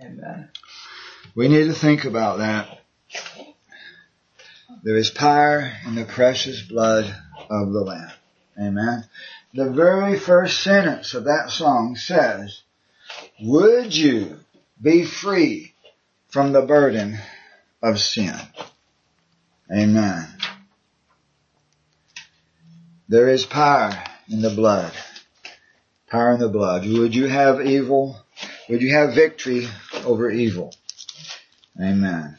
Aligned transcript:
Amen. 0.00 0.24
Uh, 0.24 0.44
we 1.34 1.48
need 1.48 1.64
to 1.64 1.74
think 1.74 2.04
about 2.04 2.38
that. 2.38 2.80
There 4.82 4.96
is 4.96 5.10
power 5.10 5.72
in 5.86 5.94
the 5.94 6.06
precious 6.06 6.62
blood 6.62 7.04
of 7.50 7.72
the 7.72 7.80
Lamb. 7.80 8.10
Amen. 8.58 9.04
The 9.52 9.70
very 9.70 10.18
first 10.18 10.62
sentence 10.62 11.14
of 11.14 11.24
that 11.24 11.50
song 11.50 11.96
says, 11.96 12.62
Would 13.42 13.94
you 13.94 14.38
be 14.80 15.04
free 15.04 15.74
from 16.28 16.52
the 16.52 16.62
burden 16.62 17.18
of 17.82 18.00
sin? 18.00 18.34
Amen. 19.70 20.26
There 23.08 23.28
is 23.28 23.44
power 23.44 23.92
in 24.30 24.40
the 24.40 24.50
blood. 24.50 24.92
Power 26.08 26.32
in 26.32 26.40
the 26.40 26.48
blood. 26.48 26.86
Would 26.86 27.14
you 27.14 27.26
have 27.26 27.60
evil? 27.60 28.16
Would 28.68 28.82
you 28.82 28.94
have 28.94 29.14
victory 29.14 29.68
over 30.04 30.30
evil? 30.30 30.74
Amen. 31.80 32.36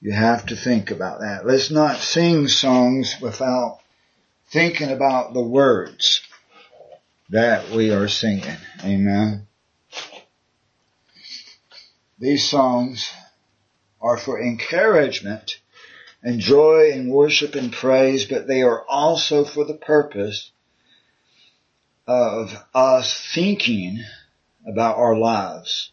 You 0.00 0.12
have 0.12 0.46
to 0.46 0.56
think 0.56 0.90
about 0.90 1.20
that. 1.20 1.46
Let's 1.46 1.70
not 1.70 1.96
sing 1.98 2.48
songs 2.48 3.16
without 3.20 3.78
thinking 4.50 4.90
about 4.90 5.32
the 5.32 5.42
words 5.42 6.22
that 7.30 7.70
we 7.70 7.90
are 7.90 8.08
singing. 8.08 8.56
Amen. 8.84 9.46
These 12.18 12.48
songs 12.48 13.10
are 14.00 14.16
for 14.16 14.40
encouragement 14.40 15.58
and 16.22 16.40
joy 16.40 16.90
and 16.92 17.10
worship 17.10 17.54
and 17.54 17.72
praise, 17.72 18.26
but 18.26 18.46
they 18.46 18.62
are 18.62 18.84
also 18.88 19.44
for 19.44 19.64
the 19.64 19.74
purpose 19.74 20.50
of 22.06 22.54
us 22.74 23.32
thinking 23.34 24.04
about 24.66 24.96
our 24.96 25.16
lives 25.16 25.92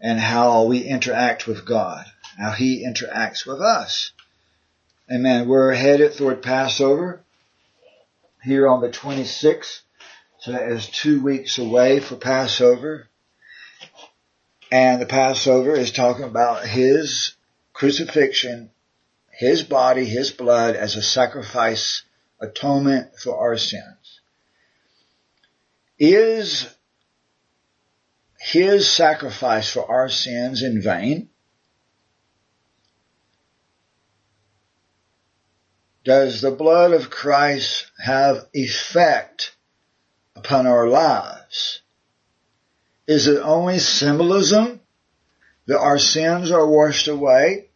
and 0.00 0.18
how 0.18 0.64
we 0.64 0.80
interact 0.80 1.46
with 1.46 1.64
God, 1.64 2.04
how 2.38 2.52
He 2.52 2.86
interacts 2.86 3.46
with 3.46 3.60
us. 3.60 4.12
Amen. 5.10 5.48
We're 5.48 5.74
headed 5.74 6.14
toward 6.14 6.42
Passover 6.42 7.22
here 8.42 8.68
on 8.68 8.80
the 8.80 8.88
26th. 8.88 9.80
So 10.38 10.52
that 10.52 10.70
is 10.70 10.88
two 10.88 11.22
weeks 11.22 11.58
away 11.58 12.00
for 12.00 12.16
Passover. 12.16 13.08
And 14.70 15.00
the 15.00 15.06
Passover 15.06 15.74
is 15.74 15.92
talking 15.92 16.24
about 16.24 16.66
His 16.66 17.34
crucifixion, 17.72 18.70
His 19.30 19.62
body, 19.62 20.04
His 20.04 20.30
blood 20.30 20.76
as 20.76 20.96
a 20.96 21.02
sacrifice 21.02 22.02
atonement 22.40 23.18
for 23.18 23.38
our 23.38 23.56
sins. 23.56 24.20
Is 25.98 26.68
his 28.44 28.86
sacrifice 28.86 29.72
for 29.72 29.90
our 29.90 30.10
sins 30.10 30.62
in 30.62 30.82
vain? 30.82 31.30
Does 36.04 36.42
the 36.42 36.50
blood 36.50 36.92
of 36.92 37.08
Christ 37.08 37.90
have 37.98 38.46
effect 38.52 39.56
upon 40.36 40.66
our 40.66 40.86
lives? 40.86 41.80
Is 43.06 43.28
it 43.28 43.40
only 43.40 43.78
symbolism 43.78 44.80
that 45.64 45.80
our 45.80 45.98
sins 45.98 46.50
are 46.50 46.66
washed 46.66 47.08
away? 47.08 47.70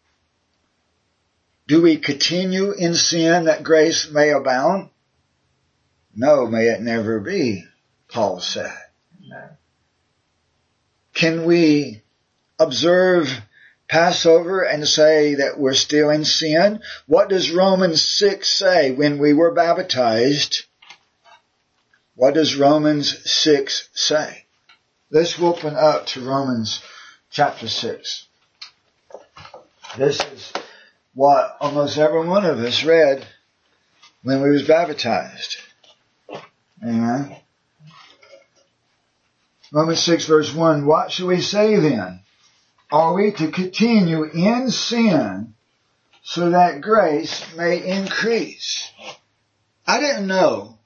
Do 1.66 1.80
we 1.80 1.96
continue 1.96 2.72
in 2.72 2.94
sin 2.94 3.44
that 3.44 3.62
grace 3.62 4.10
may 4.10 4.32
abound? 4.32 4.90
No, 6.14 6.46
may 6.46 6.66
it 6.66 6.82
never 6.82 7.20
be, 7.20 7.64
Paul 8.08 8.40
said. 8.40 8.87
Can 11.18 11.46
we 11.46 12.00
observe 12.60 13.28
Passover 13.88 14.62
and 14.62 14.86
say 14.86 15.34
that 15.34 15.58
we're 15.58 15.74
still 15.74 16.10
in 16.10 16.24
sin? 16.24 16.78
What 17.08 17.28
does 17.28 17.50
Romans 17.50 18.00
6 18.00 18.48
say 18.48 18.92
when 18.92 19.18
we 19.18 19.32
were 19.32 19.50
baptized? 19.50 20.66
What 22.14 22.34
does 22.34 22.54
Romans 22.54 23.28
6 23.28 23.88
say? 23.94 24.44
Let's 25.10 25.40
open 25.40 25.74
up 25.74 26.06
to 26.06 26.24
Romans 26.24 26.80
chapter 27.32 27.66
6. 27.66 28.26
This 29.96 30.20
is 30.20 30.52
what 31.14 31.56
almost 31.60 31.98
every 31.98 32.28
one 32.28 32.44
of 32.44 32.60
us 32.60 32.84
read 32.84 33.26
when 34.22 34.40
we 34.40 34.50
was 34.50 34.68
baptized. 34.68 35.56
Amen. 36.80 37.38
Romans 39.70 40.02
6 40.02 40.24
verse 40.26 40.54
1, 40.54 40.86
what 40.86 41.12
shall 41.12 41.26
we 41.26 41.40
say 41.40 41.76
then? 41.76 42.20
Are 42.90 43.12
we 43.12 43.32
to 43.32 43.50
continue 43.50 44.24
in 44.24 44.70
sin 44.70 45.54
so 46.22 46.50
that 46.50 46.80
grace 46.80 47.44
may 47.54 47.86
increase? 47.86 48.90
I 49.86 50.00
didn't 50.00 50.26
know 50.26 50.78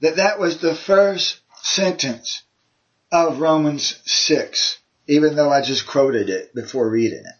that 0.00 0.16
that 0.16 0.38
was 0.38 0.58
the 0.58 0.74
first 0.74 1.40
sentence 1.62 2.42
of 3.10 3.40
Romans 3.40 4.00
6, 4.04 4.78
even 5.06 5.36
though 5.36 5.50
I 5.50 5.62
just 5.62 5.86
quoted 5.86 6.28
it 6.28 6.54
before 6.54 6.88
reading 6.88 7.20
it. 7.20 7.36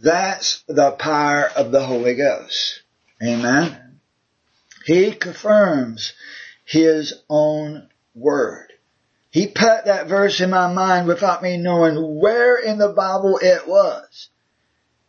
That's 0.00 0.62
the 0.68 0.92
power 0.92 1.48
of 1.56 1.72
the 1.72 1.84
Holy 1.84 2.14
Ghost. 2.14 2.82
Amen. 3.22 4.00
He 4.84 5.12
confirms 5.12 6.12
His 6.64 7.14
own 7.28 7.88
word. 8.14 8.72
He 9.30 9.46
put 9.46 9.84
that 9.84 10.08
verse 10.08 10.40
in 10.40 10.50
my 10.50 10.72
mind 10.72 11.06
without 11.06 11.42
me 11.42 11.58
knowing 11.58 12.18
where 12.18 12.56
in 12.56 12.78
the 12.78 12.88
Bible 12.88 13.38
it 13.42 13.68
was. 13.68 14.30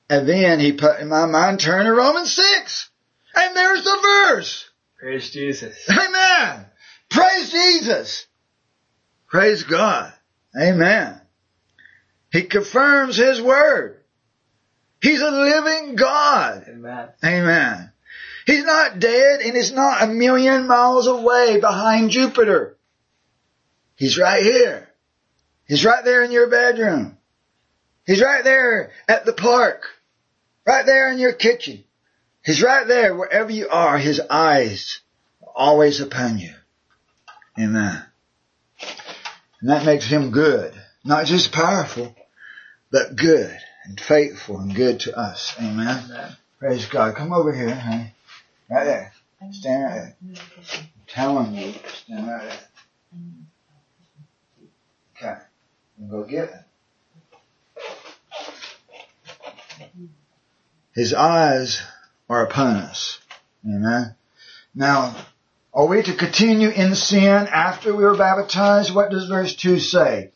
And 0.10 0.28
then 0.28 0.60
he 0.60 0.74
put 0.74 1.00
in 1.00 1.08
my 1.08 1.26
mind, 1.26 1.60
turn 1.60 1.86
to 1.86 1.94
Romans 1.94 2.34
6. 2.34 2.90
And 3.36 3.56
there's 3.56 3.84
the 3.84 4.00
verse. 4.02 4.70
Praise 5.00 5.30
Jesus. 5.30 5.78
Amen. 5.90 6.66
Praise 7.10 7.52
Jesus. 7.52 8.26
Praise 9.28 9.64
God. 9.64 10.12
Amen. 10.60 11.22
He 12.32 12.44
confirms 12.44 13.16
His 13.16 13.42
word. 13.42 14.04
He's 15.02 15.22
a 15.22 15.32
living 15.32 15.96
God. 15.96 16.66
Amen. 16.68 17.10
Amen. 17.24 17.92
He's 18.46 18.66
not 18.66 19.00
dead 19.00 19.42
and 19.42 19.56
he's 19.56 19.72
not 19.72 20.02
a 20.02 20.08
million 20.08 20.68
miles 20.68 21.06
away 21.06 21.60
behind 21.60 22.10
Jupiter. 22.10 22.79
He's 24.00 24.18
right 24.18 24.42
here. 24.42 24.88
He's 25.68 25.84
right 25.84 26.06
there 26.06 26.24
in 26.24 26.32
your 26.32 26.50
bedroom. 26.50 27.18
He's 28.06 28.22
right 28.22 28.46
there 28.46 28.92
at 29.10 29.26
the 29.26 29.34
park. 29.34 29.84
Right 30.66 30.86
there 30.86 31.12
in 31.12 31.20
your 31.20 31.34
kitchen. 31.34 31.84
He's 32.46 32.64
right 32.64 32.88
there 32.88 33.14
wherever 33.14 33.52
you 33.52 33.68
are. 33.68 33.98
His 33.98 34.22
eyes 34.22 35.02
are 35.44 35.52
always 35.54 36.00
upon 36.00 36.38
you. 36.38 36.54
Amen. 37.60 38.02
And 39.60 39.70
that 39.70 39.86
makes 39.86 40.06
him 40.06 40.32
good. 40.32 40.74
Not 41.04 41.26
just 41.26 41.52
powerful, 41.52 42.16
but 42.92 43.18
good 43.18 43.58
and 43.84 44.00
faithful 44.00 44.60
and 44.60 44.74
good 44.74 45.02
to 45.02 45.18
us. 45.18 45.54
Amen. 45.60 46.06
Amen. 46.06 46.38
Praise 46.58 46.86
God. 46.86 47.16
Come 47.16 47.34
over 47.34 47.54
here, 47.54 47.76
honey. 47.76 48.14
Right 48.72 48.86
there. 48.86 49.14
Stand 49.52 49.84
right 49.84 50.14
there. 50.22 50.44
I'm 50.78 50.88
telling 51.06 51.54
you, 51.54 51.74
stand 52.06 52.28
right 52.28 52.44
there. 52.44 52.60
Okay. 55.22 55.38
And 55.98 56.10
go 56.10 56.24
get 56.24 56.50
it. 56.50 56.56
His 60.94 61.14
eyes 61.14 61.82
are 62.30 62.46
upon 62.46 62.78
us. 62.78 63.20
Amen. 63.66 64.16
Now, 64.74 65.16
are 65.74 65.86
we 65.86 66.02
to 66.04 66.14
continue 66.14 66.70
in 66.70 66.96
sin 66.96 67.48
after 67.48 67.94
we 67.94 68.04
were 68.04 68.18
baptized? 68.18 68.94
What 68.94 69.12
does 69.12 69.28
verse 69.28 69.56
2 69.56 69.80
say? 69.80 70.32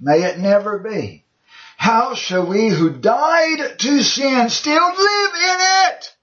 May 0.00 0.22
it 0.22 0.38
never 0.38 0.78
be. 0.78 1.24
How 1.76 2.14
shall 2.14 2.46
we 2.46 2.68
who 2.68 2.90
died 2.90 3.78
to 3.78 4.02
sin 4.02 4.50
still 4.50 4.88
live 4.88 5.32
in 5.34 5.56
it? 5.60 6.16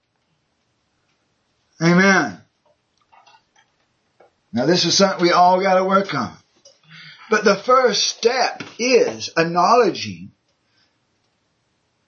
Amen. 1.82 2.40
Now 4.52 4.66
this 4.66 4.84
is 4.84 4.96
something 4.96 5.22
we 5.22 5.32
all 5.32 5.60
gotta 5.60 5.84
work 5.84 6.14
on. 6.14 6.35
But 7.30 7.44
the 7.44 7.56
first 7.56 8.04
step 8.04 8.62
is 8.78 9.30
acknowledging 9.36 10.30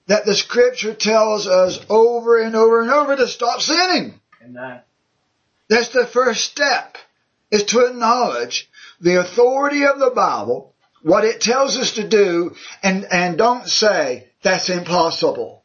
that 0.07 0.25
the 0.25 0.35
scripture 0.35 0.93
tells 0.93 1.47
us 1.47 1.79
over 1.89 2.41
and 2.41 2.55
over 2.55 2.81
and 2.81 2.89
over 2.89 3.15
to 3.15 3.27
stop 3.27 3.61
sinning. 3.61 4.19
Amen. 4.43 4.81
That's 5.67 5.89
the 5.89 6.07
first 6.07 6.45
step, 6.45 6.97
is 7.51 7.63
to 7.65 7.85
acknowledge 7.85 8.69
the 9.01 9.19
authority 9.19 9.85
of 9.85 9.99
the 9.99 10.09
Bible, 10.09 10.73
what 11.03 11.25
it 11.25 11.41
tells 11.41 11.77
us 11.77 11.93
to 11.93 12.07
do, 12.07 12.55
and, 12.81 13.05
and 13.11 13.37
don't 13.37 13.67
say, 13.67 14.29
that's 14.41 14.69
impossible. 14.69 15.63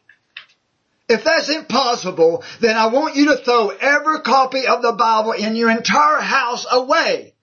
If 1.09 1.25
that's 1.25 1.49
impossible, 1.49 2.45
then 2.61 2.77
I 2.77 2.87
want 2.89 3.17
you 3.17 3.27
to 3.27 3.37
throw 3.37 3.69
every 3.69 4.21
copy 4.21 4.67
of 4.67 4.83
the 4.83 4.93
Bible 4.93 5.33
in 5.33 5.55
your 5.55 5.71
entire 5.71 6.21
house 6.21 6.67
away. 6.71 7.34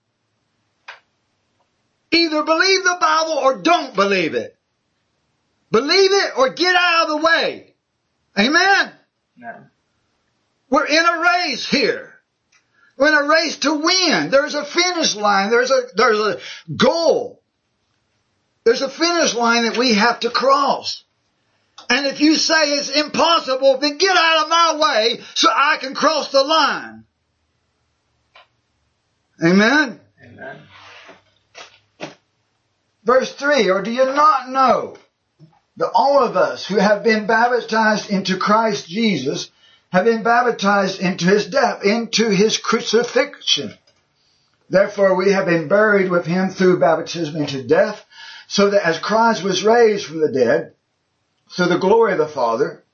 Either 2.12 2.42
believe 2.42 2.84
the 2.84 2.98
Bible 3.00 3.32
or 3.32 3.58
don't 3.62 3.94
believe 3.94 4.34
it. 4.34 4.56
Believe 5.70 6.12
it 6.12 6.32
or 6.36 6.50
get 6.50 6.76
out 6.76 7.04
of 7.04 7.08
the 7.08 7.26
way. 7.26 7.74
Amen? 8.38 8.92
No. 9.36 9.54
We're 10.68 10.86
in 10.86 11.04
a 11.04 11.22
race 11.22 11.66
here. 11.68 12.12
We're 12.98 13.08
in 13.08 13.14
a 13.14 13.28
race 13.28 13.56
to 13.58 13.74
win. 13.74 14.30
There's 14.30 14.54
a 14.54 14.64
finish 14.64 15.16
line. 15.16 15.50
There's 15.50 15.70
a, 15.70 15.82
there's 15.94 16.18
a 16.18 16.38
goal. 16.74 17.42
There's 18.64 18.82
a 18.82 18.90
finish 18.90 19.34
line 19.34 19.64
that 19.64 19.78
we 19.78 19.94
have 19.94 20.20
to 20.20 20.30
cross. 20.30 21.04
And 21.88 22.06
if 22.06 22.20
you 22.20 22.36
say 22.36 22.72
it's 22.72 22.90
impossible, 22.90 23.78
then 23.78 23.96
get 23.96 24.16
out 24.16 24.44
of 24.44 24.50
my 24.50 24.78
way 24.80 25.20
so 25.34 25.48
I 25.50 25.78
can 25.78 25.94
cross 25.94 26.30
the 26.30 26.44
line. 26.44 27.04
Amen? 29.42 30.00
Amen. 30.22 30.62
Verse 33.04 33.32
3, 33.32 33.68
or 33.70 33.82
do 33.82 33.90
you 33.90 34.04
not 34.04 34.48
know 34.48 34.96
that 35.76 35.90
all 35.92 36.22
of 36.22 36.36
us 36.36 36.64
who 36.64 36.76
have 36.76 37.02
been 37.02 37.26
baptized 37.26 38.10
into 38.10 38.36
Christ 38.36 38.86
Jesus 38.86 39.50
have 39.90 40.04
been 40.04 40.22
baptized 40.22 41.00
into 41.00 41.24
his 41.24 41.46
death, 41.46 41.84
into 41.84 42.28
his 42.28 42.58
crucifixion? 42.58 43.74
Therefore 44.70 45.16
we 45.16 45.32
have 45.32 45.46
been 45.46 45.66
buried 45.66 46.10
with 46.10 46.26
him 46.26 46.50
through 46.50 46.78
baptism 46.78 47.36
into 47.36 47.64
death, 47.64 48.04
so 48.46 48.70
that 48.70 48.86
as 48.86 48.98
Christ 48.98 49.42
was 49.42 49.64
raised 49.64 50.06
from 50.06 50.20
the 50.20 50.30
dead, 50.30 50.74
through 51.50 51.66
the 51.66 51.78
glory 51.78 52.12
of 52.12 52.18
the 52.18 52.28
Father, 52.28 52.84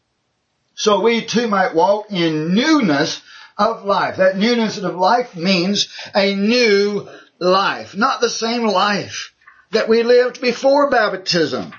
so 0.75 1.01
we 1.01 1.25
too 1.25 1.49
might 1.49 1.75
walk 1.75 2.11
in 2.11 2.55
newness 2.55 3.21
of 3.59 3.85
life. 3.85 4.17
That 4.17 4.39
newness 4.39 4.79
of 4.79 4.95
life 4.95 5.37
means 5.37 5.89
a 6.15 6.35
new 6.35 7.09
life, 7.39 7.95
not 7.95 8.21
the 8.21 8.31
same 8.31 8.65
life 8.65 9.33
that 9.71 9.89
we 9.89 10.03
lived 10.03 10.41
before 10.41 10.91
baptism. 10.91 11.73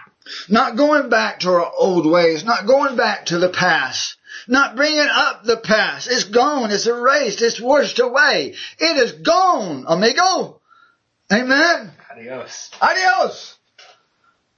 Not 0.47 0.75
going 0.75 1.09
back 1.09 1.39
to 1.39 1.50
our 1.50 1.71
old 1.77 2.06
ways, 2.06 2.44
not 2.44 2.68
going 2.68 2.95
back 2.95 3.27
to 3.27 3.39
the 3.39 3.50
past, 3.50 4.18
not 4.47 4.75
bringing 4.75 5.07
up 5.09 5.44
the 5.44 5.57
past. 5.57 6.07
It's 6.09 6.25
gone, 6.25 6.71
it's 6.71 6.88
erased, 6.88 7.41
it's 7.41 7.59
washed 7.59 8.00
away. 8.00 8.56
It 8.77 8.97
is 8.97 9.13
gone, 9.13 9.86
amigo. 9.88 10.59
Amen. 11.31 11.91
Adios. 12.12 12.71
Adios. 12.81 13.57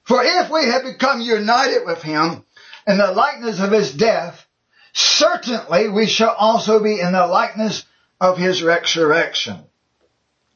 For 0.04 0.22
if 0.22 0.50
we 0.50 0.66
have 0.66 0.84
become 0.84 1.20
united 1.20 1.84
with 1.86 2.02
him 2.02 2.44
in 2.86 2.98
the 2.98 3.12
likeness 3.12 3.60
of 3.60 3.70
his 3.70 3.94
death, 3.94 4.46
certainly 4.92 5.88
we 5.88 6.06
shall 6.06 6.34
also 6.34 6.82
be 6.82 7.00
in 7.00 7.12
the 7.12 7.26
likeness 7.26 7.84
of 8.20 8.36
his 8.36 8.62
resurrection. 8.62 9.58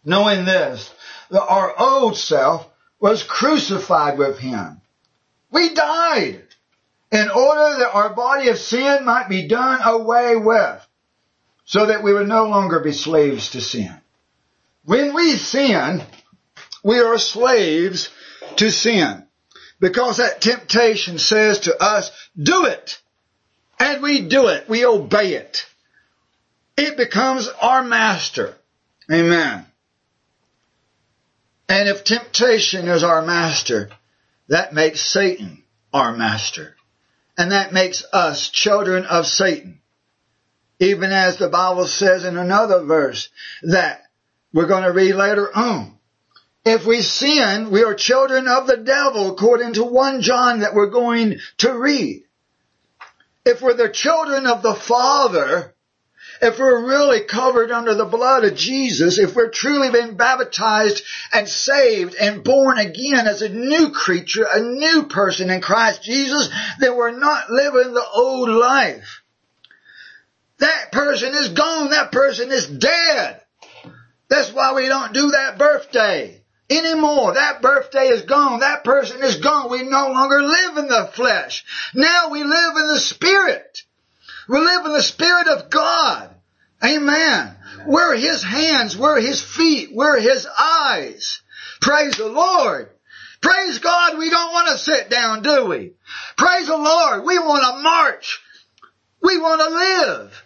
Knowing 0.04 0.44
this, 0.44 0.92
that 1.30 1.44
our 1.44 1.78
old 1.78 2.16
self 2.16 2.68
was 3.00 3.22
crucified 3.22 4.18
with 4.18 4.38
him. 4.38 4.80
We 5.50 5.74
died 5.74 6.42
in 7.12 7.30
order 7.30 7.78
that 7.78 7.90
our 7.92 8.14
body 8.14 8.48
of 8.48 8.58
sin 8.58 9.04
might 9.04 9.28
be 9.28 9.48
done 9.48 9.80
away 9.82 10.36
with 10.36 10.86
so 11.64 11.86
that 11.86 12.02
we 12.02 12.12
would 12.12 12.28
no 12.28 12.46
longer 12.46 12.80
be 12.80 12.92
slaves 12.92 13.50
to 13.50 13.60
sin. 13.60 13.94
When 14.84 15.14
we 15.14 15.36
sin, 15.36 16.02
we 16.82 17.00
are 17.00 17.18
slaves 17.18 18.08
to 18.56 18.70
sin 18.70 19.24
because 19.80 20.18
that 20.18 20.40
temptation 20.40 21.18
says 21.18 21.60
to 21.60 21.82
us, 21.82 22.10
do 22.40 22.66
it. 22.66 23.00
And 23.78 24.02
we 24.02 24.22
do 24.22 24.48
it. 24.48 24.68
We 24.68 24.86
obey 24.86 25.34
it. 25.34 25.66
It 26.76 26.96
becomes 26.96 27.48
our 27.48 27.82
master. 27.82 28.54
Amen. 29.10 29.66
And 31.68 31.88
if 31.88 32.04
temptation 32.04 32.88
is 32.88 33.02
our 33.02 33.22
master, 33.22 33.90
that 34.48 34.72
makes 34.72 35.00
Satan 35.00 35.64
our 35.92 36.16
master. 36.16 36.76
And 37.36 37.52
that 37.52 37.72
makes 37.72 38.04
us 38.12 38.48
children 38.50 39.04
of 39.04 39.26
Satan. 39.26 39.80
Even 40.78 41.10
as 41.10 41.36
the 41.36 41.48
Bible 41.48 41.86
says 41.86 42.24
in 42.24 42.36
another 42.36 42.84
verse 42.84 43.28
that 43.62 44.02
we're 44.52 44.66
going 44.66 44.84
to 44.84 44.92
read 44.92 45.14
later 45.14 45.54
on. 45.54 45.98
If 46.64 46.84
we 46.84 47.00
sin, 47.02 47.70
we 47.70 47.84
are 47.84 47.94
children 47.94 48.48
of 48.48 48.66
the 48.66 48.78
devil 48.78 49.30
according 49.30 49.74
to 49.74 49.84
1 49.84 50.20
John 50.22 50.60
that 50.60 50.74
we're 50.74 50.90
going 50.90 51.38
to 51.58 51.78
read. 51.78 52.24
If 53.44 53.62
we're 53.62 53.74
the 53.74 53.88
children 53.88 54.46
of 54.46 54.62
the 54.62 54.74
Father, 54.74 55.75
if 56.40 56.58
we're 56.58 56.86
really 56.86 57.22
covered 57.22 57.70
under 57.70 57.94
the 57.94 58.04
blood 58.04 58.44
of 58.44 58.56
Jesus, 58.56 59.18
if 59.18 59.34
we're 59.34 59.50
truly 59.50 59.90
been 59.90 60.16
baptized 60.16 61.02
and 61.32 61.48
saved 61.48 62.14
and 62.14 62.44
born 62.44 62.78
again 62.78 63.26
as 63.26 63.42
a 63.42 63.48
new 63.48 63.90
creature, 63.90 64.46
a 64.50 64.60
new 64.60 65.04
person 65.04 65.50
in 65.50 65.60
Christ 65.60 66.02
Jesus, 66.02 66.50
then 66.78 66.96
we're 66.96 67.18
not 67.18 67.50
living 67.50 67.94
the 67.94 68.06
old 68.14 68.48
life. 68.48 69.22
That 70.58 70.92
person 70.92 71.34
is 71.34 71.48
gone. 71.48 71.90
That 71.90 72.12
person 72.12 72.50
is 72.50 72.66
dead. 72.66 73.42
That's 74.28 74.52
why 74.52 74.72
we 74.74 74.88
don't 74.88 75.12
do 75.12 75.30
that 75.32 75.58
birthday 75.58 76.42
anymore. 76.68 77.34
That 77.34 77.62
birthday 77.62 78.08
is 78.08 78.22
gone. 78.22 78.60
That 78.60 78.82
person 78.82 79.22
is 79.22 79.36
gone. 79.36 79.70
We 79.70 79.82
no 79.82 80.08
longer 80.08 80.42
live 80.42 80.78
in 80.78 80.88
the 80.88 81.10
flesh. 81.12 81.64
Now 81.94 82.30
we 82.30 82.42
live 82.42 82.76
in 82.76 82.88
the 82.88 82.98
spirit. 82.98 83.82
We 84.48 84.58
live 84.58 84.86
in 84.86 84.92
the 84.92 85.02
Spirit 85.02 85.48
of 85.48 85.70
God. 85.70 86.34
Amen. 86.84 87.56
We're 87.86 88.16
His 88.16 88.42
hands. 88.42 88.96
We're 88.96 89.20
His 89.20 89.40
feet. 89.42 89.90
We're 89.92 90.20
His 90.20 90.46
eyes. 90.60 91.40
Praise 91.80 92.16
the 92.16 92.28
Lord. 92.28 92.90
Praise 93.40 93.78
God. 93.78 94.18
We 94.18 94.30
don't 94.30 94.52
want 94.52 94.68
to 94.68 94.78
sit 94.78 95.10
down, 95.10 95.42
do 95.42 95.66
we? 95.66 95.92
Praise 96.36 96.66
the 96.66 96.76
Lord. 96.76 97.24
We 97.24 97.38
want 97.38 97.62
to 97.64 97.82
march. 97.82 98.40
We 99.22 99.38
want 99.38 99.60
to 99.60 99.68
live. 99.68 100.42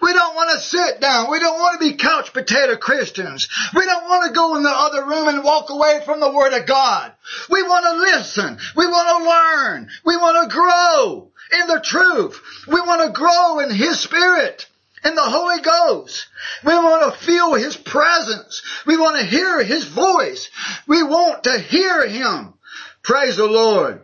We 0.00 0.12
don't 0.12 0.34
want 0.34 0.50
to 0.50 0.58
sit 0.58 1.00
down. 1.00 1.30
We 1.30 1.38
don't 1.38 1.60
want 1.60 1.80
to 1.80 1.88
be 1.88 1.96
couch 1.96 2.32
potato 2.32 2.76
Christians. 2.76 3.48
We 3.74 3.84
don't 3.84 4.04
want 4.04 4.26
to 4.26 4.34
go 4.34 4.56
in 4.56 4.64
the 4.64 4.70
other 4.70 5.04
room 5.06 5.28
and 5.28 5.44
walk 5.44 5.70
away 5.70 6.00
from 6.04 6.18
the 6.18 6.32
Word 6.32 6.52
of 6.52 6.66
God. 6.66 7.12
We 7.48 7.62
want 7.62 7.84
to 7.84 8.16
listen. 8.16 8.58
We 8.76 8.86
want 8.86 9.08
to 9.08 9.30
learn. 9.30 9.88
We 10.04 10.16
want 10.16 10.50
to 10.50 10.54
grow 10.54 11.30
in 11.52 11.66
the 11.66 11.80
truth. 11.80 12.40
We 12.66 12.80
want 12.80 13.02
to 13.02 13.18
grow 13.18 13.60
in 13.60 13.70
His 13.70 14.00
Spirit, 14.00 14.66
in 15.04 15.14
the 15.14 15.22
Holy 15.22 15.60
Ghost. 15.60 16.26
We 16.64 16.74
want 16.74 17.12
to 17.12 17.24
feel 17.24 17.54
His 17.54 17.76
presence. 17.76 18.62
We 18.86 18.96
want 18.96 19.18
to 19.18 19.26
hear 19.26 19.62
His 19.62 19.84
voice. 19.84 20.50
We 20.86 21.02
want 21.02 21.44
to 21.44 21.58
hear 21.58 22.06
Him. 22.08 22.54
Praise 23.02 23.36
the 23.36 23.46
Lord. 23.46 24.00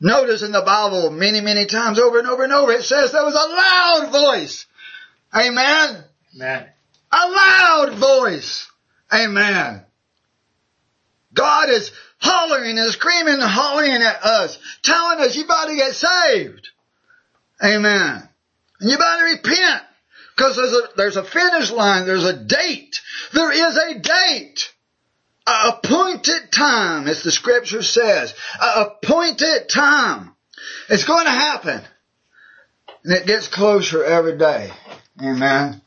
Notice 0.00 0.42
in 0.42 0.52
the 0.52 0.62
Bible 0.62 1.10
many, 1.10 1.42
many 1.42 1.66
times 1.66 1.98
over 1.98 2.18
and 2.18 2.26
over 2.26 2.42
and 2.42 2.52
over 2.52 2.72
it 2.72 2.84
says 2.84 3.12
there 3.12 3.24
was 3.24 3.34
a 3.34 3.36
loud 3.36 4.10
voice. 4.10 4.66
Amen. 5.34 6.04
Amen. 6.34 6.66
A 7.12 7.28
loud 7.28 7.94
voice. 7.94 8.66
Amen. 9.12 9.84
God 11.34 11.68
is 11.68 11.92
hollering 12.20 12.78
and 12.78 12.90
screaming 12.90 13.34
and 13.34 13.42
hollering 13.42 14.02
at 14.02 14.22
us, 14.22 14.58
telling 14.82 15.20
us 15.20 15.36
you 15.36 15.46
better 15.46 15.74
get 15.74 15.94
saved. 15.94 16.68
Amen. 17.64 18.28
And 18.80 18.90
you 18.90 18.98
better 18.98 19.24
repent. 19.24 19.82
Because 20.36 20.56
there's 20.56 20.72
a, 20.72 20.82
there's 20.96 21.16
a 21.16 21.24
finish 21.24 21.70
line, 21.70 22.06
there's 22.06 22.24
a 22.24 22.44
date. 22.44 23.00
There 23.32 23.52
is 23.52 23.76
a 23.76 23.98
date. 23.98 24.72
A 25.46 25.68
appointed 25.70 26.52
time, 26.52 27.08
as 27.08 27.22
the 27.22 27.30
scripture 27.30 27.82
says. 27.82 28.34
A 28.60 28.82
appointed 28.82 29.68
time. 29.68 30.34
It's 30.88 31.04
going 31.04 31.24
to 31.24 31.30
happen. 31.30 31.82
And 33.04 33.14
it 33.14 33.26
gets 33.26 33.48
closer 33.48 34.04
every 34.04 34.38
day. 34.38 34.70
Amen. 35.20 35.80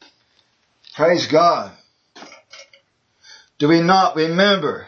Praise 0.95 1.27
God. 1.27 1.71
Do 3.57 3.67
we 3.67 3.81
not 3.81 4.15
remember 4.15 4.87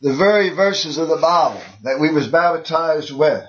the 0.00 0.14
very 0.14 0.50
verses 0.50 0.98
of 0.98 1.08
the 1.08 1.16
Bible 1.16 1.62
that 1.82 2.00
we 2.00 2.10
was 2.10 2.28
baptized 2.28 3.10
with. 3.10 3.44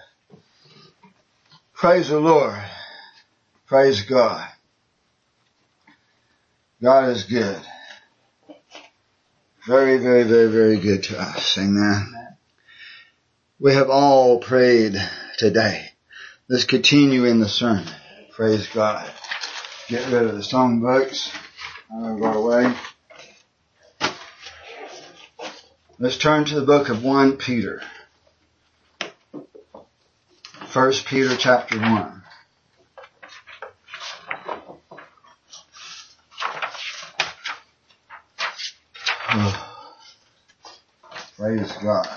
Praise 1.73 2.09
the 2.09 2.19
Lord. 2.19 2.61
Praise 3.67 4.01
God. 4.01 4.47
God 6.81 7.09
is 7.09 7.23
good. 7.23 7.61
Very, 9.67 9.97
very, 9.97 10.23
very, 10.23 10.51
very 10.51 10.79
good 10.79 11.03
to 11.03 11.21
us. 11.21 11.57
Amen. 11.57 12.13
We 13.59 13.73
have 13.73 13.89
all 13.89 14.39
prayed 14.39 14.95
today. 15.37 15.85
Let's 16.49 16.65
continue 16.65 17.25
in 17.25 17.39
the 17.39 17.47
sermon. 17.47 17.87
Praise 18.31 18.67
God. 18.73 19.09
Get 19.87 20.11
rid 20.11 20.23
of 20.23 20.35
the 20.35 20.41
songbooks 20.41 21.33
out 21.93 22.17
of 22.17 22.23
our 22.23 22.41
way. 22.41 22.75
Let's 26.01 26.17
turn 26.17 26.43
to 26.45 26.55
the 26.55 26.65
book 26.65 26.89
of 26.89 27.03
1 27.03 27.37
Peter. 27.37 27.83
1 30.73 30.93
Peter 31.05 31.35
chapter 31.37 31.77
1. 31.77 32.23
Praise 41.37 41.71
God. 41.83 42.07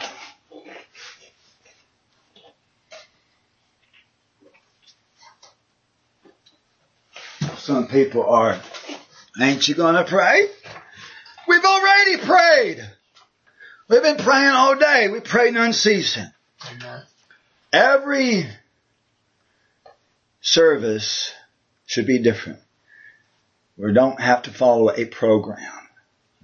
Some 7.56 7.88
people 7.88 8.24
are, 8.24 8.60
ain't 9.40 9.66
you 9.66 9.74
gonna 9.74 10.04
pray? 10.04 10.50
Already 12.08 12.26
prayed. 12.26 12.90
We've 13.88 14.02
been 14.02 14.16
praying 14.16 14.48
all 14.48 14.78
day. 14.78 15.08
We 15.08 15.20
prayed 15.20 15.56
unceasing. 15.56 16.30
Amen. 16.70 17.02
Every 17.72 18.46
service 20.40 21.32
should 21.86 22.06
be 22.06 22.18
different. 22.18 22.60
We 23.76 23.92
don't 23.92 24.20
have 24.20 24.42
to 24.42 24.50
follow 24.50 24.90
a 24.90 25.04
program. 25.04 25.72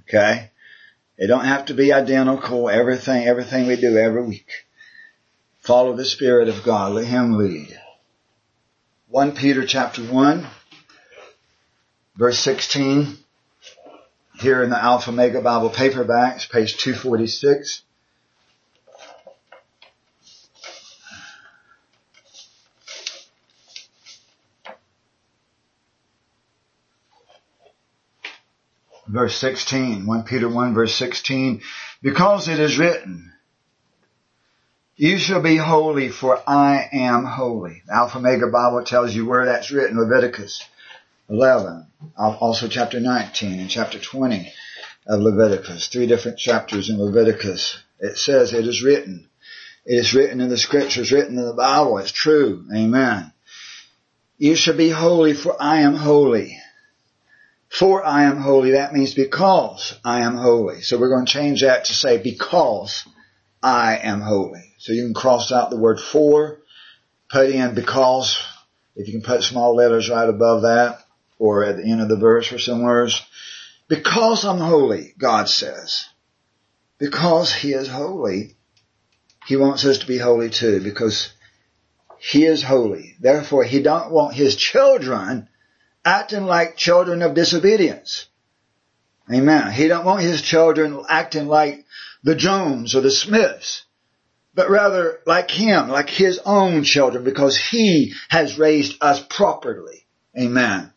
Okay? 0.02 0.50
It 1.16 1.28
don't 1.28 1.44
have 1.44 1.66
to 1.66 1.74
be 1.74 1.92
identical, 1.92 2.68
everything, 2.68 3.26
everything 3.26 3.66
we 3.66 3.76
do 3.76 3.96
every 3.96 4.22
week. 4.22 4.66
Follow 5.60 5.96
the 5.96 6.04
Spirit 6.04 6.48
of 6.48 6.62
God. 6.62 6.92
Let 6.92 7.06
Him 7.06 7.38
lead. 7.38 7.78
1 9.08 9.32
Peter 9.32 9.64
chapter 9.64 10.02
1, 10.02 10.46
verse 12.16 12.38
16. 12.40 13.23
Here 14.40 14.62
in 14.62 14.70
the 14.70 14.82
Alpha 14.82 15.12
Mega 15.12 15.40
Bible 15.40 15.70
paperbacks, 15.70 16.50
page 16.50 16.76
246. 16.76 17.82
verse 29.06 29.36
16, 29.36 30.06
1 30.06 30.22
Peter 30.24 30.48
1 30.48 30.74
verse 30.74 30.94
16, 30.94 31.62
because 32.02 32.48
it 32.48 32.58
is 32.58 32.78
written, 32.78 33.32
you 34.96 35.18
shall 35.18 35.40
be 35.40 35.56
holy 35.56 36.08
for 36.08 36.42
I 36.48 36.88
am 36.92 37.24
holy. 37.24 37.82
The 37.86 37.94
Alpha 37.94 38.18
Mega 38.18 38.48
Bible 38.48 38.82
tells 38.84 39.14
you 39.14 39.24
where 39.26 39.46
that's 39.46 39.70
written, 39.70 39.98
Leviticus 39.98 40.64
11, 41.28 41.86
also 42.16 42.68
chapter 42.68 43.00
19 43.00 43.60
and 43.60 43.70
chapter 43.70 43.98
20 43.98 44.52
of 45.06 45.20
Leviticus, 45.20 45.88
three 45.88 46.06
different 46.06 46.38
chapters 46.38 46.90
in 46.90 46.98
Leviticus. 46.98 47.78
It 47.98 48.16
says 48.16 48.52
it 48.52 48.66
is 48.66 48.82
written. 48.82 49.28
It 49.86 49.96
is 49.96 50.14
written 50.14 50.40
in 50.40 50.48
the 50.48 50.56
scriptures, 50.56 51.12
written 51.12 51.38
in 51.38 51.44
the 51.44 51.52
Bible. 51.52 51.98
It's 51.98 52.12
true. 52.12 52.66
Amen. 52.74 53.32
You 54.38 54.56
shall 54.56 54.76
be 54.76 54.90
holy 54.90 55.34
for 55.34 55.56
I 55.60 55.80
am 55.80 55.94
holy. 55.94 56.58
For 57.68 58.04
I 58.04 58.24
am 58.24 58.36
holy, 58.36 58.72
that 58.72 58.92
means 58.92 59.14
because 59.14 59.98
I 60.04 60.20
am 60.20 60.36
holy. 60.36 60.82
So 60.82 60.98
we're 60.98 61.08
going 61.08 61.26
to 61.26 61.32
change 61.32 61.62
that 61.62 61.86
to 61.86 61.92
say 61.92 62.18
because 62.18 63.04
I 63.62 63.98
am 63.98 64.20
holy. 64.20 64.74
So 64.78 64.92
you 64.92 65.02
can 65.02 65.14
cross 65.14 65.50
out 65.50 65.70
the 65.70 65.76
word 65.76 65.98
for, 65.98 66.60
put 67.30 67.50
in 67.50 67.74
because, 67.74 68.38
if 68.94 69.08
you 69.08 69.14
can 69.14 69.22
put 69.22 69.42
small 69.42 69.74
letters 69.74 70.08
right 70.08 70.28
above 70.28 70.62
that, 70.62 71.03
or 71.38 71.64
at 71.64 71.76
the 71.76 71.90
end 71.90 72.00
of 72.00 72.08
the 72.08 72.16
verse 72.16 72.52
or 72.52 72.58
somewhere. 72.58 73.08
Because 73.88 74.44
I'm 74.44 74.58
holy, 74.58 75.14
God 75.18 75.48
says. 75.48 76.06
Because 76.98 77.52
He 77.52 77.72
is 77.72 77.88
holy, 77.88 78.56
He 79.46 79.56
wants 79.56 79.84
us 79.84 79.98
to 79.98 80.06
be 80.06 80.18
holy 80.18 80.50
too, 80.50 80.80
because 80.80 81.32
He 82.18 82.44
is 82.44 82.62
holy. 82.62 83.16
Therefore, 83.20 83.64
He 83.64 83.82
don't 83.82 84.10
want 84.10 84.34
His 84.34 84.56
children 84.56 85.48
acting 86.04 86.44
like 86.44 86.76
children 86.76 87.22
of 87.22 87.34
disobedience. 87.34 88.28
Amen. 89.32 89.72
He 89.72 89.88
don't 89.88 90.04
want 90.04 90.20
his 90.20 90.42
children 90.42 91.02
acting 91.08 91.46
like 91.46 91.84
the 92.22 92.34
Jones 92.34 92.94
or 92.94 93.00
the 93.00 93.10
Smiths, 93.10 93.84
but 94.54 94.68
rather 94.68 95.20
like 95.26 95.50
him, 95.50 95.88
like 95.88 96.10
his 96.10 96.38
own 96.44 96.84
children, 96.84 97.24
because 97.24 97.56
he 97.56 98.12
has 98.28 98.58
raised 98.58 99.02
us 99.02 99.24
properly. 99.28 100.06
Amen. 100.38 100.92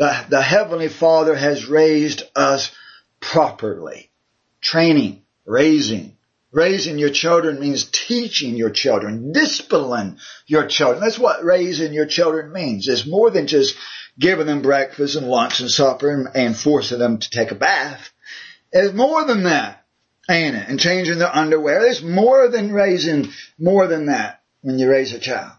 The, 0.00 0.26
the 0.30 0.42
Heavenly 0.42 0.88
Father 0.88 1.34
has 1.34 1.66
raised 1.66 2.22
us 2.34 2.72
properly. 3.20 4.10
Training, 4.62 5.22
raising, 5.44 6.16
Raising 6.52 6.98
your 6.98 7.10
children 7.10 7.60
means 7.60 7.84
teaching 7.84 8.56
your 8.56 8.70
children, 8.70 9.32
discipline 9.32 10.18
your 10.46 10.66
children. 10.66 11.00
That's 11.00 11.18
what 11.18 11.44
raising 11.44 11.92
your 11.92 12.06
children 12.06 12.52
means. 12.52 12.88
It's 12.88 13.06
more 13.06 13.30
than 13.30 13.46
just 13.46 13.76
giving 14.18 14.46
them 14.46 14.60
breakfast 14.60 15.14
and 15.14 15.28
lunch 15.28 15.60
and 15.60 15.70
supper 15.70 16.10
and, 16.10 16.28
and 16.34 16.56
forcing 16.56 16.98
them 16.98 17.18
to 17.18 17.30
take 17.30 17.52
a 17.52 17.54
bath. 17.54 18.10
It's 18.72 18.92
more 18.92 19.24
than 19.24 19.44
that, 19.44 19.84
ain't 20.28 20.56
it? 20.56 20.68
And 20.68 20.80
changing 20.80 21.20
their 21.20 21.34
underwear. 21.34 21.86
It's 21.86 22.02
more 22.02 22.48
than 22.48 22.72
raising, 22.72 23.28
more 23.56 23.86
than 23.86 24.06
that 24.06 24.42
when 24.62 24.80
you 24.80 24.90
raise 24.90 25.14
a 25.14 25.20
child. 25.20 25.52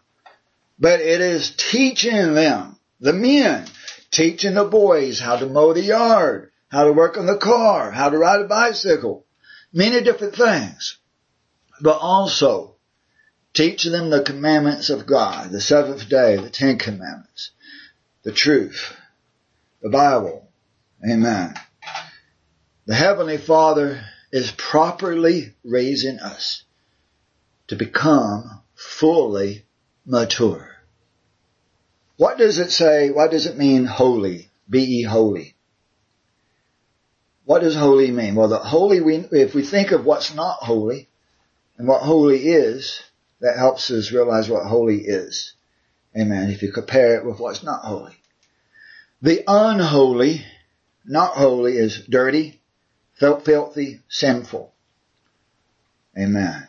But 0.78 1.00
it 1.00 1.22
is 1.22 1.56
teaching 1.56 2.34
them, 2.34 2.76
the 3.00 3.14
men, 3.14 3.66
teaching 4.12 4.56
the 4.56 4.66
boys 4.66 5.20
how 5.20 5.38
to 5.38 5.48
mow 5.48 5.74
the 5.74 5.82
yard, 5.82 6.52
how 6.70 6.84
to 6.84 6.94
work 6.94 7.18
on 7.18 7.26
the 7.26 7.38
car, 7.38 7.92
how 7.92 8.10
to 8.10 8.18
ride 8.18 8.42
a 8.42 8.48
bicycle, 8.48 9.26
many 9.74 10.02
different 10.02 10.36
things, 10.36 10.98
but 11.82 11.98
also 11.98 12.76
teach 13.54 13.84
them 13.84 14.10
the 14.10 14.24
commandments 14.24 14.90
of 14.90 15.06
God, 15.06 15.52
the 15.52 15.62
seventh 15.62 16.08
day, 16.08 16.38
the 16.38 16.50
Ten 16.50 16.78
Commandments, 16.78 17.52
the 18.24 18.32
truth, 18.32 18.94
the 19.82 19.90
Bible. 19.90 20.48
Amen. 21.10 21.56
The 22.86 22.96
Heavenly 22.96 23.38
Father 23.38 24.04
is 24.32 24.52
properly 24.52 25.56
raising 25.64 26.20
us 26.20 26.64
to 27.68 27.76
become 27.76 28.62
fully 28.76 29.66
mature. 30.06 30.71
What 32.22 32.38
does 32.38 32.60
it 32.60 32.70
say? 32.70 33.10
What 33.10 33.32
does 33.32 33.48
it 33.48 33.58
mean 33.58 33.86
holy? 33.86 34.52
Be 34.70 35.02
holy. 35.02 35.56
What 37.46 37.64
does 37.64 37.76
holy 37.76 38.12
mean? 38.12 38.36
Well, 38.36 38.48
the 38.48 38.60
holy, 38.60 39.02
we, 39.02 39.16
if 39.32 39.56
we 39.56 39.64
think 39.64 39.90
of 39.90 40.06
what's 40.06 40.32
not 40.32 40.58
holy 40.58 41.10
and 41.80 41.88
what 41.88 42.04
holy 42.04 42.50
is, 42.50 43.02
that 43.40 43.58
helps 43.58 43.90
us 43.90 44.12
realize 44.12 44.48
what 44.48 44.68
holy 44.68 45.00
is. 45.00 45.56
Amen. 46.16 46.52
If 46.52 46.62
you 46.62 46.72
compare 46.72 47.16
it 47.16 47.26
with 47.26 47.40
what's 47.40 47.64
not 47.64 47.82
holy. 47.84 48.14
The 49.24 49.44
unholy, 49.48 50.46
not 51.04 51.34
holy, 51.34 51.76
is 51.76 52.06
dirty, 52.06 52.62
filthy, 53.16 54.02
sinful. 54.10 54.72
Amen. 56.16 56.68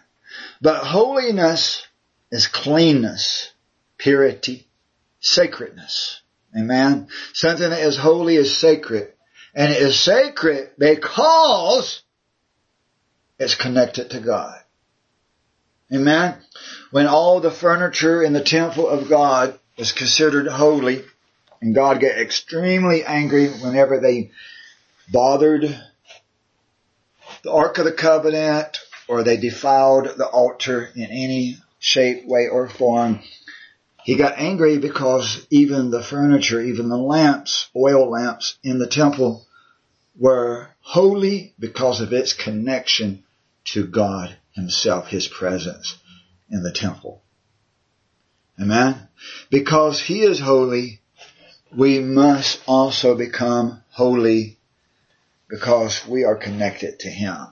But 0.63 0.83
holiness 0.83 1.87
is 2.31 2.47
cleanness, 2.47 3.53
purity, 3.99 4.67
sacredness. 5.23 6.21
Amen. 6.55 7.09
Something 7.33 7.71
that 7.71 7.81
is 7.81 7.97
holy 7.97 8.37
is 8.37 8.59
sacred. 8.59 9.13
And 9.55 9.73
it 9.73 9.81
is 9.81 9.99
sacred 9.99 10.71
because 10.79 12.03
it's 13.39 13.55
connected 13.55 14.11
to 14.11 14.21
God. 14.21 14.59
Amen. 15.93 16.37
When 16.91 17.07
all 17.07 17.41
the 17.41 17.51
furniture 17.51 18.23
in 18.23 18.33
the 18.33 18.43
temple 18.43 18.89
of 18.89 19.09
God 19.09 19.59
is 19.77 19.93
considered 19.93 20.47
holy, 20.47 21.05
and 21.61 21.75
God 21.75 22.01
get 22.01 22.19
extremely 22.19 23.05
angry 23.05 23.49
whenever 23.49 24.01
they 24.01 24.31
bothered 25.11 25.81
the 27.43 27.53
Ark 27.53 27.79
of 27.79 27.85
the 27.85 27.93
Covenant 27.93 28.79
or 29.07 29.23
they 29.23 29.37
defiled 29.37 30.17
the 30.17 30.27
altar 30.27 30.89
in 30.95 31.05
any 31.05 31.59
shape, 31.79 32.27
way, 32.27 32.49
or 32.49 32.69
form. 32.69 33.21
He 34.05 34.17
got 34.17 34.39
angry 34.39 34.79
because 34.79 35.47
even 35.51 35.91
the 35.91 36.03
furniture, 36.03 36.61
even 36.61 36.89
the 36.89 36.97
lamps, 36.97 37.69
oil 37.77 38.11
lamps 38.11 38.59
in 38.63 38.79
the 38.79 38.87
temple 38.87 39.47
were 40.19 40.69
holy 40.81 41.55
because 41.59 42.01
of 42.01 42.13
its 42.13 42.33
connection 42.33 43.25
to 43.65 43.87
God 43.87 44.37
himself, 44.53 45.09
his 45.09 45.29
presence 45.29 45.97
in 46.51 46.63
the 46.63 46.73
temple. 46.73 47.23
Amen? 48.61 49.09
Because 49.51 50.01
he 50.01 50.23
is 50.23 50.41
holy, 50.41 51.01
we 51.75 52.01
must 52.01 52.61
also 52.67 53.17
become 53.17 53.83
holy 53.91 54.59
because 55.49 56.07
we 56.07 56.25
are 56.25 56.37
connected 56.37 56.99
to 57.01 57.09
him. 57.09 57.47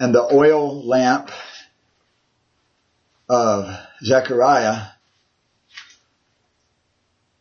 And 0.00 0.14
the 0.14 0.22
oil 0.22 0.84
lamp 0.84 1.30
of 3.28 3.78
Zechariah 4.02 4.91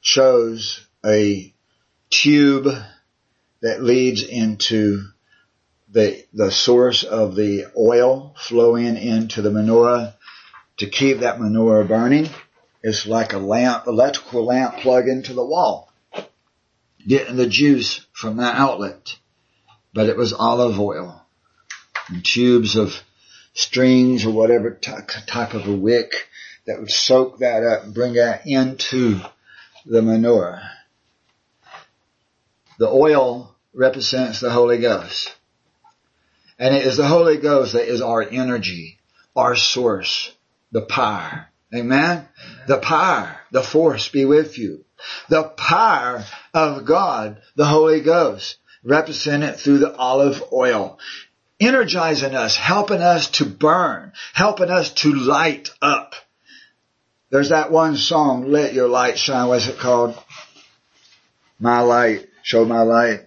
shows 0.01 0.86
a 1.05 1.53
tube 2.10 2.67
that 3.62 3.84
leads 3.84 4.24
into 4.24 5.05
the, 5.89 6.25
the 6.34 6.51
source 6.51 7.03
of 7.03 7.36
the 7.36 7.65
oil 7.77 8.36
flowing 8.38 8.98
into 8.98 9.41
the 9.41 9.51
menorah 9.51 10.15
to 10.77 10.88
keep 10.88 11.20
that 11.20 11.38
menorah 11.39 11.88
burning. 11.88 12.29
It's 12.84 13.05
like 13.05 13.34
a 13.34 13.38
lamp, 13.38 13.86
electrical 13.88 14.46
lamp 14.46 14.77
plug 14.77 15.08
into 15.08 15.34
the 15.34 15.46
wall. 15.46 15.91
Getting 17.08 17.36
the 17.36 17.48
juice 17.48 18.05
from 18.13 18.38
that 18.38 18.55
outlet. 18.55 19.17
but 19.93 20.08
it 20.08 20.17
was 20.17 20.34
olive 20.34 20.79
oil 20.79 21.22
and 22.08 22.24
tubes 22.24 22.75
of 22.75 23.01
strings 23.53 24.25
or 24.25 24.31
whatever 24.31 24.72
type 24.72 25.53
of 25.53 25.67
a 25.67 25.75
wick 25.75 26.29
that 26.65 26.79
would 26.79 26.91
soak 26.91 27.39
that 27.39 27.63
up 27.63 27.93
bring 27.93 28.13
that 28.13 28.48
into 28.48 29.20
the 29.85 30.01
menorah. 30.01 30.67
The 32.77 32.88
oil 32.88 33.55
represents 33.73 34.39
the 34.39 34.51
Holy 34.51 34.79
Ghost. 34.79 35.35
And 36.57 36.75
it 36.75 36.85
is 36.85 36.97
the 36.97 37.07
Holy 37.07 37.38
Ghost 37.38 37.73
that 37.73 37.88
is 37.88 38.01
our 38.01 38.21
energy, 38.21 39.00
our 39.35 39.55
source, 39.55 40.31
the 40.71 40.81
power. 40.81 41.47
Amen? 41.73 42.27
The 42.67 42.77
power, 42.77 43.38
the 43.51 43.63
force 43.63 44.09
be 44.09 44.25
with 44.25 44.57
you. 44.57 44.85
The 45.29 45.43
power 45.43 46.23
of 46.53 46.85
God, 46.85 47.41
the 47.55 47.65
Holy 47.65 48.01
Ghost, 48.01 48.57
represented 48.83 49.55
through 49.57 49.79
the 49.79 49.95
olive 49.95 50.43
oil, 50.51 51.00
energizing 51.59 52.35
us, 52.35 52.55
helping 52.55 53.01
us 53.01 53.29
to 53.31 53.45
burn, 53.45 54.11
helping 54.33 54.69
us 54.69 54.91
to 54.93 55.13
light 55.13 55.69
up. 55.81 56.15
There's 57.31 57.50
that 57.50 57.71
one 57.71 57.95
song, 57.95 58.51
Let 58.51 58.73
Your 58.73 58.89
Light 58.89 59.17
Shine. 59.17 59.47
What's 59.47 59.67
it 59.67 59.79
called? 59.79 60.21
My 61.59 61.79
light. 61.79 62.27
Show 62.43 62.65
my 62.65 62.81
light. 62.81 63.21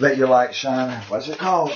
Let 0.00 0.16
your 0.16 0.28
light 0.28 0.54
shine. 0.54 1.02
What's 1.08 1.28
it 1.28 1.38
called? 1.38 1.70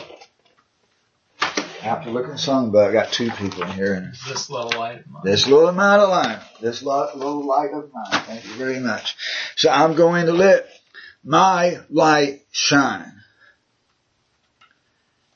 I 1.41 1.61
have 1.83 2.05
to 2.05 2.11
look 2.11 2.25
in 2.25 2.31
the 2.31 2.37
songbook. 2.37 2.89
I 2.89 2.93
got 2.93 3.13
two 3.13 3.31
people 3.31 3.63
in 3.63 3.73
here. 3.73 3.95
And 3.95 4.15
this 4.27 4.49
little 4.49 4.71
light 4.71 5.01
of 5.01 5.07
mine. 5.07 5.23
This 5.25 5.47
little 5.47 5.73
light 5.73 6.01
of 6.01 6.09
mine. 6.09 6.41
This 6.63 6.83
little 6.83 7.47
light 7.47 7.71
of 7.75 7.93
mine. 7.93 8.23
Thank 8.25 8.47
you 8.47 8.55
very 8.55 8.81
much. 8.81 9.15
So 9.57 9.69
I'm 9.69 9.95
going 9.95 10.27
to 10.27 10.33
let 10.33 10.67
my 11.23 11.81
light 11.91 12.41
shine. 12.51 13.13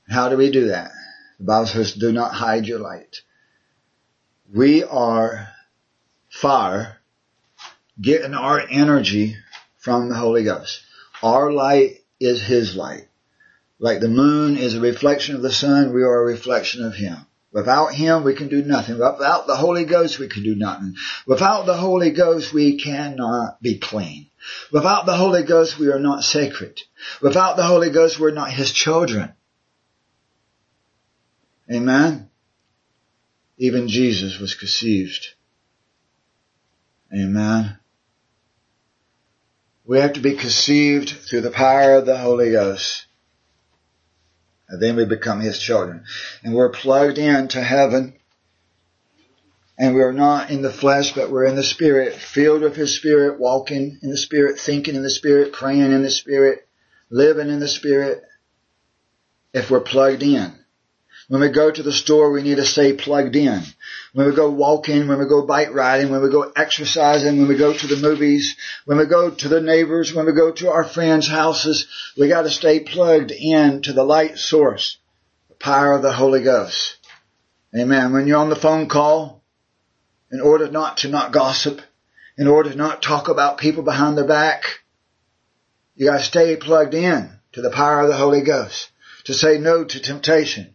How 0.09 0.31
do 0.31 0.39
we 0.39 0.51
do 0.51 0.69
that? 0.69 0.91
The 1.39 1.45
Bible 1.45 1.67
says, 1.67 1.93
do 1.93 2.11
not 2.11 2.33
hide 2.33 2.65
your 2.65 2.79
light. 2.79 3.21
We 4.53 4.83
are 4.83 5.49
fire 6.31 6.99
getting 8.01 8.35
our 8.35 8.61
energy 8.61 9.37
from 9.77 10.09
the 10.09 10.15
Holy 10.15 10.45
Ghost. 10.45 10.81
Our 11.23 11.53
light 11.53 11.99
is 12.19 12.41
His 12.43 12.75
light. 12.75 13.09
Like 13.79 14.01
the 14.01 14.09
moon 14.09 14.57
is 14.57 14.75
a 14.75 14.81
reflection 14.81 15.37
of 15.37 15.43
the 15.43 15.53
sun, 15.53 15.93
we 15.93 16.03
are 16.03 16.23
a 16.23 16.25
reflection 16.25 16.85
of 16.85 16.95
Him. 16.95 17.27
Without 17.53 17.95
Him, 17.95 18.25
we 18.25 18.35
can 18.35 18.49
do 18.49 18.63
nothing. 18.63 18.95
Without 18.95 19.47
the 19.47 19.57
Holy 19.57 19.85
Ghost, 19.85 20.19
we 20.19 20.29
can 20.29 20.43
do 20.43 20.55
nothing. 20.55 20.95
Without 21.27 21.67
the 21.67 21.77
Holy 21.77 22.11
Ghost, 22.11 22.53
we 22.53 22.79
cannot 22.79 23.61
be 23.61 23.79
clean. 23.79 24.31
Without 24.73 25.07
the 25.07 25.17
Holy 25.17 25.43
Ghost, 25.43 25.79
we 25.79 25.89
are 25.89 25.99
not 25.99 26.25
sacred. 26.25 26.81
Without 27.21 27.57
the 27.57 27.65
Holy 27.65 27.91
Ghost, 27.91 28.19
we're 28.19 28.31
not 28.31 28.51
His 28.51 28.73
children. 28.73 29.33
Amen? 31.71 32.28
Even 33.59 33.89
Jesus 33.89 34.39
was 34.39 34.55
conceived. 34.55 35.35
Amen. 37.13 37.79
We 39.85 39.99
have 39.99 40.13
to 40.13 40.21
be 40.21 40.35
conceived 40.35 41.09
through 41.09 41.41
the 41.41 41.51
power 41.51 41.95
of 41.95 42.07
the 42.07 42.19
Holy 42.19 42.53
Ghost. 42.53 43.07
And 44.69 44.83
then 44.83 44.97
we 44.97 45.07
become 45.07 45.41
His 45.41 45.59
children. 45.59 46.05
And 46.45 46.55
we're 46.55 46.71
plugged 46.71 47.19
into 47.19 47.61
heaven. 47.63 48.15
And 49.79 49.95
we're 49.95 50.13
not 50.13 50.51
in 50.51 50.63
the 50.63 50.73
flesh, 50.73 51.15
but 51.15 51.31
we're 51.31 51.47
in 51.47 51.57
the 51.57 51.65
Spirit, 51.65 52.15
filled 52.15 52.63
with 52.63 52.77
His 52.77 52.95
Spirit, 52.95 53.41
walking 53.41 53.99
in 54.03 54.11
the 54.11 54.19
Spirit, 54.19 54.59
thinking 54.59 54.95
in 54.95 55.03
the 55.03 55.11
Spirit, 55.11 55.53
praying 55.53 55.93
in 55.93 56.03
the 56.03 56.11
Spirit, 56.11 56.69
living 57.11 57.49
in 57.49 57.61
the 57.61 57.69
Spirit, 57.69 58.23
if 59.55 59.71
we're 59.71 59.81
plugged 59.81 60.23
in. 60.23 60.53
When 61.29 61.43
we 61.43 61.51
go 61.51 61.71
to 61.71 61.83
the 61.83 61.93
store, 61.93 62.31
we 62.31 62.43
need 62.43 62.57
to 62.57 62.65
stay 62.65 62.95
plugged 62.95 63.37
in. 63.37 63.63
When 64.15 64.27
we 64.27 64.35
go 64.35 64.49
walking, 64.49 65.09
when 65.09 65.19
we 65.19 65.27
go 65.27 65.45
bike 65.45 65.75
riding, 65.75 66.11
when 66.11 66.23
we 66.23 66.31
go 66.31 66.51
exercising, 66.57 67.39
when 67.39 67.49
we 67.49 67.57
go 67.57 67.75
to 67.75 67.87
the 67.87 67.97
movies, 67.97 68.57
when 68.87 68.97
we 68.97 69.05
go 69.05 69.29
to 69.31 69.49
the 69.49 69.61
neighbors, 69.61 70.15
when 70.15 70.25
we 70.25 70.33
go 70.33 70.53
to 70.53 70.71
our 70.71 70.85
friends' 70.85 71.29
houses, 71.29 71.87
we 72.17 72.29
got 72.29 72.43
to 72.43 72.51
stay 72.51 72.81
plugged 72.81 73.31
in 73.31 73.83
to 73.83 73.93
the 73.93 74.05
light 74.05 74.39
source, 74.39 74.97
the 75.51 75.55
power 75.57 75.93
of 75.93 76.01
the 76.01 76.15
Holy 76.15 76.43
Ghost. 76.43 76.97
Amen. 77.77 78.15
When 78.15 78.27
you're 78.27 78.39
on 78.39 78.49
the 78.49 78.57
phone 78.57 78.89
call, 78.89 79.43
in 80.33 80.41
order 80.41 80.71
not 80.71 80.99
to 80.99 81.09
not 81.09 81.33
gossip, 81.33 81.83
in 82.39 82.47
order 82.47 82.71
to 82.71 82.77
not 82.77 83.03
talk 83.03 83.29
about 83.29 83.59
people 83.59 83.83
behind 83.83 84.17
their 84.17 84.27
back, 84.27 84.81
you 85.95 86.07
got 86.07 86.19
to 86.19 86.25
stay 86.25 86.57
plugged 86.57 86.95
in 86.95 87.31
to 87.53 87.61
the 87.61 87.71
power 87.71 88.01
of 88.01 88.09
the 88.09 88.17
Holy 88.17 88.41
Ghost, 88.41 88.91
to 89.25 89.35
say 89.35 89.59
no 89.59 89.85
to 89.85 90.01
temptation, 90.01 90.75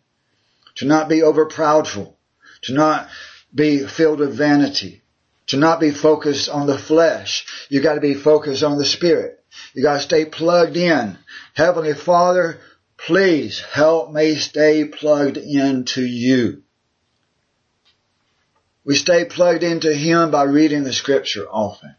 to 0.75 0.86
not 0.86 1.09
be 1.09 1.21
overproudful, 1.21 2.15
to 2.63 2.73
not 2.73 3.09
be 3.53 3.86
filled 3.86 4.19
with 4.19 4.36
vanity, 4.36 5.01
to 5.47 5.57
not 5.57 5.79
be 5.79 5.91
focused 5.91 6.49
on 6.49 6.67
the 6.67 6.77
flesh. 6.77 7.45
You 7.69 7.81
got 7.81 7.95
to 7.95 8.01
be 8.01 8.13
focused 8.13 8.63
on 8.63 8.77
the 8.77 8.86
spirit. 8.86 9.43
You 9.73 9.83
got 9.83 9.95
to 9.95 10.01
stay 10.01 10.25
plugged 10.25 10.77
in. 10.77 11.17
Heavenly 11.53 11.93
Father, 11.93 12.59
please 12.97 13.59
help 13.59 14.12
me 14.12 14.36
stay 14.36 14.86
plugged 14.86 15.38
into 15.38 16.03
you. 16.03 16.63
We 18.86 18.95
stay 18.95 19.25
plugged 19.25 19.63
into 19.63 19.93
Him 19.93 20.31
by 20.31 20.43
reading 20.43 20.83
the 20.83 20.93
scripture 20.93 21.47
often 21.49 21.95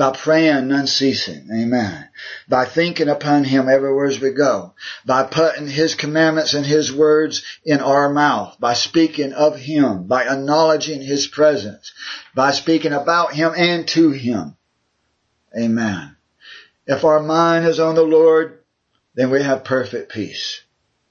by 0.00 0.12
praying 0.12 0.72
unceasing. 0.72 1.46
Amen. 1.52 2.08
By 2.48 2.64
thinking 2.64 3.10
upon 3.10 3.44
Him 3.44 3.68
everywhere 3.68 4.06
as 4.06 4.18
we 4.18 4.30
go. 4.30 4.72
By 5.04 5.24
putting 5.24 5.68
His 5.68 5.94
commandments 5.94 6.54
and 6.54 6.64
His 6.64 6.90
words 6.90 7.42
in 7.66 7.80
our 7.80 8.08
mouth. 8.08 8.56
By 8.58 8.72
speaking 8.72 9.34
of 9.34 9.58
Him. 9.58 10.04
By 10.04 10.24
acknowledging 10.24 11.02
His 11.02 11.26
presence. 11.26 11.92
By 12.34 12.52
speaking 12.52 12.94
about 12.94 13.34
Him 13.34 13.52
and 13.54 13.86
to 13.88 14.10
Him. 14.10 14.56
Amen. 15.54 16.16
If 16.86 17.04
our 17.04 17.22
mind 17.22 17.66
is 17.66 17.78
on 17.78 17.94
the 17.94 18.02
Lord, 18.02 18.60
then 19.14 19.28
we 19.28 19.42
have 19.42 19.64
perfect 19.64 20.12
peace 20.12 20.62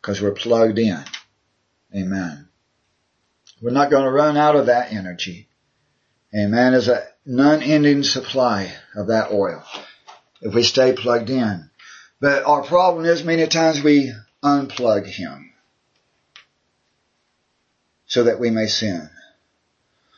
because 0.01 0.19
we're 0.19 0.31
plugged 0.31 0.79
in. 0.79 1.03
Amen. 1.95 2.47
We're 3.61 3.69
not 3.69 3.91
going 3.91 4.05
to 4.05 4.11
run 4.11 4.35
out 4.35 4.55
of 4.55 4.65
that 4.65 4.91
energy. 4.91 5.48
Amen. 6.35 6.73
is 6.73 6.87
a 6.87 7.07
non-ending 7.25 8.03
supply 8.03 8.71
of 8.95 9.07
that 9.07 9.31
oil 9.31 9.63
if 10.41 10.53
we 10.53 10.63
stay 10.63 10.93
plugged 10.93 11.29
in. 11.29 11.69
But 12.21 12.43
our 12.43 12.63
problem 12.63 13.05
is 13.05 13.23
many 13.23 13.47
times 13.47 13.83
we 13.83 14.13
unplug 14.43 15.05
Him 15.05 15.53
so 18.05 18.23
that 18.23 18.39
we 18.39 18.49
may 18.51 18.67
sin. 18.67 19.09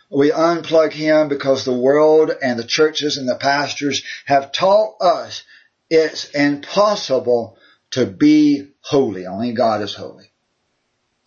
We 0.10 0.32
unplug 0.32 0.92
Him 0.92 1.30
because 1.30 1.64
the 1.64 1.74
world 1.74 2.32
and 2.42 2.60
the 2.60 2.66
churches 2.66 3.18
and 3.18 3.28
the 3.28 3.36
pastors 3.36 4.04
have 4.26 4.52
taught 4.52 5.02
us 5.02 5.44
it's 5.90 6.30
impossible 6.32 7.58
to 7.92 8.06
be 8.06 8.70
holy. 8.80 9.28
Only 9.28 9.52
God 9.52 9.82
is 9.82 9.94
holy. 9.94 10.32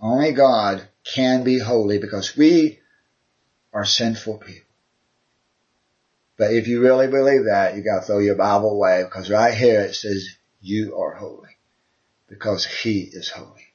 Only 0.01 0.33
God 0.33 0.89
can 1.05 1.45
be 1.45 1.59
holy 1.59 1.99
because 1.99 2.37
we 2.37 2.81
are 3.73 3.85
sinful 3.85 4.39
people. 4.39 4.64
But 6.37 6.53
if 6.53 6.67
you 6.67 6.83
really 6.83 7.07
believe 7.07 7.45
that, 7.45 7.77
you 7.77 7.83
got 7.83 8.01
to 8.01 8.07
throw 8.07 8.19
your 8.19 8.35
Bible 8.35 8.71
away 8.71 9.05
because 9.05 9.31
right 9.31 9.55
here 9.55 9.81
it 9.83 9.95
says 9.95 10.37
you 10.61 10.97
are 10.97 11.15
holy 11.15 11.57
because 12.29 12.65
he 12.65 13.03
is 13.03 13.31
holy. 13.31 13.69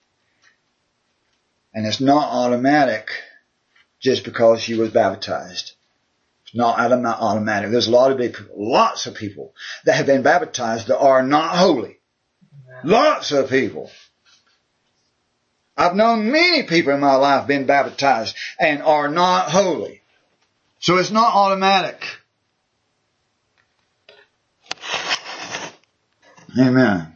And 1.73 1.85
it's 1.85 2.01
not 2.01 2.29
automatic 2.29 3.09
just 3.99 4.23
because 4.23 4.67
you 4.67 4.79
was 4.79 4.91
baptized. 4.91 5.73
It's 6.45 6.55
not 6.55 6.79
automatic. 6.79 7.71
There's 7.71 7.87
a 7.87 7.91
lot 7.91 8.11
of 8.11 8.17
people, 8.17 8.45
lots 8.55 9.05
of 9.05 9.15
people 9.15 9.53
that 9.85 9.95
have 9.95 10.07
been 10.07 10.23
baptized 10.23 10.87
that 10.87 10.97
are 10.97 11.21
not 11.21 11.55
holy. 11.55 11.99
Lots 12.83 13.31
of 13.31 13.49
people. 13.49 13.91
I've 15.77 15.95
known 15.95 16.31
many 16.31 16.63
people 16.63 16.93
in 16.93 16.99
my 16.99 17.15
life 17.15 17.47
been 17.47 17.65
baptized 17.65 18.35
and 18.59 18.81
are 18.81 19.07
not 19.07 19.49
holy. 19.49 20.01
So 20.79 20.97
it's 20.97 21.11
not 21.11 21.33
automatic. 21.33 22.03
Amen. 26.57 27.13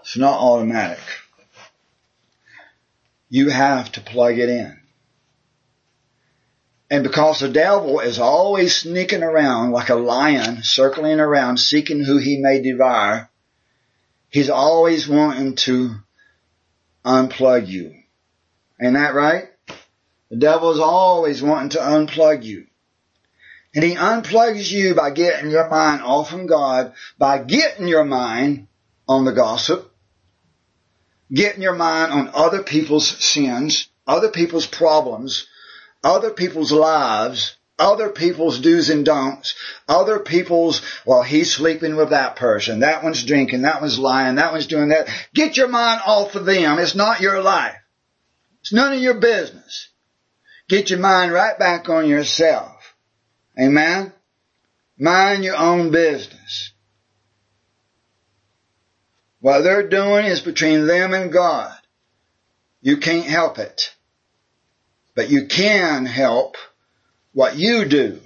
It's 0.00 0.16
not 0.18 0.38
automatic. 0.38 1.00
You 3.30 3.48
have 3.50 3.90
to 3.92 4.00
plug 4.02 4.38
it 4.38 4.50
in. 4.50 4.81
And 6.92 7.02
because 7.02 7.40
the 7.40 7.48
devil 7.48 8.00
is 8.00 8.18
always 8.18 8.76
sneaking 8.76 9.22
around 9.22 9.70
like 9.70 9.88
a 9.88 9.94
lion, 9.94 10.62
circling 10.62 11.20
around, 11.20 11.56
seeking 11.56 12.04
who 12.04 12.18
he 12.18 12.36
may 12.36 12.60
devour, 12.60 13.30
he's 14.28 14.50
always 14.50 15.08
wanting 15.08 15.54
to 15.54 15.94
unplug 17.02 17.66
you. 17.66 17.94
Ain't 18.78 18.92
that 18.92 19.14
right? 19.14 19.48
The 20.28 20.36
devil 20.36 20.70
is 20.70 20.80
always 20.80 21.42
wanting 21.42 21.70
to 21.70 21.78
unplug 21.78 22.44
you. 22.44 22.66
And 23.74 23.82
he 23.82 23.94
unplugs 23.94 24.70
you 24.70 24.94
by 24.94 25.12
getting 25.12 25.50
your 25.50 25.70
mind 25.70 26.02
off 26.02 26.28
from 26.28 26.46
God, 26.46 26.92
by 27.16 27.42
getting 27.42 27.88
your 27.88 28.04
mind 28.04 28.66
on 29.08 29.24
the 29.24 29.32
gossip, 29.32 29.90
getting 31.32 31.62
your 31.62 31.74
mind 31.74 32.12
on 32.12 32.30
other 32.34 32.62
people's 32.62 33.08
sins, 33.08 33.88
other 34.06 34.28
people's 34.28 34.66
problems, 34.66 35.46
other 36.02 36.30
people's 36.30 36.72
lives, 36.72 37.56
other 37.78 38.10
people's 38.10 38.60
do's 38.60 38.90
and 38.90 39.04
don'ts, 39.04 39.54
other 39.88 40.18
people's, 40.18 40.82
well, 41.04 41.22
he's 41.22 41.52
sleeping 41.52 41.96
with 41.96 42.10
that 42.10 42.36
person, 42.36 42.80
that 42.80 43.02
one's 43.02 43.24
drinking, 43.24 43.62
that 43.62 43.80
one's 43.80 43.98
lying, 43.98 44.36
that 44.36 44.52
one's 44.52 44.66
doing 44.66 44.88
that. 44.90 45.08
Get 45.34 45.56
your 45.56 45.68
mind 45.68 46.00
off 46.06 46.34
of 46.34 46.44
them. 46.44 46.78
It's 46.78 46.94
not 46.94 47.20
your 47.20 47.42
life. 47.42 47.76
It's 48.60 48.72
none 48.72 48.92
of 48.92 49.00
your 49.00 49.14
business. 49.14 49.88
Get 50.68 50.90
your 50.90 51.00
mind 51.00 51.32
right 51.32 51.58
back 51.58 51.88
on 51.88 52.08
yourself. 52.08 52.94
Amen? 53.60 54.12
Mind 54.98 55.44
your 55.44 55.56
own 55.56 55.90
business. 55.90 56.72
What 59.40 59.62
they're 59.62 59.88
doing 59.88 60.26
is 60.26 60.40
between 60.40 60.86
them 60.86 61.12
and 61.12 61.32
God. 61.32 61.76
You 62.80 62.98
can't 62.98 63.26
help 63.26 63.58
it. 63.58 63.92
But 65.14 65.30
you 65.30 65.46
can 65.46 66.06
help 66.06 66.56
what 67.32 67.56
you 67.56 67.84
do. 67.84 68.20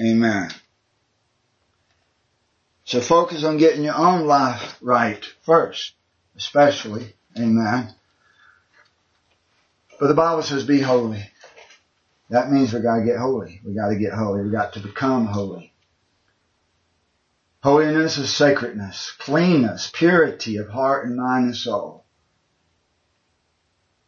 Amen. 0.00 0.50
So 2.84 3.00
focus 3.00 3.44
on 3.44 3.58
getting 3.58 3.82
your 3.82 3.96
own 3.96 4.26
life 4.26 4.76
right 4.80 5.24
first, 5.42 5.94
especially. 6.36 7.14
Amen. 7.36 7.94
But 9.98 10.06
the 10.06 10.14
Bible 10.14 10.42
says 10.42 10.64
be 10.64 10.80
holy. 10.80 11.28
That 12.30 12.50
means 12.50 12.72
we 12.72 12.80
gotta 12.80 13.04
get 13.04 13.18
holy. 13.18 13.60
We 13.64 13.74
gotta 13.74 13.96
get 13.96 14.12
holy. 14.12 14.42
We 14.42 14.50
got 14.50 14.74
to 14.74 14.80
become 14.80 15.26
holy. 15.26 15.72
Holiness 17.62 18.18
is 18.18 18.34
sacredness, 18.34 19.12
cleanness, 19.18 19.90
purity 19.92 20.56
of 20.56 20.68
heart 20.68 21.06
and 21.06 21.16
mind 21.16 21.46
and 21.46 21.56
soul. 21.56 22.05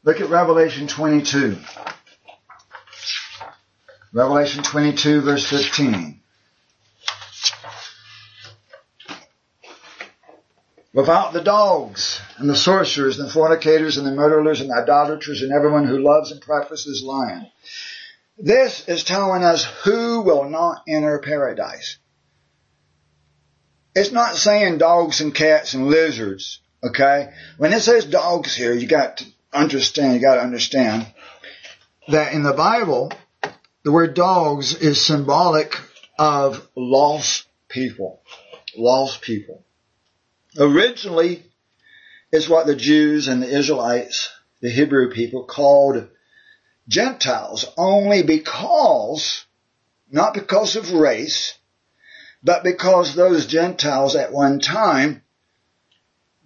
Look 0.09 0.23
at 0.23 0.31
Revelation 0.31 0.87
22. 0.87 1.59
Revelation 4.15 4.63
22 4.63 5.21
verse 5.21 5.45
15. 5.45 6.23
Without 10.95 11.35
the 11.35 11.43
dogs 11.43 12.23
and 12.39 12.49
the 12.49 12.57
sorcerers 12.57 13.19
and 13.19 13.29
the 13.29 13.33
fornicators 13.35 13.99
and 13.99 14.07
the 14.07 14.13
murderers 14.13 14.63
and 14.63 14.71
the 14.71 14.77
idolaters 14.77 15.43
and 15.43 15.53
everyone 15.53 15.87
who 15.87 15.99
loves 15.99 16.33
and 16.33 16.41
practices 16.41 17.03
lying. 17.03 17.47
This 18.39 18.89
is 18.89 19.05
telling 19.05 19.45
us 19.45 19.67
who 19.85 20.23
will 20.23 20.49
not 20.49 20.85
enter 20.89 21.19
paradise. 21.19 21.99
It's 23.95 24.13
not 24.13 24.37
saying 24.37 24.79
dogs 24.79 25.21
and 25.21 25.35
cats 25.35 25.75
and 25.75 25.89
lizards, 25.89 26.63
okay? 26.83 27.35
When 27.59 27.75
it 27.75 27.83
says 27.83 28.07
dogs 28.07 28.57
here, 28.57 28.73
you 28.73 28.87
got 28.87 29.19
to 29.19 29.27
understand, 29.53 30.15
you 30.15 30.21
got 30.21 30.37
to 30.37 30.43
understand 30.43 31.07
that 32.09 32.33
in 32.33 32.43
the 32.43 32.53
Bible, 32.53 33.13
the 33.85 33.93
word 33.93 34.15
dogs 34.15 34.75
is 34.75 35.05
symbolic 35.05 35.77
of 36.19 36.67
lost 36.75 37.47
people. 37.69 38.23
Lost 38.77 39.23
people. 39.23 39.65
Originally, 40.59 41.43
it's 42.33 42.49
what 42.49 42.67
the 42.67 42.77
Jews 42.77 43.29
and 43.29 43.43
the 43.43 43.49
Israelites, 43.49 44.31
the 44.61 44.71
Hebrew 44.71 45.11
people, 45.13 45.45
called 45.45 46.09
Gentiles 46.89 47.67
only 47.77 48.23
because, 48.23 49.45
not 50.11 50.35
because 50.35 50.77
of 50.77 50.93
race, 50.93 51.55
but 52.43 52.65
because 52.65 53.15
those 53.15 53.47
Gentiles 53.47 54.17
at 54.17 54.33
one 54.33 54.61
time 54.61 55.23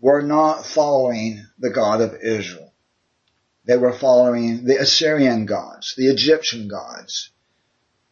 were 0.01 0.23
not 0.23 0.67
following 0.67 1.47
the 1.59 1.71
God 1.71 2.01
of 2.01 2.15
Israel. 2.23 2.72
They 3.65 3.77
were 3.77 3.93
following 3.93 4.65
the 4.65 4.81
Assyrian 4.81 5.47
gods, 5.47 5.95
the 5.97 6.09
Egyptian 6.09 6.69
gods, 6.69 7.31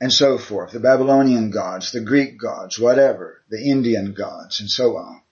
and 0.01 0.13
so 0.13 0.39
forth, 0.39 0.73
the 0.73 0.81
Babylonian 0.81 1.51
gods, 1.51 1.93
the 1.93 2.01
Greek 2.01 2.39
gods, 2.39 2.79
whatever, 2.79 3.43
the 3.51 3.63
Indian 3.63 4.15
gods, 4.15 4.61
and 4.61 4.71
so 4.71 4.97
on. 4.97 5.23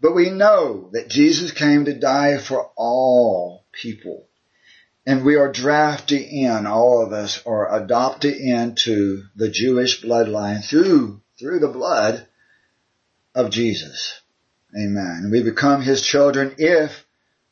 But 0.00 0.14
we 0.14 0.28
know 0.28 0.90
that 0.92 1.08
Jesus 1.08 1.50
came 1.52 1.86
to 1.86 1.98
die 1.98 2.36
for 2.38 2.70
all 2.76 3.64
people. 3.72 4.26
And 5.06 5.24
we 5.24 5.36
are 5.36 5.52
drafted 5.52 6.20
in, 6.20 6.66
all 6.66 7.04
of 7.04 7.12
us 7.12 7.42
are 7.46 7.74
adopted 7.74 8.34
into 8.34 9.24
the 9.36 9.50
Jewish 9.50 10.02
bloodline 10.02 10.64
through, 10.64 11.22
through 11.38 11.60
the 11.60 11.68
blood 11.68 12.26
of 13.34 13.50
Jesus. 13.50 14.20
Amen. 14.76 15.30
We 15.30 15.42
become 15.42 15.82
His 15.82 16.02
children 16.02 16.54
if 16.58 17.06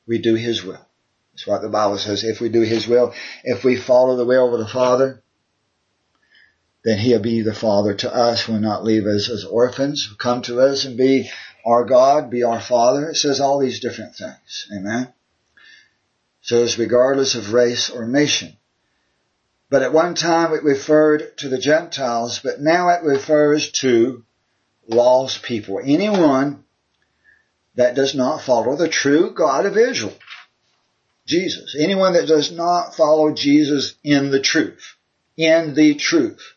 we 0.07 0.19
do 0.19 0.35
His 0.35 0.65
will. 0.65 0.87
That's 1.33 1.47
what 1.47 1.63
the 1.63 1.69
Bible 1.69 1.99
says. 1.99 2.25
If 2.25 2.41
we 2.41 2.49
do 2.49 2.61
His 2.61 2.87
will, 2.87 3.15
if 3.45 3.65
we 3.65 3.77
follow 3.77 4.17
the 4.17 4.25
will 4.25 4.53
of 4.53 4.61
the 4.61 4.69
Father, 4.69 5.23
then 6.85 6.99
He'll 6.99 7.21
be 7.21 7.43
the 7.43 7.55
Father 7.55 7.95
to 7.95 8.15
us, 8.15 8.49
will 8.49 8.61
not 8.61 8.85
leave 8.85 9.07
us 9.07 9.31
as 9.31 9.45
orphans, 9.45 10.09
will 10.09 10.17
come 10.17 10.43
to 10.43 10.61
us 10.61 10.85
and 10.85 10.97
be 10.97 11.31
our 11.65 11.85
God, 11.85 12.31
be 12.31 12.43
our 12.43 12.61
Father. 12.61 13.11
It 13.11 13.17
says 13.17 13.41
all 13.41 13.59
these 13.59 13.81
different 13.81 14.17
things. 14.17 14.69
Amen. 14.77 15.13
So 16.43 16.65
it's 16.65 16.79
regardless 16.79 17.35
of 17.35 17.53
race 17.53 17.89
or 17.89 18.07
nation. 18.07 18.57
But 19.71 19.83
at 19.83 19.93
one 19.93 20.15
time 20.15 20.53
it 20.53 20.65
referred 20.65 21.39
to 21.39 21.49
the 21.49 21.57
Gentiles, 21.57 22.41
but 22.41 22.61
now 22.61 22.91
it 22.91 23.05
refers 23.05 23.71
to 23.73 24.25
lost 24.87 25.43
people. 25.43 25.81
Anyone 25.83 26.65
that 27.77 27.95
does 27.95 28.15
not 28.15 28.43
follow 28.43 28.77
the 28.77 28.89
true 28.89 29.31
God 29.31 29.65
of 29.65 29.79
Israel. 29.79 30.13
Jesus. 31.33 31.75
Anyone 31.79 32.13
that 32.13 32.29
does 32.29 32.53
not 32.53 32.95
follow 32.95 33.33
Jesus 33.33 33.95
in 34.05 34.31
the 34.31 34.41
truth. 34.41 34.97
In 35.39 35.73
the 35.75 35.95
truth. 35.95 36.55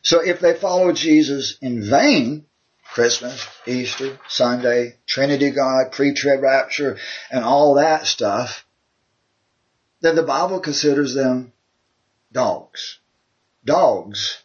So 0.00 0.20
if 0.20 0.40
they 0.40 0.54
follow 0.54 0.92
Jesus 0.92 1.58
in 1.60 1.84
vain, 1.84 2.46
Christmas, 2.94 3.46
Easter, 3.66 4.18
Sunday, 4.28 4.96
Trinity 5.06 5.50
God, 5.50 5.92
pre-trib 5.92 6.40
rapture, 6.40 6.96
and 7.30 7.44
all 7.44 7.74
that 7.74 8.06
stuff, 8.06 8.64
then 10.00 10.16
the 10.16 10.22
Bible 10.22 10.60
considers 10.60 11.12
them 11.12 11.52
dogs. 12.32 12.98
Dogs 13.62 14.42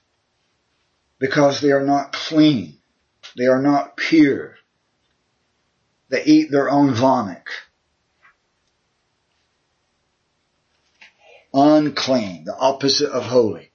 because 1.19 1.61
they 1.61 1.71
are 1.71 1.85
not 1.85 2.11
clean. 2.11 2.73
They 3.37 3.45
are 3.45 3.61
not 3.61 3.95
pure. 3.95 4.55
They 6.09 6.25
eat 6.25 6.51
their 6.51 6.69
own 6.69 6.93
vomit. 6.93 7.43
Unclean, 11.53 12.45
the 12.45 12.55
opposite 12.55 13.09
of 13.09 13.23
holy. 13.23 13.71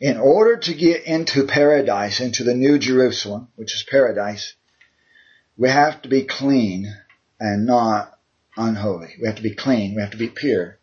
In 0.00 0.18
order 0.18 0.58
to 0.58 0.74
get 0.74 1.04
into 1.04 1.46
paradise, 1.46 2.20
into 2.20 2.44
the 2.44 2.54
new 2.54 2.78
Jerusalem, 2.78 3.48
which 3.56 3.74
is 3.74 3.82
paradise, 3.82 4.54
we 5.56 5.70
have 5.70 6.02
to 6.02 6.08
be 6.08 6.24
clean 6.24 6.94
and 7.40 7.66
not 7.66 8.18
unholy. 8.56 9.14
We 9.20 9.26
have 9.26 9.36
to 9.36 9.42
be 9.42 9.54
clean. 9.54 9.94
We 9.94 10.02
have 10.02 10.10
to 10.10 10.16
be 10.18 10.28
pure. 10.28 10.78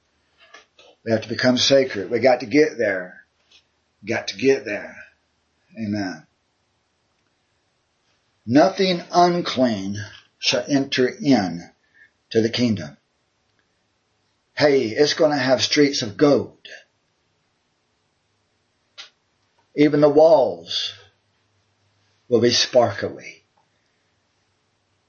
We 1.06 1.12
have 1.12 1.22
to 1.22 1.30
become 1.30 1.58
sacred. 1.58 2.10
We 2.10 2.19
got 2.19 2.39
to 2.39 2.46
get 2.46 2.78
there. 2.78 3.26
Got 4.06 4.30
to 4.30 4.38
get 4.38 4.65
there. 4.65 4.96
Amen. 5.78 6.26
Nothing 8.46 9.02
unclean 9.12 9.98
shall 10.39 10.65
enter 10.67 11.08
in 11.08 11.69
to 12.32 12.41
the 12.41 12.50
kingdom. 12.50 12.98
Hey, 14.55 14.87
it's 14.87 15.15
going 15.15 15.31
to 15.31 15.37
have 15.37 15.61
streets 15.61 16.01
of 16.01 16.17
gold. 16.17 16.67
Even 19.75 20.01
the 20.01 20.09
walls 20.09 20.93
will 22.27 22.41
be 22.41 22.51
sparkly. 22.51 23.43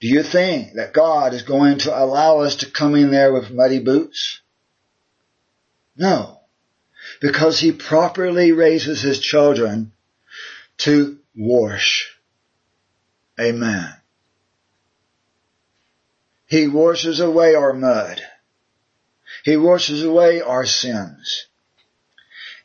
Do 0.00 0.08
you 0.08 0.22
think 0.22 0.74
that 0.74 0.92
God 0.92 1.34
is 1.34 1.42
going 1.42 1.78
to 1.78 1.98
allow 1.98 2.40
us 2.40 2.56
to 2.56 2.70
come 2.70 2.94
in 2.94 3.10
there 3.10 3.32
with 3.32 3.50
muddy 3.50 3.78
boots? 3.78 4.40
No. 5.96 6.40
Because 7.20 7.58
he 7.58 7.72
properly 7.72 8.52
raises 8.52 9.00
his 9.00 9.20
children 9.20 9.92
to 10.78 11.18
wash. 11.36 12.10
Amen. 13.38 13.94
He 16.46 16.68
washes 16.68 17.20
away 17.20 17.54
our 17.54 17.72
mud. 17.72 18.20
He 19.44 19.58
washes 19.58 20.02
away 20.02 20.40
our 20.40 20.64
sins. 20.64 21.48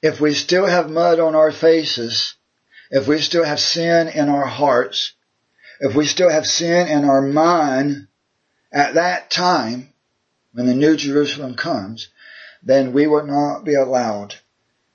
if 0.02 0.22
we 0.22 0.34
still 0.34 0.66
have 0.66 0.90
mud 0.90 1.20
on 1.20 1.36
our 1.36 1.52
faces, 1.52 2.36
if 2.90 3.06
we 3.06 3.20
still 3.20 3.44
have 3.44 3.60
sin 3.60 4.08
in 4.08 4.30
our 4.30 4.46
hearts, 4.46 5.12
if 5.82 5.94
we 5.94 6.06
still 6.06 6.30
have 6.30 6.48
sin 6.48 6.88
in 6.88 7.04
our 7.04 7.22
mind 7.22 8.08
at 8.72 8.94
that 8.94 9.30
time, 9.30 9.94
when 10.54 10.68
the 10.68 10.74
New 10.74 10.96
Jerusalem 10.96 11.56
comes, 11.56 12.08
then 12.64 12.94
we 12.94 13.08
will 13.08 13.26
not 13.26 13.66
be 13.66 13.76
allowed 13.76 14.36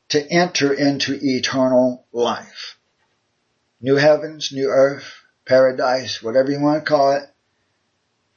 to 0.08 0.26
enter 0.30 0.72
into 0.72 1.18
eternal 1.20 2.06
life. 2.12 2.78
New 3.82 3.96
heavens, 3.96 4.52
new 4.52 4.68
earth, 4.68 5.20
paradise, 5.44 6.22
whatever 6.22 6.50
you 6.50 6.60
want 6.60 6.82
to 6.82 6.88
call 6.88 7.12
it, 7.12 7.28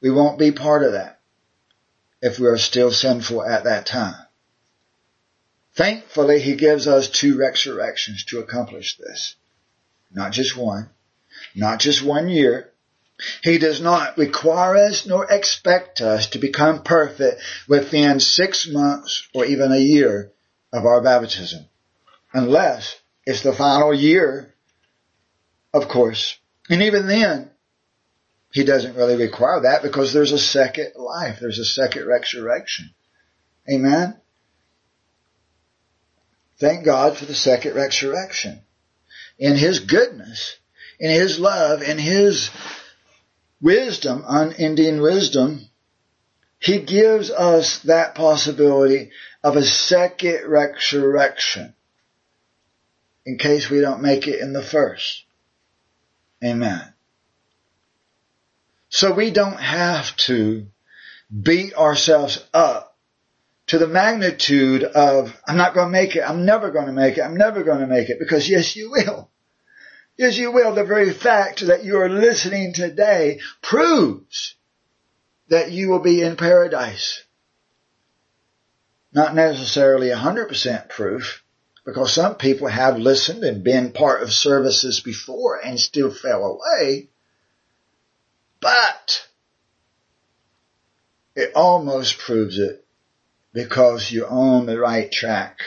we 0.02 0.10
won't 0.10 0.38
be 0.38 0.52
part 0.52 0.82
of 0.82 0.92
that 0.92 1.17
if 2.20 2.38
we 2.38 2.46
are 2.46 2.58
still 2.58 2.90
sinful 2.90 3.44
at 3.44 3.64
that 3.64 3.86
time. 3.86 4.26
Thankfully, 5.74 6.40
he 6.40 6.56
gives 6.56 6.88
us 6.88 7.08
two 7.08 7.38
resurrections 7.38 8.24
to 8.26 8.40
accomplish 8.40 8.96
this. 8.96 9.36
Not 10.12 10.32
just 10.32 10.56
one. 10.56 10.90
Not 11.54 11.78
just 11.78 12.02
one 12.02 12.28
year. 12.28 12.72
He 13.42 13.58
does 13.58 13.80
not 13.80 14.18
require 14.18 14.76
us 14.76 15.06
nor 15.06 15.30
expect 15.30 16.00
us 16.00 16.28
to 16.30 16.38
become 16.38 16.82
perfect 16.82 17.40
within 17.68 18.20
six 18.20 18.66
months 18.66 19.28
or 19.34 19.44
even 19.44 19.72
a 19.72 19.78
year 19.78 20.32
of 20.72 20.84
our 20.84 21.00
baptism. 21.00 21.64
Unless 22.32 23.00
it's 23.24 23.42
the 23.42 23.52
final 23.52 23.92
year, 23.92 24.54
of 25.72 25.88
course. 25.88 26.38
And 26.68 26.82
even 26.82 27.06
then, 27.06 27.50
he 28.50 28.64
doesn't 28.64 28.96
really 28.96 29.16
require 29.16 29.60
that 29.62 29.82
because 29.82 30.12
there's 30.12 30.32
a 30.32 30.38
second 30.38 30.92
life. 30.96 31.38
There's 31.40 31.58
a 31.58 31.64
second 31.64 32.06
resurrection. 32.06 32.90
Amen. 33.70 34.16
Thank 36.58 36.84
God 36.84 37.16
for 37.16 37.26
the 37.26 37.34
second 37.34 37.74
resurrection. 37.74 38.60
In 39.38 39.56
His 39.56 39.80
goodness, 39.80 40.56
in 40.98 41.10
His 41.10 41.38
love, 41.38 41.82
in 41.82 41.98
His 41.98 42.50
wisdom, 43.60 44.24
unending 44.26 45.00
wisdom, 45.00 45.66
He 46.58 46.80
gives 46.80 47.30
us 47.30 47.80
that 47.80 48.14
possibility 48.14 49.10
of 49.44 49.56
a 49.56 49.62
second 49.62 50.48
resurrection 50.48 51.74
in 53.24 53.36
case 53.36 53.68
we 53.68 53.80
don't 53.80 54.02
make 54.02 54.26
it 54.26 54.40
in 54.40 54.54
the 54.54 54.62
first. 54.62 55.24
Amen. 56.42 56.94
So 58.98 59.12
we 59.12 59.30
don't 59.30 59.60
have 59.60 60.16
to 60.26 60.66
beat 61.30 61.72
ourselves 61.74 62.44
up 62.52 62.96
to 63.68 63.78
the 63.78 63.86
magnitude 63.86 64.82
of, 64.82 65.40
I'm 65.46 65.56
not 65.56 65.74
going 65.74 65.86
to 65.86 65.92
make 65.92 66.16
it, 66.16 66.28
I'm 66.28 66.44
never 66.44 66.72
going 66.72 66.86
to 66.86 66.92
make 66.92 67.16
it, 67.16 67.20
I'm 67.20 67.36
never 67.36 67.62
going 67.62 67.78
to 67.78 67.86
make 67.86 68.08
it, 68.08 68.18
because 68.18 68.50
yes, 68.50 68.74
you 68.74 68.90
will. 68.90 69.30
Yes, 70.16 70.36
you 70.36 70.50
will. 70.50 70.74
The 70.74 70.82
very 70.82 71.12
fact 71.12 71.64
that 71.68 71.84
you 71.84 72.00
are 72.00 72.08
listening 72.08 72.72
today 72.72 73.38
proves 73.62 74.56
that 75.46 75.70
you 75.70 75.90
will 75.90 76.00
be 76.00 76.20
in 76.20 76.34
paradise. 76.34 77.22
Not 79.12 79.32
necessarily 79.32 80.08
100% 80.08 80.88
proof, 80.88 81.44
because 81.86 82.12
some 82.12 82.34
people 82.34 82.66
have 82.66 82.98
listened 82.98 83.44
and 83.44 83.62
been 83.62 83.92
part 83.92 84.24
of 84.24 84.32
services 84.32 84.98
before 84.98 85.64
and 85.64 85.78
still 85.78 86.10
fell 86.10 86.42
away. 86.42 87.10
But 88.60 89.26
it 91.34 91.52
almost 91.54 92.18
proves 92.18 92.58
it 92.58 92.84
because 93.52 94.10
you're 94.10 94.28
on 94.28 94.66
the 94.66 94.78
right 94.78 95.10
track. 95.10 95.60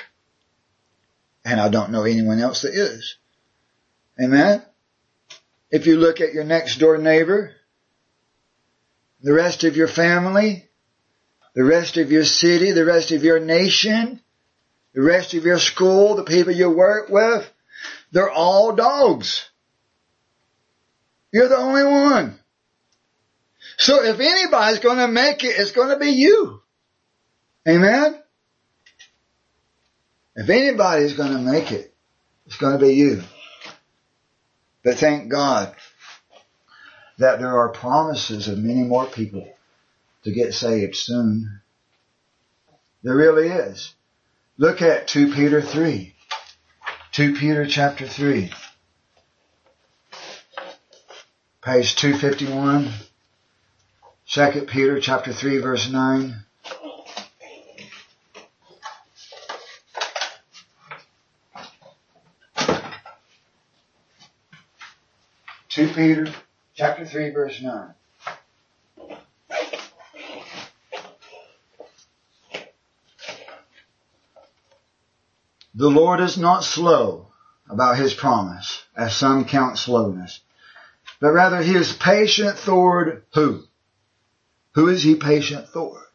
And 1.44 1.60
I 1.60 1.70
don't 1.70 1.92
know 1.92 2.04
anyone 2.04 2.40
else 2.40 2.62
that 2.62 2.74
is. 2.74 3.18
Amen? 4.22 4.62
If 5.72 5.88
you 5.88 5.98
look 5.98 6.22
at 6.22 6.34
your 6.34 6.44
next 6.44 6.78
door 6.78 6.98
neighbor, 6.98 7.56
the 9.22 9.34
rest 9.34 9.64
of 9.64 9.78
your 9.78 9.88
family, 9.88 10.68
the 11.56 11.64
rest 11.64 11.98
of 11.98 12.12
your 12.12 12.26
city, 12.26 12.72
the 12.72 12.86
rest 12.86 13.12
of 13.12 13.24
your 13.24 13.40
nation, 13.40 14.20
the 14.94 15.02
rest 15.02 15.34
of 15.34 15.46
your 15.46 15.60
school, 15.60 16.16
the 16.16 16.24
people 16.24 16.54
you 16.54 16.70
work 16.70 17.10
with, 17.10 17.50
they're 18.12 18.30
all 18.30 18.74
dogs. 18.74 19.50
You're 21.32 21.48
the 21.48 21.58
only 21.58 21.86
one. 21.86 22.41
So 23.82 24.04
if 24.04 24.20
anybody's 24.20 24.78
going 24.78 25.00
to 25.00 25.08
make 25.08 25.44
it, 25.44 25.56
it's 25.58 25.72
going 25.72 25.90
to 25.90 25.98
be 25.98 26.12
you. 26.12 26.62
Amen? 27.68 28.22
If 30.36 30.50
anybody's 30.50 31.14
going 31.14 31.32
to 31.32 31.40
make 31.40 31.72
it, 31.72 31.92
it's 32.46 32.58
going 32.58 32.78
to 32.78 32.86
be 32.86 32.94
you. 32.94 33.24
But 34.84 35.00
thank 35.00 35.32
God 35.32 35.76
that 37.18 37.40
there 37.40 37.58
are 37.58 37.70
promises 37.70 38.48
of 38.48 38.60
many 38.60 38.84
more 38.84 39.08
people 39.08 39.52
to 40.26 40.32
get 40.32 40.54
saved 40.54 40.96
soon. 40.96 41.62
There 43.02 43.16
really 43.16 43.48
is. 43.48 43.96
Look 44.58 44.84
at 44.84 45.08
2 45.08 45.34
Peter 45.34 45.60
3. 45.60 46.14
2 47.14 47.34
Peter 47.34 47.66
chapter 47.66 48.08
3. 48.08 48.52
Page 51.64 51.96
251. 51.96 52.94
2 54.32 54.62
Peter 54.62 54.98
chapter 55.02 55.34
3 55.34 55.58
verse 55.58 55.90
9. 55.90 56.36
2 65.68 65.88
Peter 65.90 66.34
chapter 66.76 67.06
3 67.06 67.32
verse 67.32 67.62
9. 67.62 67.94
The 75.76 75.90
Lord 75.90 76.22
is 76.22 76.38
not 76.38 76.64
slow 76.64 77.28
about 77.70 77.98
his 77.98 78.14
promise, 78.14 78.82
as 78.96 79.14
some 79.14 79.44
count 79.44 79.78
slowness, 79.78 80.40
but 81.20 81.32
rather 81.32 81.62
he 81.62 81.76
is 81.76 81.92
patient 81.92 82.58
toward 82.60 83.26
who? 83.34 83.66
Who 84.74 84.88
is 84.88 85.04
he 85.04 85.16
patient 85.16 85.68
toward? 85.74 86.06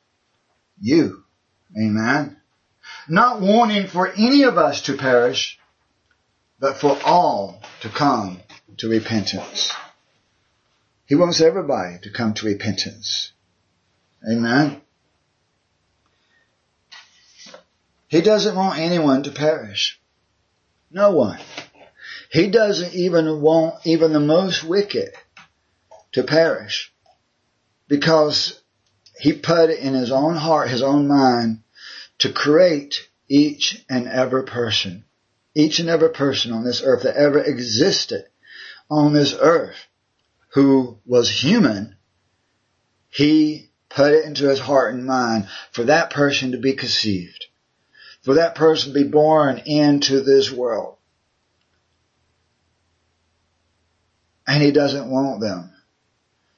You. 0.80 1.24
Amen. 1.76 2.36
Not 3.08 3.40
wanting 3.40 3.88
for 3.88 4.08
any 4.08 4.42
of 4.44 4.56
us 4.56 4.82
to 4.82 4.96
perish, 4.96 5.58
but 6.58 6.76
for 6.76 6.98
all 7.04 7.62
to 7.80 7.88
come 7.88 8.40
to 8.78 8.88
repentance. 8.88 9.72
He 11.06 11.14
wants 11.14 11.40
everybody 11.40 11.98
to 12.02 12.10
come 12.10 12.34
to 12.34 12.46
repentance. 12.46 13.32
Amen. 14.28 14.80
He 18.08 18.20
doesn't 18.20 18.56
want 18.56 18.78
anyone 18.78 19.22
to 19.24 19.30
perish. 19.30 20.00
No 20.90 21.12
one. 21.12 21.38
He 22.30 22.48
doesn't 22.48 22.94
even 22.94 23.40
want 23.40 23.86
even 23.86 24.12
the 24.12 24.20
most 24.20 24.64
wicked 24.64 25.12
to 26.12 26.22
perish 26.22 26.92
because 27.88 28.60
he 29.18 29.32
put 29.32 29.70
it 29.70 29.78
in 29.78 29.94
his 29.94 30.10
own 30.10 30.36
heart, 30.36 30.68
his 30.68 30.82
own 30.82 31.08
mind 31.08 31.62
to 32.18 32.32
create 32.32 33.08
each 33.28 33.84
and 33.88 34.06
every 34.06 34.44
person, 34.44 35.04
each 35.54 35.78
and 35.78 35.88
every 35.88 36.10
person 36.10 36.52
on 36.52 36.64
this 36.64 36.82
earth 36.84 37.02
that 37.04 37.16
ever 37.16 37.42
existed 37.42 38.24
on 38.90 39.12
this 39.12 39.34
earth 39.40 39.76
who 40.50 40.98
was 41.06 41.30
human, 41.30 41.96
he 43.08 43.70
put 43.88 44.12
it 44.12 44.24
into 44.24 44.48
his 44.48 44.60
heart 44.60 44.94
and 44.94 45.06
mind 45.06 45.48
for 45.72 45.84
that 45.84 46.10
person 46.10 46.52
to 46.52 46.58
be 46.58 46.74
conceived, 46.74 47.46
for 48.22 48.34
that 48.34 48.54
person 48.54 48.92
to 48.92 49.02
be 49.02 49.08
born 49.08 49.58
into 49.66 50.20
this 50.20 50.50
world. 50.50 50.96
And 54.46 54.62
he 54.62 54.70
doesn't 54.70 55.10
want 55.10 55.40
them 55.40 55.72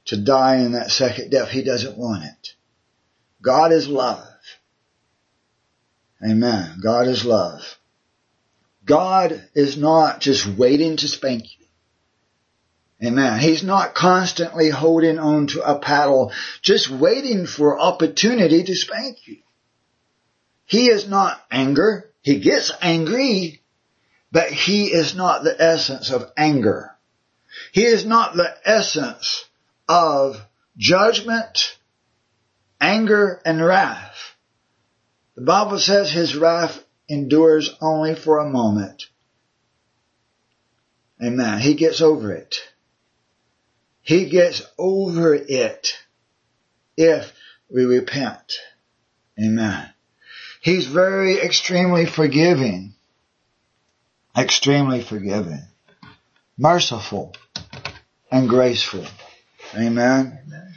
to 0.09 0.17
die 0.17 0.57
in 0.57 0.73
that 0.73 0.91
second 0.91 1.31
death. 1.31 1.51
He 1.51 1.63
doesn't 1.63 1.99
want 1.99 2.25
it. 2.25 2.55
God 3.43 3.73
is 3.73 3.89
love. 3.89 4.27
Amen. 6.25 6.81
God 6.83 7.07
is 7.07 7.25
love. 7.25 7.79
God 8.85 9.47
is 9.55 9.77
not 9.77 10.21
just 10.21 10.47
waiting 10.47 10.97
to 10.97 11.09
spank 11.09 11.45
you. 11.59 11.67
Amen. 13.07 13.39
He's 13.39 13.63
not 13.63 13.95
constantly 13.95 14.71
holding 14.71 15.19
on 15.19 15.49
to 15.49 15.63
a 15.63 15.79
paddle, 15.79 16.33
just 16.63 16.89
waiting 16.89 17.47
for 17.47 17.79
opportunity 17.79 18.65
to 18.65 18.75
spank 18.75 19.29
you. 19.29 19.37
He 20.65 20.89
is 20.89 21.07
not 21.07 21.39
anger. 21.51 22.11
He 22.23 22.41
gets 22.41 22.73
angry, 22.81 23.61
but 24.33 24.51
he 24.51 24.87
is 24.87 25.15
not 25.15 25.45
the 25.45 25.55
essence 25.61 26.11
of 26.11 26.33
anger. 26.37 26.91
He 27.73 27.85
is 27.85 28.07
not 28.07 28.35
the 28.35 28.57
essence 28.65 29.48
of 29.89 30.41
judgment, 30.77 31.77
anger, 32.81 33.41
and 33.45 33.65
wrath. 33.65 34.35
The 35.35 35.43
Bible 35.43 35.79
says 35.79 36.11
his 36.11 36.37
wrath 36.37 36.85
endures 37.09 37.75
only 37.81 38.15
for 38.15 38.39
a 38.39 38.51
moment. 38.51 39.07
Amen. 41.23 41.59
He 41.59 41.75
gets 41.75 42.01
over 42.01 42.33
it. 42.33 42.57
He 44.03 44.29
gets 44.29 44.63
over 44.79 45.35
it 45.35 45.99
if 46.97 47.33
we 47.69 47.85
repent. 47.85 48.55
Amen. 49.39 49.91
He's 50.61 50.87
very 50.87 51.41
extremely 51.41 52.07
forgiving. 52.07 52.95
Extremely 54.37 55.03
forgiving. 55.03 55.63
Merciful 56.57 57.35
and 58.31 58.49
graceful. 58.49 59.07
Amen. 59.75 60.39
Amen. 60.47 60.75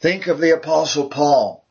Think 0.00 0.26
of 0.26 0.38
the 0.38 0.54
apostle 0.54 1.08
Paul. 1.08 1.66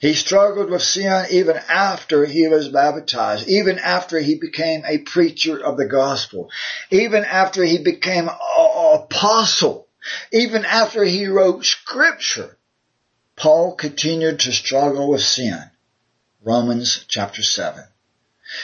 He 0.00 0.14
struggled 0.14 0.70
with 0.70 0.82
sin 0.82 1.26
even 1.30 1.56
after 1.68 2.24
he 2.24 2.46
was 2.46 2.68
baptized, 2.68 3.48
even 3.48 3.78
after 3.78 4.18
he 4.20 4.36
became 4.36 4.84
a 4.84 4.98
preacher 4.98 5.58
of 5.58 5.76
the 5.76 5.86
gospel, 5.86 6.50
even 6.90 7.24
after 7.24 7.64
he 7.64 7.78
became 7.78 8.28
an 8.28 8.36
apostle, 8.94 9.88
even 10.32 10.64
after 10.64 11.04
he 11.04 11.26
wrote 11.26 11.64
scripture. 11.64 12.56
Paul 13.34 13.74
continued 13.74 14.40
to 14.40 14.52
struggle 14.52 15.10
with 15.10 15.22
sin. 15.22 15.58
Romans 16.42 17.04
chapter 17.08 17.42
7. 17.42 17.84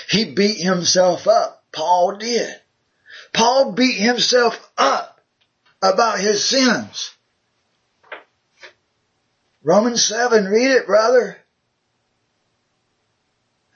He 0.08 0.24
beat 0.24 0.60
himself 0.60 1.26
up. 1.26 1.64
Paul 1.72 2.16
did. 2.16 2.54
Paul 3.32 3.72
beat 3.72 3.98
himself 3.98 4.70
up 4.78 5.13
about 5.84 6.18
his 6.18 6.42
sins. 6.42 7.10
Romans 9.62 10.02
7, 10.04 10.46
read 10.46 10.70
it, 10.70 10.86
brother. 10.86 11.36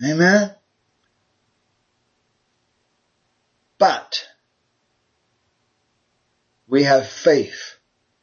Amen. 0.02 0.54
But 3.78 4.26
we 6.66 6.84
have 6.84 7.06
faith. 7.06 7.76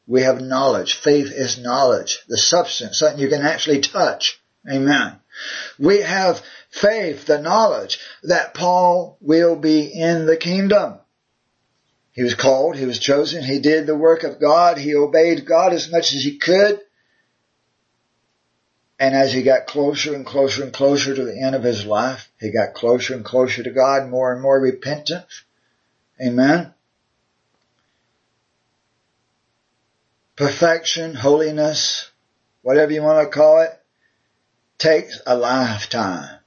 We 0.07 0.21
have 0.21 0.41
knowledge. 0.41 0.95
Faith 0.95 1.31
is 1.31 1.57
knowledge, 1.57 2.23
the 2.27 2.37
substance, 2.37 2.99
something 2.99 3.19
you 3.19 3.29
can 3.29 3.41
actually 3.41 3.81
touch. 3.81 4.39
Amen. 4.69 5.19
We 5.77 6.01
have 6.01 6.41
faith, 6.69 7.25
the 7.25 7.39
knowledge 7.39 7.99
that 8.23 8.53
Paul 8.53 9.17
will 9.21 9.55
be 9.55 9.85
in 9.85 10.25
the 10.25 10.37
kingdom. 10.37 10.99
He 12.15 12.23
was 12.23 12.33
called, 12.33 12.77
he 12.77 12.85
was 12.85 12.97
chosen, 12.97 13.43
he 13.43 13.59
did 13.59 13.85
the 13.85 13.95
work 13.95 14.23
of 14.23 14.39
God, 14.39 14.77
he 14.77 14.95
obeyed 14.95 15.45
God 15.45 15.73
as 15.73 15.91
much 15.91 16.13
as 16.13 16.23
he 16.23 16.37
could. 16.37 16.79
And 18.97 19.13
as 19.13 19.33
he 19.33 19.43
got 19.43 19.67
closer 19.67 20.15
and 20.15 20.25
closer 20.25 20.63
and 20.63 20.71
closer 20.71 21.13
to 21.13 21.25
the 21.25 21.37
end 21.37 21.55
of 21.55 21.63
his 21.63 21.85
life, 21.85 22.31
he 22.39 22.51
got 22.51 22.73
closer 22.73 23.15
and 23.15 23.25
closer 23.25 23.63
to 23.63 23.69
God, 23.69 24.07
more 24.07 24.31
and 24.31 24.41
more 24.41 24.57
repentant. 24.57 25.25
Amen. 26.25 26.73
Perfection, 30.37 31.15
holiness, 31.15 32.09
whatever 32.61 32.93
you 32.93 33.03
want 33.03 33.25
to 33.25 33.37
call 33.37 33.59
it, 33.59 33.77
takes 34.77 35.19
a 35.27 35.35
lifetime. 35.35 36.39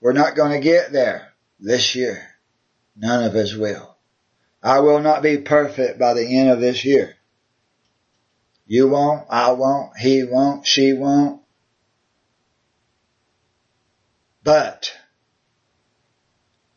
We're 0.00 0.12
not 0.12 0.36
going 0.36 0.52
to 0.52 0.64
get 0.64 0.92
there 0.92 1.32
this 1.58 1.96
year. 1.96 2.22
None 2.94 3.24
of 3.24 3.34
us 3.34 3.52
will. 3.52 3.93
I 4.64 4.80
will 4.80 5.00
not 5.00 5.22
be 5.22 5.36
perfect 5.36 5.98
by 5.98 6.14
the 6.14 6.38
end 6.38 6.48
of 6.48 6.58
this 6.58 6.86
year. 6.86 7.16
You 8.66 8.88
won't, 8.88 9.26
I 9.28 9.52
won't, 9.52 9.94
he 9.98 10.24
won't, 10.24 10.66
she 10.66 10.94
won't. 10.94 11.42
But 14.42 14.90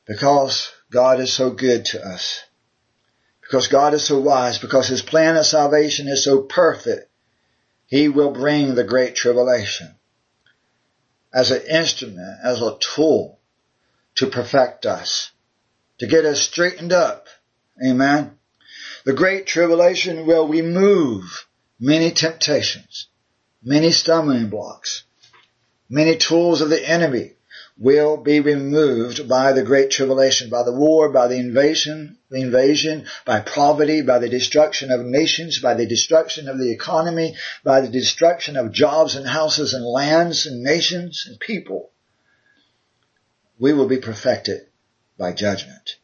because 0.06 0.70
God 0.90 1.22
is 1.22 1.32
so 1.32 1.50
good 1.50 1.86
to 1.86 2.06
us, 2.06 2.44
because 3.40 3.68
God 3.68 3.94
is 3.94 4.04
so 4.04 4.20
wise, 4.20 4.58
because 4.58 4.90
his 4.90 5.02
plan 5.02 5.38
of 5.38 5.46
salvation 5.46 6.10
is 6.10 6.26
so 6.26 6.42
perfect, 6.42 7.10
he 7.86 8.10
will 8.10 8.32
bring 8.32 8.76
the 8.76 8.84
great 8.84 9.16
tribulation 9.16 9.96
as 11.34 11.52
an 11.52 11.62
instrument, 11.62 12.40
as 12.44 12.62
a 12.62 12.78
tool 12.80 13.40
to 14.16 14.28
perfect 14.28 14.86
us, 14.86 15.32
to 16.00 16.08
get 16.08 16.26
us 16.26 16.42
straightened 16.42 16.92
up. 16.92 17.28
Amen. 17.86 18.38
The 19.06 19.14
great 19.14 19.46
tribulation 19.46 20.26
will 20.26 20.48
remove 20.48 21.48
many 21.80 22.12
temptations, 22.12 23.08
many 23.64 23.92
stumbling 23.92 24.50
blocks, 24.50 25.04
many 25.90 26.18
tools 26.18 26.62
of 26.62 26.70
the 26.70 26.90
enemy 26.90 27.34
will 27.80 28.18
be 28.18 28.40
removed 28.40 29.30
by 29.30 29.54
the 29.54 29.64
great 29.64 29.92
tribulation, 29.92 30.50
by 30.50 30.64
the 30.64 30.74
war, 30.74 31.10
by 31.12 31.28
the 31.28 31.36
invasion, 31.36 32.18
the 32.30 32.42
invasion, 32.42 33.06
by 33.24 33.40
poverty, 33.40 34.02
by 34.02 34.18
the 34.18 34.30
destruction 34.30 34.92
of 34.92 35.06
nations, 35.06 35.60
by 35.60 35.76
the 35.76 35.86
destruction 35.86 36.50
of 36.50 36.58
the 36.58 36.72
economy, 36.72 37.36
by 37.64 37.82
the 37.82 37.90
destruction 37.90 38.58
of 38.58 38.72
jobs 38.72 39.16
and 39.16 39.28
houses 39.28 39.74
and 39.74 39.86
lands 39.86 40.48
and 40.48 40.64
nations 40.64 41.26
and 41.28 41.40
people. 41.40 41.92
We 43.60 43.74
will 43.74 43.88
be 43.88 43.98
perfected 43.98 44.68
by 45.18 45.34
judgment. 45.34 45.98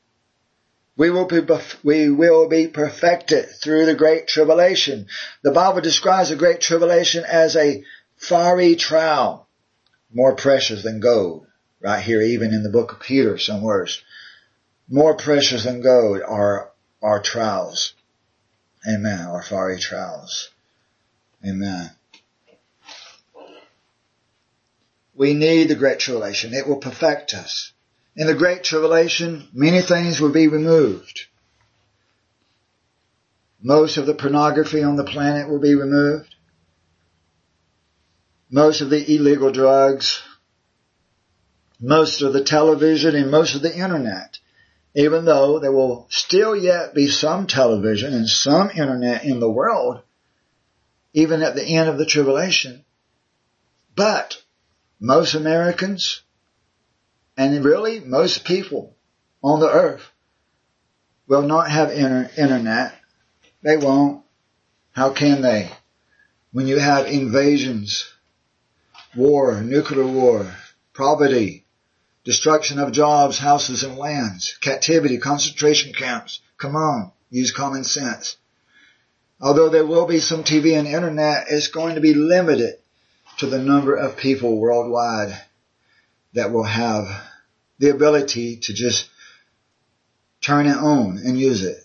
We 0.95 1.09
will 1.09 1.25
be, 1.25 1.41
we 1.83 2.09
will 2.09 2.47
be 2.47 2.67
perfected 2.67 3.49
through 3.61 3.85
the 3.85 3.95
great 3.95 4.27
tribulation. 4.27 5.07
The 5.41 5.51
Bible 5.51 5.81
describes 5.81 6.29
the 6.29 6.35
great 6.35 6.61
tribulation 6.61 7.23
as 7.25 7.55
a 7.55 7.83
fiery 8.17 8.75
trial, 8.75 9.47
more 10.13 10.35
precious 10.35 10.83
than 10.83 10.99
gold. 10.99 11.47
Right 11.81 12.01
here, 12.01 12.21
even 12.21 12.53
in 12.53 12.63
the 12.63 12.69
book 12.69 12.93
of 12.93 12.99
Peter, 13.01 13.37
some 13.37 13.61
words. 13.61 14.01
More 14.87 15.17
precious 15.17 15.65
than 15.65 15.81
gold 15.81 16.21
are 16.21 16.71
our 17.01 17.21
trials. 17.21 17.93
Amen. 18.87 19.19
Our 19.19 19.43
fiery 19.43 19.79
trials. 19.79 20.49
Amen. 21.45 21.91
We 25.15 25.33
need 25.33 25.67
the 25.67 25.75
great 25.75 25.99
tribulation. 25.99 26.53
It 26.53 26.67
will 26.67 26.77
perfect 26.77 27.33
us. 27.33 27.72
In 28.15 28.27
the 28.27 28.35
Great 28.35 28.63
Tribulation, 28.63 29.47
many 29.53 29.81
things 29.81 30.19
will 30.19 30.31
be 30.31 30.47
removed. 30.47 31.25
Most 33.61 33.97
of 33.97 34.05
the 34.05 34.13
pornography 34.13 34.83
on 34.83 34.97
the 34.97 35.03
planet 35.03 35.49
will 35.49 35.59
be 35.59 35.73
removed. 35.73 36.35
Most 38.51 38.81
of 38.81 38.89
the 38.89 39.15
illegal 39.15 39.51
drugs, 39.51 40.21
most 41.79 42.21
of 42.21 42.33
the 42.33 42.43
television 42.43 43.15
and 43.15 43.29
most 43.29 43.55
of 43.55 43.61
the 43.61 43.75
internet. 43.75 44.39
Even 44.95 45.25
though 45.25 45.59
there 45.59 45.71
will 45.71 46.07
still 46.09 46.55
yet 46.55 46.93
be 46.93 47.07
some 47.07 47.47
television 47.47 48.13
and 48.13 48.29
some 48.29 48.69
internet 48.69 49.25
in 49.25 49.39
the 49.39 49.49
world, 49.49 50.01
even 51.13 51.41
at 51.41 51.55
the 51.55 51.65
end 51.65 51.89
of 51.89 51.97
the 51.97 52.05
tribulation. 52.05 52.85
But 53.95 54.41
most 54.99 55.33
Americans, 55.33 56.22
and 57.35 57.63
really, 57.65 57.99
most 57.99 58.45
people 58.45 58.95
on 59.43 59.59
the 59.59 59.69
earth 59.69 60.03
will 61.27 61.41
not 61.41 61.69
have 61.69 61.91
inter- 61.91 62.29
internet. 62.37 62.95
They 63.61 63.77
won't. 63.77 64.23
How 64.91 65.11
can 65.11 65.41
they? 65.41 65.71
When 66.51 66.67
you 66.67 66.77
have 66.77 67.07
invasions, 67.07 68.11
war, 69.15 69.61
nuclear 69.61 70.05
war, 70.05 70.55
poverty, 70.93 71.65
destruction 72.23 72.77
of 72.79 72.91
jobs, 72.91 73.39
houses, 73.39 73.83
and 73.83 73.97
lands, 73.97 74.57
captivity, 74.61 75.17
concentration 75.17 75.93
camps. 75.93 76.39
Come 76.57 76.75
on, 76.75 77.11
use 77.31 77.51
common 77.51 77.83
sense. 77.83 78.37
Although 79.41 79.69
there 79.69 79.85
will 79.85 80.05
be 80.05 80.19
some 80.19 80.43
TV 80.43 80.77
and 80.77 80.87
internet, 80.87 81.47
it's 81.49 81.67
going 81.67 81.95
to 81.95 82.01
be 82.01 82.13
limited 82.13 82.75
to 83.39 83.47
the 83.47 83.59
number 83.59 83.95
of 83.95 84.15
people 84.15 84.57
worldwide 84.57 85.37
that 86.33 86.51
will 86.51 86.63
have 86.63 87.07
the 87.83 87.91
ability 87.91 88.55
to 88.55 88.73
just 88.73 89.09
turn 90.39 90.67
it 90.67 90.77
on 90.77 91.17
and 91.17 91.37
use 91.37 91.65
it. 91.65 91.83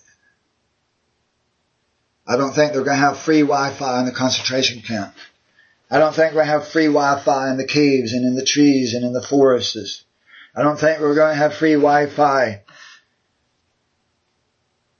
I 2.25 2.37
don't 2.37 2.53
think 2.53 2.71
they're 2.71 2.85
going 2.85 2.97
to 2.97 3.05
have 3.05 3.17
free 3.17 3.41
Wi-Fi 3.41 3.99
in 3.99 4.05
the 4.05 4.13
concentration 4.13 4.81
camp. 4.81 5.13
I 5.91 5.97
don't 5.97 6.15
think 6.15 6.31
we're 6.31 6.45
going 6.45 6.47
to 6.47 6.53
have 6.53 6.67
free 6.69 6.85
Wi-Fi 6.85 7.51
in 7.51 7.57
the 7.57 7.67
caves 7.67 8.13
and 8.13 8.25
in 8.25 8.35
the 8.35 8.45
trees 8.45 8.93
and 8.93 9.03
in 9.03 9.11
the 9.11 9.21
forests. 9.21 10.05
I 10.55 10.63
don't 10.63 10.79
think 10.79 11.01
we're 11.01 11.15
going 11.15 11.33
to 11.33 11.41
have 11.41 11.53
free 11.55 11.73
Wi-Fi 11.73 12.61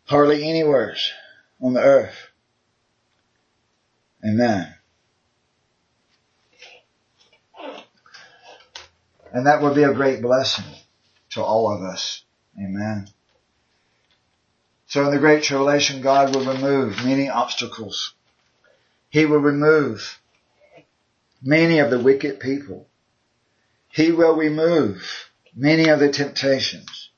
hardly 0.03 0.49
anywhere 0.49 0.97
on 1.61 1.73
the 1.75 1.81
earth. 1.81 2.27
Amen. 4.27 4.75
And 9.31 9.47
that 9.47 9.61
would 9.61 9.75
be 9.75 9.83
a 9.83 9.93
great 9.93 10.21
blessing 10.21 10.65
to 11.31 11.43
all 11.43 11.71
of 11.71 11.81
us. 11.81 12.23
Amen. 12.57 13.07
So 14.87 15.05
in 15.05 15.11
the 15.11 15.19
Great 15.19 15.43
Tribulation, 15.43 16.01
God 16.01 16.35
will 16.35 16.53
remove 16.53 17.05
many 17.05 17.29
obstacles. 17.29 18.13
He 19.09 19.25
will 19.25 19.39
remove 19.39 20.19
many 21.41 21.79
of 21.79 21.89
the 21.89 21.99
wicked 21.99 22.39
people. 22.39 22.87
He 23.89 24.11
will 24.11 24.35
remove 24.35 25.29
many 25.55 25.89
of 25.89 25.99
the 25.99 26.11
temptations. 26.11 27.09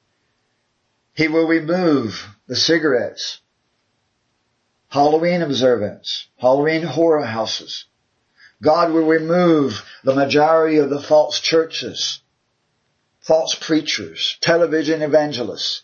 He 1.14 1.28
will 1.28 1.48
remove 1.48 2.28
the 2.48 2.56
cigarettes, 2.56 3.40
Halloween 4.90 5.42
observance, 5.42 6.28
Halloween 6.38 6.84
horror 6.84 7.26
houses. 7.26 7.86
God 8.62 8.92
will 8.92 9.06
remove 9.06 9.84
the 10.04 10.16
majority 10.16 10.78
of 10.78 10.90
the 10.90 11.02
false 11.02 11.40
churches, 11.40 12.22
false 13.22 13.56
preachers, 13.56 14.38
television 14.42 15.02
evangelists, 15.02 15.84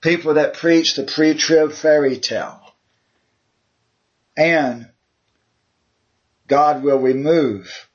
people 0.00 0.34
that 0.34 0.54
preach 0.54 0.94
the 0.94 1.04
pre-trib 1.04 1.72
fairy 1.72 2.16
tale. 2.16 2.60
And 4.36 4.88
God 6.46 6.82
will 6.82 6.98
remove 6.98 7.88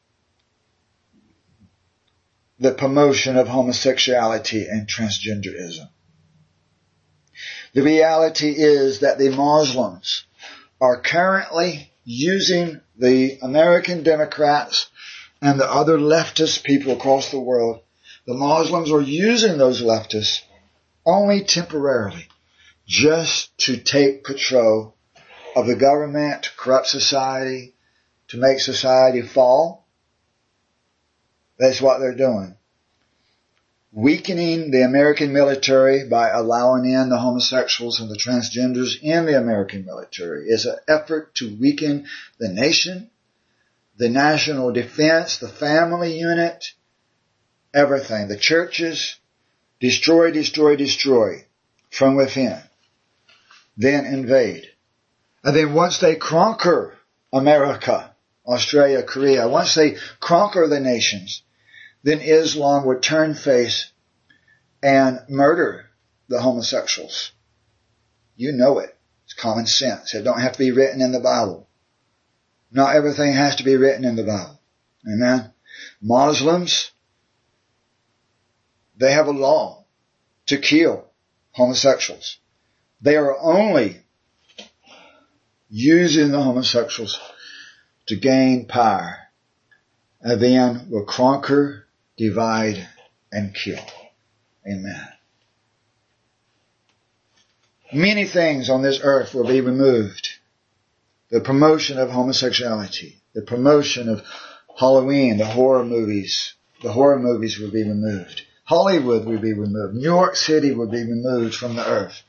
the 2.59 2.73
promotion 2.73 3.37
of 3.37 3.47
homosexuality 3.47 4.67
and 4.69 4.87
transgenderism. 4.87 5.89
The 7.73 7.81
reality 7.81 8.53
is 8.55 8.99
that 8.99 9.17
the 9.17 9.29
Muslims 9.29 10.25
are 10.79 11.01
currently 11.01 11.91
using 12.03 12.81
the 12.97 13.39
American 13.41 14.03
Democrats 14.03 14.87
and 15.41 15.59
the 15.59 15.69
other 15.69 15.97
leftist 15.97 16.63
people 16.63 16.93
across 16.93 17.31
the 17.31 17.39
world. 17.39 17.82
The 18.25 18.33
Muslims 18.33 18.89
are 18.91 19.01
using 19.01 19.57
those 19.57 19.81
leftists 19.81 20.43
only 21.05 21.43
temporarily 21.43 22.27
just 22.87 23.57
to 23.57 23.75
take 23.75 24.23
control 24.23 24.95
of 25.55 25.67
the 25.67 25.75
government, 25.75 26.43
to 26.43 26.49
corrupt 26.55 26.87
society, 26.87 27.75
to 28.29 28.37
make 28.37 28.59
society 28.59 29.21
fall. 29.21 29.85
That's 31.59 31.81
what 31.81 31.99
they're 31.99 32.15
doing. 32.15 32.55
Weakening 33.91 34.71
the 34.71 34.83
American 34.83 35.33
military 35.33 36.07
by 36.07 36.29
allowing 36.29 36.85
in 36.85 37.09
the 37.09 37.19
homosexuals 37.19 37.99
and 37.99 38.09
the 38.09 38.17
transgenders 38.17 38.97
in 39.01 39.25
the 39.25 39.37
American 39.37 39.85
military 39.85 40.47
is 40.47 40.65
an 40.65 40.77
effort 40.87 41.35
to 41.35 41.55
weaken 41.57 42.07
the 42.39 42.49
nation, 42.49 43.11
the 43.97 44.09
national 44.09 44.71
defense, 44.71 45.37
the 45.37 45.47
family 45.47 46.17
unit, 46.17 46.71
everything, 47.73 48.27
the 48.27 48.37
churches, 48.37 49.17
destroy, 49.79 50.31
destroy, 50.31 50.75
destroy 50.75 51.45
from 51.89 52.15
within, 52.15 52.59
then 53.77 54.05
invade. 54.05 54.67
And 55.43 55.55
then 55.55 55.73
once 55.73 55.99
they 55.99 56.15
conquer 56.15 56.97
America, 57.31 58.13
Australia, 58.45 59.03
Korea, 59.03 59.47
once 59.47 59.75
they 59.75 59.97
conquer 60.19 60.67
the 60.67 60.79
nations, 60.79 61.43
then 62.03 62.19
Islam 62.19 62.85
would 62.85 63.01
turn 63.01 63.33
face 63.33 63.91
and 64.81 65.19
murder 65.29 65.85
the 66.27 66.41
homosexuals. 66.41 67.31
You 68.35 68.51
know 68.51 68.79
it. 68.79 68.95
It's 69.25 69.33
common 69.33 69.65
sense. 69.65 70.13
It 70.13 70.23
don't 70.23 70.41
have 70.41 70.53
to 70.53 70.59
be 70.59 70.71
written 70.71 71.01
in 71.01 71.11
the 71.11 71.19
Bible. 71.19 71.67
Not 72.71 72.95
everything 72.95 73.33
has 73.33 73.57
to 73.57 73.63
be 73.63 73.77
written 73.77 74.03
in 74.03 74.15
the 74.15 74.23
Bible. 74.23 74.59
Amen. 75.07 75.51
Muslims, 76.01 76.91
they 78.97 79.13
have 79.13 79.27
a 79.27 79.31
law 79.31 79.85
to 80.47 80.57
kill 80.57 81.05
homosexuals. 81.51 82.37
They 83.01 83.15
are 83.15 83.37
only 83.39 84.01
using 85.69 86.31
the 86.31 86.41
homosexuals 86.41 87.19
to 88.07 88.15
gain 88.15 88.67
power 88.67 89.17
and 90.21 90.41
then 90.41 90.87
will 90.89 91.05
conquer, 91.05 91.85
divide, 92.17 92.87
and 93.31 93.53
kill. 93.53 93.83
Amen. 94.65 95.07
Many 97.91 98.25
things 98.25 98.69
on 98.69 98.81
this 98.81 98.99
earth 99.03 99.33
will 99.33 99.47
be 99.47 99.61
removed. 99.61 100.29
The 101.29 101.41
promotion 101.41 101.97
of 101.97 102.09
homosexuality, 102.09 103.21
the 103.33 103.41
promotion 103.41 104.09
of 104.09 104.23
Halloween, 104.79 105.37
the 105.37 105.45
horror 105.45 105.83
movies, 105.83 106.53
the 106.81 106.91
horror 106.91 107.19
movies 107.19 107.59
will 107.59 107.71
be 107.71 107.83
removed. 107.83 108.43
Hollywood 108.63 109.25
will 109.25 109.39
be 109.39 109.53
removed. 109.53 109.95
New 109.95 110.03
York 110.03 110.35
City 110.35 110.71
will 110.71 110.87
be 110.87 111.03
removed 111.03 111.55
from 111.55 111.75
the 111.75 111.87
earth. 111.87 112.21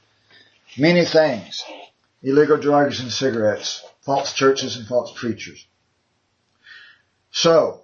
Many 0.76 1.04
things. 1.04 1.64
Illegal 2.22 2.56
drugs 2.56 3.00
and 3.00 3.12
cigarettes, 3.12 3.84
false 4.00 4.32
churches 4.32 4.76
and 4.76 4.86
false 4.86 5.12
preachers. 5.14 5.66
So, 7.30 7.82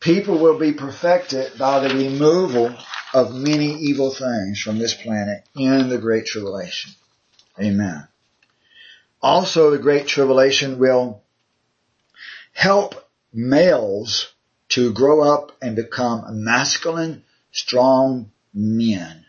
people 0.00 0.38
will 0.38 0.58
be 0.58 0.72
perfected 0.72 1.58
by 1.58 1.86
the 1.86 1.94
removal 1.94 2.74
of 3.14 3.34
many 3.34 3.74
evil 3.74 4.10
things 4.10 4.60
from 4.60 4.78
this 4.78 4.94
planet 4.94 5.44
in 5.54 5.88
the 5.88 5.98
Great 5.98 6.26
Tribulation. 6.26 6.92
Amen. 7.60 8.08
Also, 9.20 9.70
the 9.70 9.78
Great 9.78 10.06
Tribulation 10.06 10.78
will 10.78 11.22
help 12.52 13.08
males 13.32 14.31
to 14.72 14.90
grow 14.90 15.20
up 15.20 15.52
and 15.60 15.76
become 15.76 16.24
masculine, 16.44 17.22
strong 17.50 18.32
men. 18.54 19.26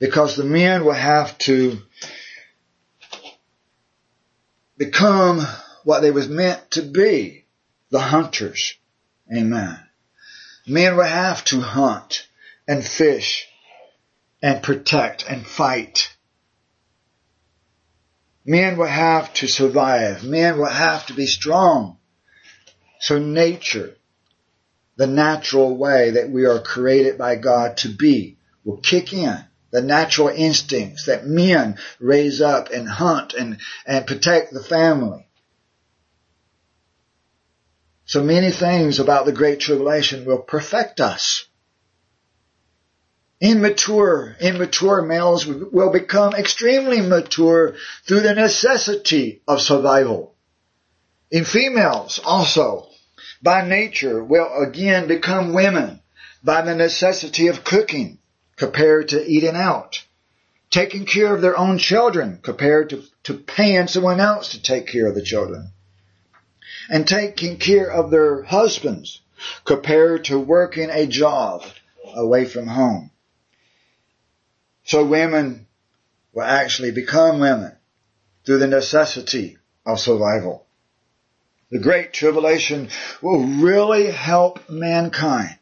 Because 0.00 0.34
the 0.34 0.44
men 0.44 0.84
will 0.84 0.92
have 0.92 1.38
to 1.38 1.78
become 4.76 5.46
what 5.84 6.00
they 6.00 6.10
was 6.10 6.28
meant 6.28 6.72
to 6.72 6.82
be, 6.82 7.44
the 7.90 8.00
hunters. 8.00 8.74
Amen. 9.32 9.78
Men 10.66 10.96
will 10.96 11.04
have 11.04 11.44
to 11.44 11.60
hunt 11.60 12.26
and 12.66 12.84
fish 12.84 13.46
and 14.42 14.60
protect 14.60 15.24
and 15.28 15.46
fight. 15.46 16.16
Men 18.44 18.76
will 18.76 18.86
have 18.86 19.32
to 19.34 19.46
survive. 19.46 20.24
Men 20.24 20.58
will 20.58 20.66
have 20.66 21.06
to 21.06 21.14
be 21.14 21.26
strong. 21.26 21.98
So 22.98 23.18
nature 23.18 23.96
the 25.00 25.06
natural 25.06 25.78
way 25.78 26.10
that 26.10 26.28
we 26.28 26.44
are 26.44 26.60
created 26.60 27.16
by 27.16 27.34
God 27.34 27.78
to 27.78 27.88
be 27.88 28.36
will 28.64 28.76
kick 28.76 29.14
in. 29.14 29.34
The 29.70 29.80
natural 29.80 30.28
instincts 30.28 31.06
that 31.06 31.26
men 31.26 31.78
raise 32.00 32.42
up 32.42 32.68
and 32.68 32.86
hunt 32.86 33.32
and, 33.32 33.60
and 33.86 34.06
protect 34.06 34.52
the 34.52 34.62
family. 34.62 35.26
So 38.04 38.22
many 38.22 38.50
things 38.50 39.00
about 39.00 39.24
the 39.24 39.32
Great 39.32 39.60
Tribulation 39.60 40.26
will 40.26 40.42
perfect 40.42 41.00
us. 41.00 41.46
Immature, 43.40 44.36
immature 44.38 45.00
males 45.00 45.46
will 45.46 45.92
become 45.92 46.34
extremely 46.34 47.00
mature 47.00 47.74
through 48.06 48.20
the 48.20 48.34
necessity 48.34 49.40
of 49.48 49.62
survival. 49.62 50.34
In 51.30 51.46
females 51.46 52.20
also, 52.22 52.89
by 53.42 53.66
nature 53.66 54.22
will 54.22 54.62
again 54.62 55.08
become 55.08 55.52
women 55.52 56.00
by 56.42 56.62
the 56.62 56.74
necessity 56.74 57.48
of 57.48 57.64
cooking 57.64 58.18
compared 58.56 59.08
to 59.08 59.26
eating 59.26 59.56
out. 59.56 60.04
Taking 60.70 61.04
care 61.04 61.34
of 61.34 61.42
their 61.42 61.58
own 61.58 61.78
children 61.78 62.38
compared 62.42 62.90
to, 62.90 63.02
to 63.24 63.34
paying 63.34 63.88
someone 63.88 64.20
else 64.20 64.50
to 64.50 64.62
take 64.62 64.86
care 64.86 65.06
of 65.06 65.14
the 65.14 65.22
children. 65.22 65.72
And 66.88 67.06
taking 67.06 67.56
care 67.56 67.90
of 67.90 68.10
their 68.10 68.42
husbands 68.42 69.20
compared 69.64 70.24
to 70.26 70.38
working 70.38 70.90
a 70.90 71.06
job 71.06 71.64
away 72.14 72.44
from 72.44 72.66
home. 72.66 73.10
So 74.84 75.04
women 75.04 75.66
will 76.32 76.42
actually 76.42 76.90
become 76.90 77.40
women 77.40 77.76
through 78.44 78.58
the 78.58 78.66
necessity 78.66 79.56
of 79.86 80.00
survival. 80.00 80.66
The 81.70 81.78
Great 81.78 82.12
Tribulation 82.12 82.88
will 83.22 83.44
really 83.44 84.10
help 84.10 84.68
mankind, 84.68 85.56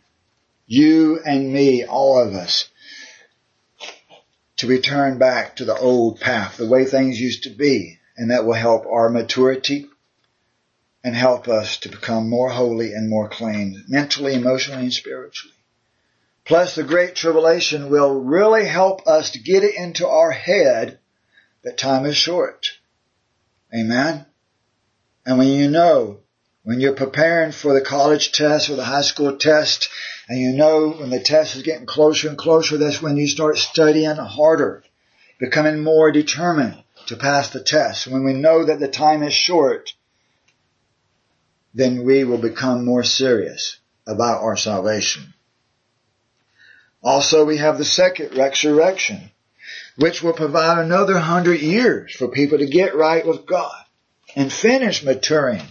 you 0.66 1.20
and 1.22 1.52
me, 1.52 1.84
all 1.84 2.18
of 2.18 2.32
us, 2.34 2.70
to 4.56 4.66
return 4.66 5.18
back 5.18 5.56
to 5.56 5.66
the 5.66 5.76
old 5.76 6.18
path, 6.18 6.56
the 6.56 6.66
way 6.66 6.86
things 6.86 7.20
used 7.20 7.42
to 7.42 7.50
be, 7.50 7.98
and 8.16 8.30
that 8.30 8.46
will 8.46 8.54
help 8.54 8.86
our 8.86 9.10
maturity 9.10 9.86
and 11.04 11.14
help 11.14 11.46
us 11.46 11.76
to 11.78 11.90
become 11.90 12.30
more 12.30 12.50
holy 12.50 12.94
and 12.94 13.10
more 13.10 13.28
clean, 13.28 13.84
mentally, 13.86 14.34
emotionally, 14.34 14.84
and 14.84 14.92
spiritually. 14.94 15.54
Plus 16.46 16.74
the 16.74 16.84
Great 16.84 17.14
Tribulation 17.16 17.90
will 17.90 18.18
really 18.18 18.66
help 18.66 19.06
us 19.06 19.32
to 19.32 19.38
get 19.38 19.62
it 19.62 19.74
into 19.74 20.08
our 20.08 20.30
head 20.30 20.98
that 21.62 21.76
time 21.76 22.06
is 22.06 22.16
short. 22.16 22.78
Amen? 23.74 24.24
And 25.28 25.36
when 25.36 25.48
you 25.48 25.68
know, 25.68 26.20
when 26.62 26.80
you're 26.80 26.94
preparing 26.94 27.52
for 27.52 27.74
the 27.74 27.82
college 27.82 28.32
test 28.32 28.70
or 28.70 28.76
the 28.76 28.84
high 28.84 29.02
school 29.02 29.36
test, 29.36 29.90
and 30.26 30.40
you 30.40 30.52
know 30.52 30.88
when 30.88 31.10
the 31.10 31.20
test 31.20 31.54
is 31.54 31.60
getting 31.60 31.84
closer 31.84 32.30
and 32.30 32.38
closer, 32.38 32.78
that's 32.78 33.02
when 33.02 33.18
you 33.18 33.28
start 33.28 33.58
studying 33.58 34.16
harder, 34.16 34.82
becoming 35.38 35.84
more 35.84 36.10
determined 36.12 36.82
to 37.08 37.16
pass 37.16 37.50
the 37.50 37.62
test. 37.62 38.06
When 38.06 38.24
we 38.24 38.32
know 38.32 38.64
that 38.64 38.80
the 38.80 38.88
time 38.88 39.22
is 39.22 39.34
short, 39.34 39.92
then 41.74 42.06
we 42.06 42.24
will 42.24 42.38
become 42.38 42.86
more 42.86 43.04
serious 43.04 43.76
about 44.06 44.40
our 44.40 44.56
salvation. 44.56 45.34
Also, 47.02 47.44
we 47.44 47.58
have 47.58 47.76
the 47.76 47.84
second 47.84 48.34
resurrection, 48.34 49.30
which 49.96 50.22
will 50.22 50.32
provide 50.32 50.78
another 50.78 51.18
hundred 51.18 51.60
years 51.60 52.16
for 52.16 52.28
people 52.28 52.56
to 52.56 52.66
get 52.66 52.96
right 52.96 53.26
with 53.26 53.44
God 53.44 53.84
and 54.36 54.52
finish 54.52 55.02
maturing 55.02 55.62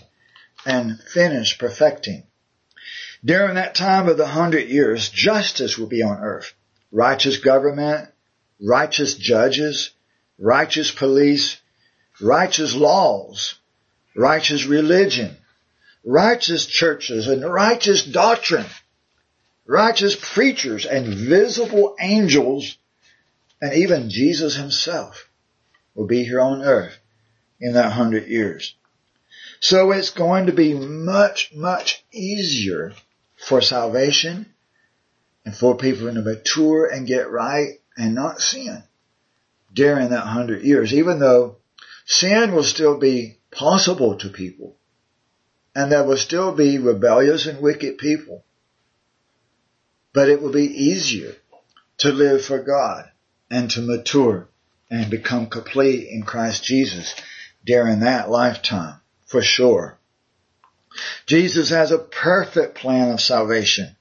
and 0.65 0.99
finish 0.99 1.57
perfecting. 1.57 2.23
During 3.23 3.55
that 3.55 3.75
time 3.75 4.07
of 4.07 4.17
the 4.17 4.27
hundred 4.27 4.69
years, 4.69 5.09
justice 5.09 5.77
will 5.77 5.87
be 5.87 6.01
on 6.01 6.19
earth. 6.19 6.53
Righteous 6.91 7.37
government, 7.37 8.09
righteous 8.61 9.15
judges, 9.15 9.91
righteous 10.37 10.91
police, 10.91 11.57
righteous 12.21 12.75
laws, 12.75 13.55
righteous 14.15 14.65
religion, 14.65 15.37
righteous 16.03 16.65
churches 16.65 17.27
and 17.27 17.43
righteous 17.43 18.03
doctrine, 18.03 18.65
righteous 19.65 20.15
preachers 20.15 20.85
and 20.85 21.13
visible 21.13 21.95
angels, 21.99 22.77
and 23.61 23.73
even 23.73 24.09
Jesus 24.09 24.55
himself 24.55 25.29
will 25.95 26.07
be 26.07 26.23
here 26.23 26.39
on 26.39 26.61
earth 26.61 26.97
in 27.59 27.73
that 27.73 27.91
hundred 27.91 28.27
years. 28.27 28.75
So 29.59 29.91
it's 29.91 30.11
going 30.11 30.45
to 30.45 30.53
be 30.53 30.73
much, 30.73 31.51
much 31.53 32.03
easier 32.11 32.93
for 33.35 33.61
salvation 33.61 34.53
and 35.45 35.55
for 35.55 35.77
people 35.77 36.13
to 36.13 36.21
mature 36.21 36.85
and 36.85 37.07
get 37.07 37.31
right 37.31 37.79
and 37.97 38.13
not 38.13 38.41
sin 38.41 38.83
during 39.73 40.09
that 40.09 40.27
hundred 40.27 40.63
years, 40.63 40.93
even 40.93 41.19
though 41.19 41.57
sin 42.05 42.53
will 42.53 42.63
still 42.63 42.97
be 42.97 43.37
possible 43.51 44.17
to 44.17 44.29
people 44.29 44.75
and 45.77 45.91
there 45.91 46.03
will 46.03 46.17
still 46.17 46.53
be 46.53 46.79
rebellious 46.79 47.45
and 47.45 47.61
wicked 47.61 47.99
people. 47.99 48.43
But 50.11 50.27
it 50.27 50.41
will 50.41 50.51
be 50.51 50.65
easier 50.65 51.35
to 51.99 52.11
live 52.11 52.43
for 52.43 52.63
God 52.63 53.11
and 53.51 53.69
to 53.71 53.81
mature 53.81 54.47
and 54.89 55.11
become 55.11 55.45
complete 55.47 56.07
in 56.09 56.23
Christ 56.23 56.63
Jesus 56.63 57.13
during 57.65 58.01
that 58.01 58.29
lifetime, 58.29 58.99
for 59.25 59.41
sure. 59.41 59.97
Jesus 61.25 61.69
has 61.69 61.91
a 61.91 61.99
perfect 61.99 62.75
plan 62.75 63.11
of 63.11 63.21
salvation. 63.21 63.95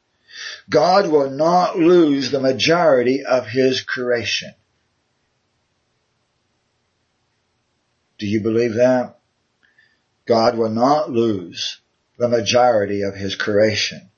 God 0.71 1.09
will 1.11 1.31
not 1.31 1.79
lose 1.79 2.31
the 2.31 2.41
majority 2.41 3.25
of 3.25 3.47
His 3.47 3.83
creation. 3.83 4.55
Do 8.19 8.27
you 8.27 8.41
believe 8.41 8.75
that? 8.75 9.19
God 10.27 10.57
will 10.57 10.71
not 10.71 11.11
lose 11.11 11.81
the 12.19 12.29
majority 12.29 13.03
of 13.03 13.15
his 13.15 13.37
creation. 13.37 14.11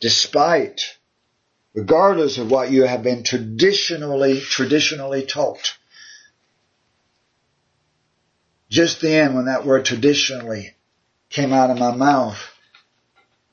Despite, 0.00 0.98
regardless 1.74 2.38
of 2.38 2.50
what 2.50 2.70
you 2.70 2.82
have 2.84 3.02
been 3.02 3.22
traditionally, 3.22 4.40
traditionally 4.40 5.24
taught. 5.24 5.78
Just 8.74 9.00
then 9.00 9.36
when 9.36 9.44
that 9.44 9.64
word 9.64 9.84
traditionally 9.84 10.74
came 11.30 11.52
out 11.52 11.70
of 11.70 11.78
my 11.78 11.94
mouth, 11.94 12.36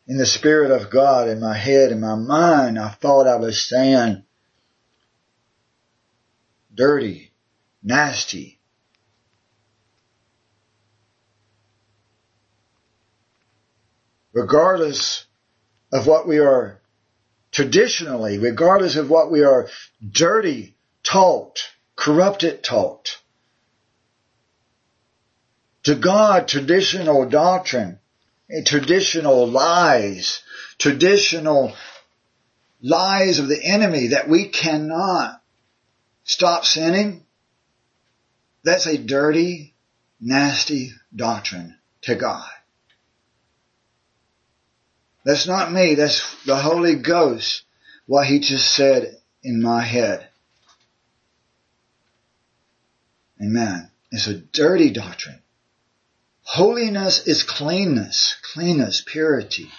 in 0.07 0.17
the 0.17 0.25
Spirit 0.25 0.71
of 0.71 0.89
God 0.89 1.27
in 1.27 1.39
my 1.39 1.55
head, 1.55 1.91
in 1.91 2.01
my 2.01 2.15
mind, 2.15 2.79
I 2.79 2.89
thought 2.89 3.27
I 3.27 3.35
was 3.35 3.63
saying 3.63 4.23
dirty, 6.73 7.31
nasty, 7.83 8.59
regardless 14.33 15.27
of 15.93 16.07
what 16.07 16.27
we 16.27 16.39
are 16.39 16.81
traditionally, 17.51 18.39
regardless 18.39 18.95
of 18.95 19.07
what 19.07 19.29
we 19.29 19.43
are 19.43 19.69
dirty 20.01 20.75
taught, 21.03 21.59
corrupted 21.95 22.63
taught. 22.63 23.20
To 25.83 25.95
God, 25.95 26.47
traditional 26.47 27.27
doctrine, 27.27 27.99
traditional 28.65 29.47
lies, 29.47 30.43
traditional 30.77 31.73
lies 32.81 33.39
of 33.39 33.47
the 33.47 33.63
enemy 33.63 34.07
that 34.07 34.29
we 34.29 34.49
cannot 34.49 35.41
stop 36.23 36.65
sinning, 36.65 37.25
that's 38.63 38.85
a 38.85 38.97
dirty, 38.97 39.73
nasty 40.19 40.91
doctrine 41.15 41.77
to 42.01 42.15
God. 42.15 42.49
That's 45.23 45.47
not 45.47 45.71
me. 45.71 45.95
That's 45.95 46.43
the 46.45 46.55
Holy 46.55 46.95
Ghost. 46.95 47.63
What 48.07 48.27
he 48.27 48.39
just 48.39 48.73
said 48.73 49.17
in 49.43 49.61
my 49.61 49.81
head. 49.81 50.27
Amen. 53.41 53.89
It's 54.11 54.27
a 54.27 54.37
dirty 54.37 54.91
doctrine. 54.91 55.40
Holiness 56.43 57.27
is 57.27 57.43
cleanness, 57.43 58.35
cleanness, 58.53 59.03
purity. 59.05 59.69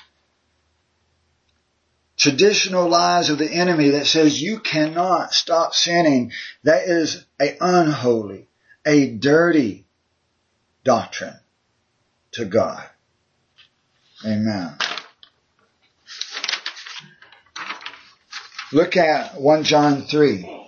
Traditional 2.17 2.89
lies 2.89 3.31
of 3.31 3.39
the 3.39 3.51
enemy 3.51 3.91
that 3.91 4.07
says 4.07 4.41
you 4.41 4.61
cannot 4.61 5.33
stop 5.33 5.75
sinning, 5.75 6.33
that 6.63 6.89
is 6.89 7.25
a 7.41 7.57
unholy, 7.61 8.49
a 8.87 9.09
dirty 9.09 9.87
doctrine 10.85 11.39
to 12.33 12.45
God. 12.45 12.85
Amen. 14.25 14.77
Look 18.73 18.97
at 18.97 19.41
1 19.41 19.65
John 19.65 20.03
3. 20.03 20.62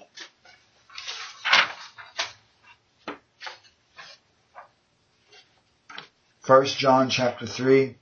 First 6.44 6.76
John 6.76 7.08
chapter 7.08 7.46
3, 7.46 7.96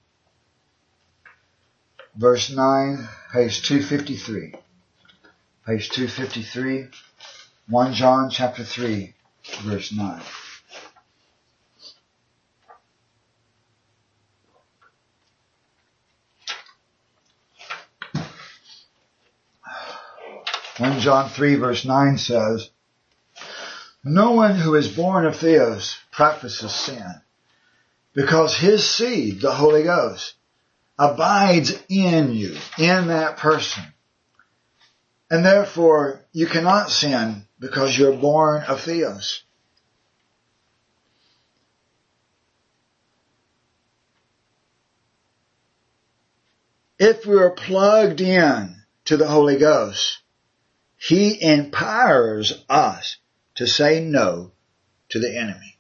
verse 2.17 2.51
9, 2.51 3.09
page 3.33 3.63
253. 3.63 4.55
Page 5.65 5.91
253, 5.91 6.89
1 7.69 7.93
John 7.95 8.31
chapter 8.31 8.65
3, 8.65 9.15
verse 9.63 9.93
9. 9.93 10.23
1 20.79 20.99
John 20.99 21.29
3 21.29 21.55
verse 21.55 21.85
9 21.85 22.19
says, 22.19 22.71
No 24.03 24.33
one 24.33 24.57
who 24.57 24.75
is 24.75 24.89
born 24.89 25.27
of 25.27 25.37
Theos 25.37 25.97
practices 26.11 26.75
sin, 26.75 27.23
because 28.15 28.57
his 28.57 28.89
seed, 28.89 29.41
the 29.41 29.53
Holy 29.53 29.85
Ghost, 29.85 30.35
abides 30.99 31.83
in 31.89 32.33
you, 32.33 32.57
in 32.79 33.09
that 33.09 33.39
person. 33.39 33.85
And 35.31 35.45
therefore, 35.45 36.25
you 36.33 36.47
cannot 36.47 36.91
sin 36.91 37.47
because 37.59 37.97
you're 37.97 38.17
born 38.17 38.63
of 38.65 38.81
Theos. 38.83 39.43
If 46.99 47.27
we 47.27 47.37
are 47.37 47.51
plugged 47.51 48.21
in 48.21 48.77
to 49.07 49.17
the 49.17 49.27
Holy 49.27 49.57
Ghost, 49.57 50.19
he 50.99 51.43
empowers 51.43 52.63
us 52.69 53.17
to 53.57 53.67
say 53.67 54.01
no 54.01 54.53
to 55.09 55.19
the 55.19 55.37
enemy. 55.37 55.72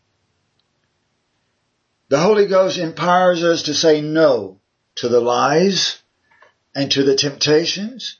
The 2.13 2.21
Holy 2.21 2.45
Ghost 2.45 2.77
empowers 2.77 3.43
us 3.43 3.63
to 3.63 3.73
say 3.73 4.03
no 4.03 4.61
to 4.97 5.09
the 5.09 5.19
lies 5.19 6.03
and 6.75 6.93
to 6.93 7.05
the 7.05 7.17
temptations, 7.17 8.19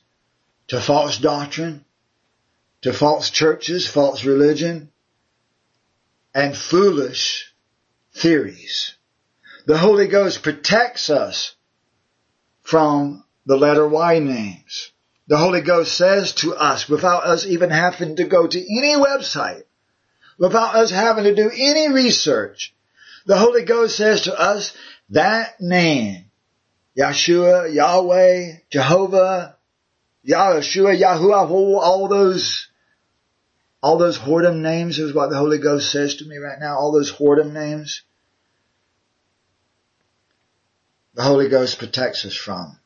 to 0.69 0.81
false 0.81 1.19
doctrine, 1.19 1.85
to 2.81 2.91
false 2.91 3.29
churches, 3.29 3.87
false 3.87 4.25
religion, 4.25 4.89
and 6.33 6.57
foolish 6.57 7.53
theories. 8.15 8.95
The 9.67 9.77
Holy 9.77 10.07
Ghost 10.07 10.41
protects 10.41 11.11
us 11.11 11.53
from 12.63 13.23
the 13.45 13.57
letter 13.57 13.87
Y 13.87 14.17
names. 14.17 14.91
The 15.27 15.37
Holy 15.37 15.61
Ghost 15.61 15.95
says 15.95 16.31
to 16.41 16.55
us 16.55 16.89
without 16.89 17.25
us 17.25 17.45
even 17.45 17.69
having 17.69 18.15
to 18.15 18.23
go 18.23 18.47
to 18.47 18.59
any 18.59 18.95
website, 18.95 19.65
without 20.39 20.73
us 20.73 20.89
having 20.89 21.25
to 21.25 21.35
do 21.35 21.51
any 21.55 21.93
research. 21.93 22.73
The 23.25 23.37
Holy 23.37 23.63
Ghost 23.63 23.97
says 23.97 24.21
to 24.23 24.37
us 24.37 24.75
that 25.09 25.59
name, 25.61 26.25
Yeshua, 26.97 27.73
Yahweh, 27.73 28.57
Jehovah, 28.69 29.55
Yahshua, 30.27 30.99
Yahuwah, 30.99 31.49
all 31.49 32.07
those, 32.07 32.67
all 33.81 33.97
those 33.97 34.17
whoredom 34.17 34.61
names 34.61 34.99
is 34.99 35.13
what 35.13 35.29
the 35.29 35.37
Holy 35.37 35.57
Ghost 35.57 35.91
says 35.91 36.15
to 36.15 36.25
me 36.25 36.37
right 36.37 36.59
now, 36.59 36.77
all 36.77 36.91
those 36.91 37.11
whoredom 37.11 37.53
names. 37.53 38.03
the 41.13 41.23
Holy 41.23 41.49
Ghost 41.49 41.79
protects 41.79 42.25
us 42.25 42.35
from. 42.35 42.77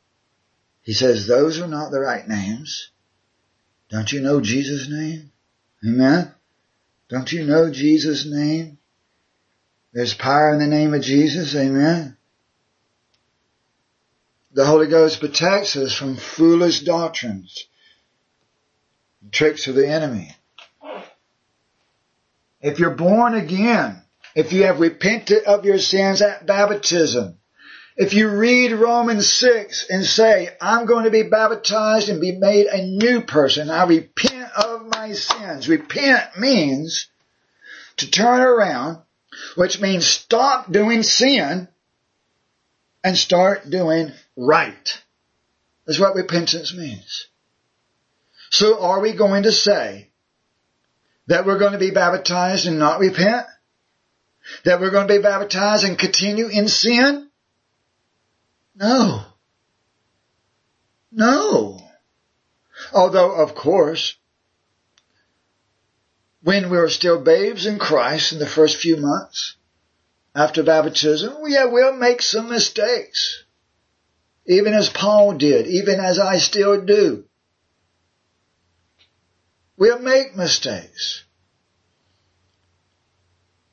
He 0.81 0.93
says 0.93 1.27
those 1.27 1.59
are 1.59 1.67
not 1.67 1.91
the 1.91 1.99
right 1.99 2.27
names. 2.27 2.89
Don't 3.89 4.11
you 4.11 4.21
know 4.21 4.41
Jesus' 4.41 4.89
name? 4.89 5.31
Amen. 5.85 6.33
Don't 7.09 7.31
you 7.31 7.45
know 7.45 7.71
Jesus' 7.71 8.25
name? 8.25 8.76
There's 9.97 10.13
power 10.13 10.53
in 10.53 10.59
the 10.59 10.67
name 10.67 10.93
of 10.93 11.01
Jesus. 11.01 11.55
Amen. 11.55 12.15
The 14.51 14.63
Holy 14.63 14.85
Ghost 14.85 15.19
protects 15.19 15.75
us 15.75 15.91
from 15.91 16.17
foolish 16.17 16.81
doctrines, 16.81 17.65
tricks 19.31 19.65
of 19.65 19.73
the 19.73 19.87
enemy. 19.87 20.35
If 22.61 22.77
you're 22.77 22.91
born 22.91 23.33
again, 23.33 23.99
if 24.35 24.53
you 24.53 24.65
have 24.65 24.79
repented 24.79 25.45
of 25.45 25.65
your 25.65 25.79
sins 25.79 26.21
at 26.21 26.45
baptism, 26.45 27.39
if 27.95 28.13
you 28.13 28.29
read 28.29 28.73
Romans 28.73 29.27
6 29.27 29.87
and 29.89 30.05
say, 30.05 30.49
I'm 30.61 30.85
going 30.85 31.05
to 31.05 31.09
be 31.09 31.23
baptized 31.23 32.09
and 32.09 32.21
be 32.21 32.33
made 32.33 32.67
a 32.67 32.85
new 32.85 33.21
person, 33.21 33.71
I 33.71 33.85
repent 33.85 34.51
of 34.51 34.85
my 34.85 35.13
sins. 35.13 35.67
Repent 35.67 36.37
means 36.37 37.07
to 37.95 38.11
turn 38.11 38.41
around, 38.41 38.99
which 39.55 39.79
means 39.79 40.05
stop 40.05 40.71
doing 40.71 41.03
sin 41.03 41.67
and 43.03 43.17
start 43.17 43.69
doing 43.69 44.11
right. 44.35 45.01
That's 45.85 45.99
what 45.99 46.15
repentance 46.15 46.75
means. 46.75 47.27
So 48.49 48.81
are 48.81 48.99
we 48.99 49.13
going 49.13 49.43
to 49.43 49.51
say 49.51 50.09
that 51.27 51.45
we're 51.45 51.59
going 51.59 51.73
to 51.73 51.77
be 51.77 51.91
baptized 51.91 52.67
and 52.67 52.79
not 52.79 52.99
repent? 52.99 53.45
That 54.63 54.79
we're 54.79 54.91
going 54.91 55.07
to 55.07 55.13
be 55.13 55.21
baptized 55.21 55.83
and 55.83 55.97
continue 55.97 56.47
in 56.47 56.67
sin? 56.67 57.29
No. 58.75 59.23
No. 61.11 61.81
Although, 62.93 63.31
of 63.31 63.55
course, 63.55 64.15
when 66.47 66.69
we 66.69 66.77
were 66.77 66.89
still 66.89 67.19
babes 67.19 67.65
in 67.65 67.77
Christ 67.77 68.31
in 68.31 68.39
the 68.39 68.47
first 68.47 68.77
few 68.77 68.95
months 68.95 69.57
after 70.33 70.63
baptism, 70.63 71.35
yeah, 71.45 71.65
we'll 71.65 71.97
make 71.97 72.21
some 72.21 72.47
mistakes. 72.47 73.43
Even 74.45 74.73
as 74.73 74.87
Paul 74.87 75.33
did, 75.33 75.67
even 75.67 75.99
as 75.99 76.19
I 76.19 76.37
still 76.37 76.79
do. 76.79 77.25
We'll 79.75 79.99
make 79.99 80.37
mistakes. 80.37 81.25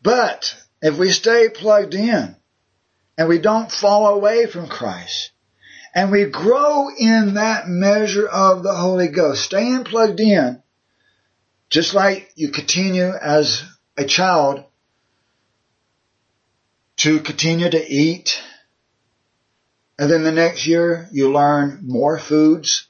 But 0.02 0.56
if 0.82 0.98
we 0.98 1.12
stay 1.12 1.50
plugged 1.50 1.94
in 1.94 2.34
and 3.16 3.28
we 3.28 3.38
don't 3.38 3.70
fall 3.70 4.08
away 4.08 4.46
from 4.46 4.66
Christ 4.66 5.30
and 5.94 6.10
we 6.10 6.24
grow 6.24 6.88
in 6.98 7.34
that 7.34 7.68
measure 7.68 8.26
of 8.26 8.64
the 8.64 8.74
Holy 8.74 9.06
Ghost, 9.06 9.44
staying 9.44 9.84
plugged 9.84 10.18
in, 10.18 10.60
just 11.70 11.94
like 11.94 12.32
you 12.36 12.50
continue 12.50 13.10
as 13.10 13.64
a 13.96 14.04
child 14.04 14.64
to 16.96 17.20
continue 17.20 17.68
to 17.68 17.84
eat, 17.90 18.42
and 19.98 20.10
then 20.10 20.22
the 20.22 20.32
next 20.32 20.66
year 20.66 21.08
you 21.12 21.32
learn 21.32 21.80
more 21.82 22.18
foods. 22.18 22.88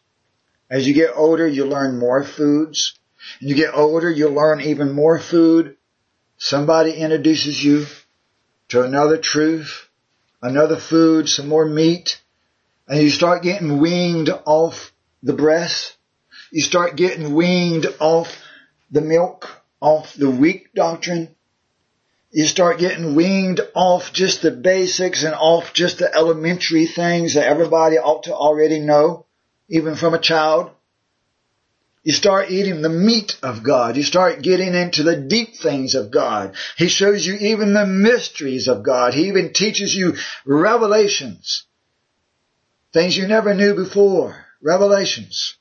As 0.71 0.87
you 0.87 0.95
get 0.95 1.13
older, 1.15 1.47
you 1.47 1.67
learn 1.67 1.99
more 1.99 2.25
foods. 2.25 2.99
And 3.41 3.49
you 3.49 3.57
get 3.57 3.75
older, 3.75 4.11
you 4.11 4.29
learn 4.29 4.61
even 4.61 4.93
more 4.93 5.19
food. 5.19 5.77
Somebody 6.37 6.93
introduces 6.93 7.63
you 7.63 7.87
to 8.69 8.83
another 8.83 9.19
truth, 9.19 9.89
another 10.43 10.77
food, 10.77 11.29
some 11.29 11.49
more 11.49 11.67
meat, 11.67 12.21
and 12.89 13.01
you 13.01 13.11
start 13.11 13.43
getting 13.43 13.79
weaned 13.79 14.31
off 14.45 14.93
the 15.23 15.33
breast. 15.33 15.97
You 16.51 16.61
start 16.61 16.97
getting 16.97 17.35
weaned 17.35 17.87
off 17.99 18.44
the 18.95 19.01
milk, 19.01 19.49
off 19.81 20.15
the 20.15 20.31
weak 20.31 20.73
doctrine. 20.73 21.35
You 22.31 22.47
start 22.47 22.79
getting 22.79 23.15
weaned 23.15 23.61
off 23.75 24.13
just 24.13 24.41
the 24.41 24.53
basics 24.53 25.25
and 25.25 25.35
off 25.35 25.73
just 25.73 25.99
the 25.99 26.15
elementary 26.15 26.87
things 26.87 27.35
that 27.35 27.47
everybody 27.47 27.99
ought 27.99 28.25
to 28.25 28.35
already 28.35 28.79
know, 28.79 29.27
even 29.69 29.97
from 29.97 30.15
a 30.15 30.21
child. 30.21 30.71
You 32.05 32.13
start 32.13 32.51
eating 32.51 32.83
the 32.83 32.89
meat 32.89 33.37
of 33.43 33.65
God. 33.65 33.97
You 33.97 34.05
start 34.05 34.43
getting 34.43 34.75
into 34.75 35.03
the 35.03 35.17
deep 35.17 35.57
things 35.57 35.95
of 35.95 36.11
God. 36.11 36.55
He 36.77 36.89
shows 36.89 37.27
you 37.27 37.35
even 37.35 37.75
the 37.75 37.87
mysteries 37.87 38.69
of 38.69 38.85
God. 38.85 39.15
He 39.15 39.27
even 39.29 39.53
teaches 39.53 39.95
you 39.95 40.15
revelations. 40.45 41.65
Things 42.93 43.17
you 43.17 43.27
never 43.27 43.55
knew 43.55 43.75
before. 43.75 44.45
Revelations. 44.63 45.57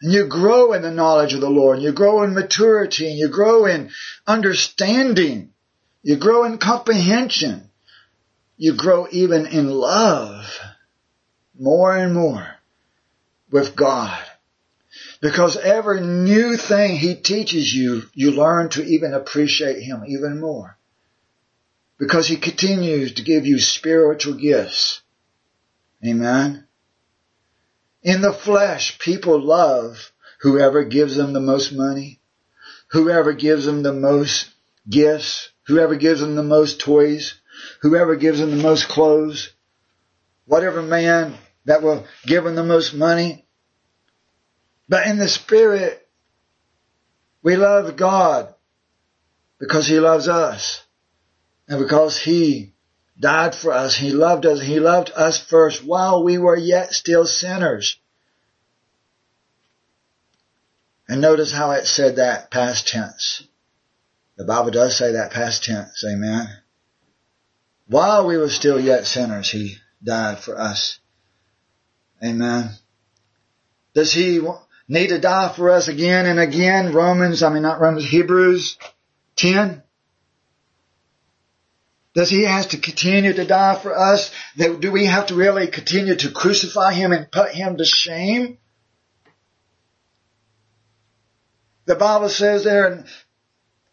And 0.00 0.12
you 0.12 0.26
grow 0.26 0.72
in 0.72 0.82
the 0.82 0.90
knowledge 0.90 1.34
of 1.34 1.40
the 1.40 1.50
Lord. 1.50 1.76
And 1.76 1.84
you 1.84 1.92
grow 1.92 2.22
in 2.22 2.34
maturity 2.34 3.08
and 3.08 3.18
you 3.18 3.28
grow 3.28 3.66
in 3.66 3.90
understanding. 4.26 5.52
You 6.02 6.16
grow 6.16 6.44
in 6.44 6.58
comprehension. 6.58 7.70
You 8.56 8.76
grow 8.76 9.08
even 9.10 9.46
in 9.46 9.70
love 9.70 10.58
more 11.58 11.96
and 11.96 12.14
more 12.14 12.46
with 13.50 13.76
God. 13.76 14.22
Because 15.20 15.56
every 15.56 16.00
new 16.00 16.56
thing 16.56 16.96
he 16.96 17.14
teaches 17.14 17.72
you, 17.72 18.02
you 18.12 18.32
learn 18.32 18.68
to 18.70 18.84
even 18.84 19.14
appreciate 19.14 19.80
him 19.82 20.04
even 20.06 20.40
more. 20.40 20.76
Because 21.98 22.26
he 22.26 22.36
continues 22.36 23.14
to 23.14 23.22
give 23.22 23.46
you 23.46 23.58
spiritual 23.58 24.34
gifts. 24.34 25.00
Amen. 26.04 26.66
In 28.04 28.20
the 28.20 28.32
flesh, 28.32 28.98
people 28.98 29.40
love 29.40 30.12
whoever 30.40 30.84
gives 30.84 31.16
them 31.16 31.32
the 31.32 31.40
most 31.40 31.72
money, 31.72 32.20
whoever 32.88 33.32
gives 33.32 33.64
them 33.64 33.82
the 33.82 33.94
most 33.94 34.50
gifts, 34.88 35.48
whoever 35.66 35.96
gives 35.96 36.20
them 36.20 36.36
the 36.36 36.42
most 36.42 36.80
toys, 36.80 37.40
whoever 37.80 38.14
gives 38.14 38.38
them 38.38 38.50
the 38.50 38.62
most 38.62 38.88
clothes, 38.88 39.54
whatever 40.44 40.82
man 40.82 41.34
that 41.64 41.82
will 41.82 42.06
give 42.26 42.44
them 42.44 42.54
the 42.54 42.62
most 42.62 42.92
money, 42.92 43.44
but 44.88 45.06
in 45.06 45.18
the 45.18 45.28
spirit, 45.28 46.06
we 47.42 47.56
love 47.56 47.96
God 47.96 48.54
because 49.58 49.86
He 49.86 49.98
loves 49.98 50.28
us. 50.28 50.82
And 51.66 51.78
because 51.78 52.18
He 52.18 52.73
died 53.18 53.54
for 53.54 53.72
us, 53.72 53.96
He 53.96 54.10
loved 54.10 54.46
us, 54.46 54.60
He 54.60 54.80
loved 54.80 55.10
us 55.14 55.38
first 55.38 55.84
while 55.84 56.22
we 56.24 56.38
were 56.38 56.56
yet 56.56 56.92
still 56.92 57.26
sinners. 57.26 57.98
And 61.08 61.20
notice 61.20 61.52
how 61.52 61.72
it 61.72 61.86
said 61.86 62.16
that 62.16 62.50
past 62.50 62.88
tense. 62.88 63.46
The 64.36 64.44
Bible 64.44 64.70
does 64.70 64.96
say 64.96 65.12
that 65.12 65.32
past 65.32 65.64
tense, 65.64 66.04
amen. 66.04 66.48
While 67.86 68.26
we 68.26 68.38
were 68.38 68.48
still 68.48 68.80
yet 68.80 69.06
sinners, 69.06 69.50
He 69.50 69.76
died 70.02 70.38
for 70.38 70.58
us. 70.58 70.98
Amen. 72.22 72.70
Does 73.94 74.12
He 74.12 74.40
need 74.88 75.08
to 75.08 75.18
die 75.18 75.52
for 75.54 75.70
us 75.70 75.88
again 75.88 76.26
and 76.26 76.38
again. 76.38 76.92
Romans, 76.92 77.42
I 77.42 77.52
mean 77.52 77.62
not 77.62 77.80
Romans, 77.80 78.08
Hebrews 78.08 78.76
10. 79.36 79.82
Does 82.14 82.30
he 82.30 82.44
have 82.44 82.68
to 82.68 82.78
continue 82.78 83.32
to 83.32 83.44
die 83.44 83.74
for 83.74 83.96
us? 83.96 84.30
Do 84.56 84.92
we 84.92 85.06
have 85.06 85.26
to 85.26 85.34
really 85.34 85.66
continue 85.66 86.14
to 86.14 86.30
crucify 86.30 86.92
him 86.92 87.12
and 87.12 87.30
put 87.30 87.50
him 87.50 87.76
to 87.76 87.84
shame? 87.84 88.58
The 91.86 91.96
Bible 91.96 92.28
says 92.28 92.64
there 92.64 92.92
in 92.92 93.04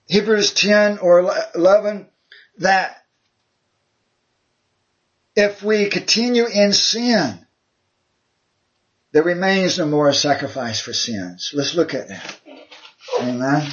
Hebrews 0.07 0.53
10 0.53 0.99
or 0.99 1.33
11 1.55 2.07
that 2.59 3.03
if 5.35 5.63
we 5.63 5.89
continue 5.89 6.45
in 6.45 6.73
sin, 6.73 7.45
there 9.13 9.23
remains 9.23 9.77
no 9.77 9.87
more 9.87 10.13
sacrifice 10.13 10.79
for 10.79 10.93
sins. 10.93 11.51
Let's 11.53 11.75
look 11.75 11.93
at 11.93 12.09
that. 12.09 12.39
Amen. 13.19 13.69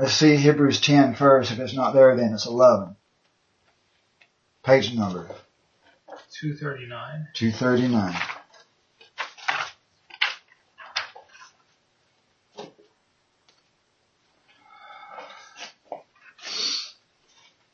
Let's 0.00 0.14
see 0.14 0.36
Hebrews 0.36 0.80
10 0.80 1.14
first. 1.14 1.52
If 1.52 1.58
it's 1.58 1.74
not 1.74 1.92
there, 1.94 2.16
then 2.16 2.32
it's 2.32 2.46
11. 2.46 2.96
Page 4.62 4.94
number. 4.94 5.28
239. 6.32 7.28
239. 7.34 8.14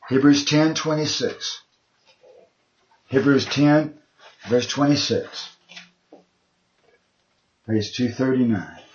Hebrews 0.08 0.44
10, 0.44 0.74
26. 0.74 1.62
Hebrews 3.06 3.44
10, 3.46 3.98
verse 4.48 4.66
26 4.66 5.50
page 7.70 7.92
239. 7.96 8.89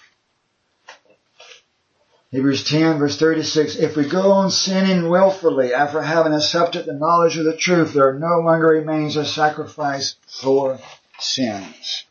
Hebrews 2.36 2.66
10 2.66 3.00
verse 3.00 3.18
36, 3.18 3.78
if 3.78 3.96
we 3.96 4.10
go 4.10 4.34
on 4.34 4.52
sinning 4.52 5.08
willfully 5.08 5.74
after 5.74 6.02
having 6.02 6.34
accepted 6.34 6.86
the 6.86 6.94
knowledge 6.94 7.38
of 7.38 7.46
the 7.46 7.56
truth, 7.56 7.94
there 7.94 8.20
no 8.20 8.42
longer 8.42 8.68
remains 8.68 9.16
a 9.16 9.24
sacrifice 9.24 10.18
for 10.28 10.78
sins. 11.18 12.04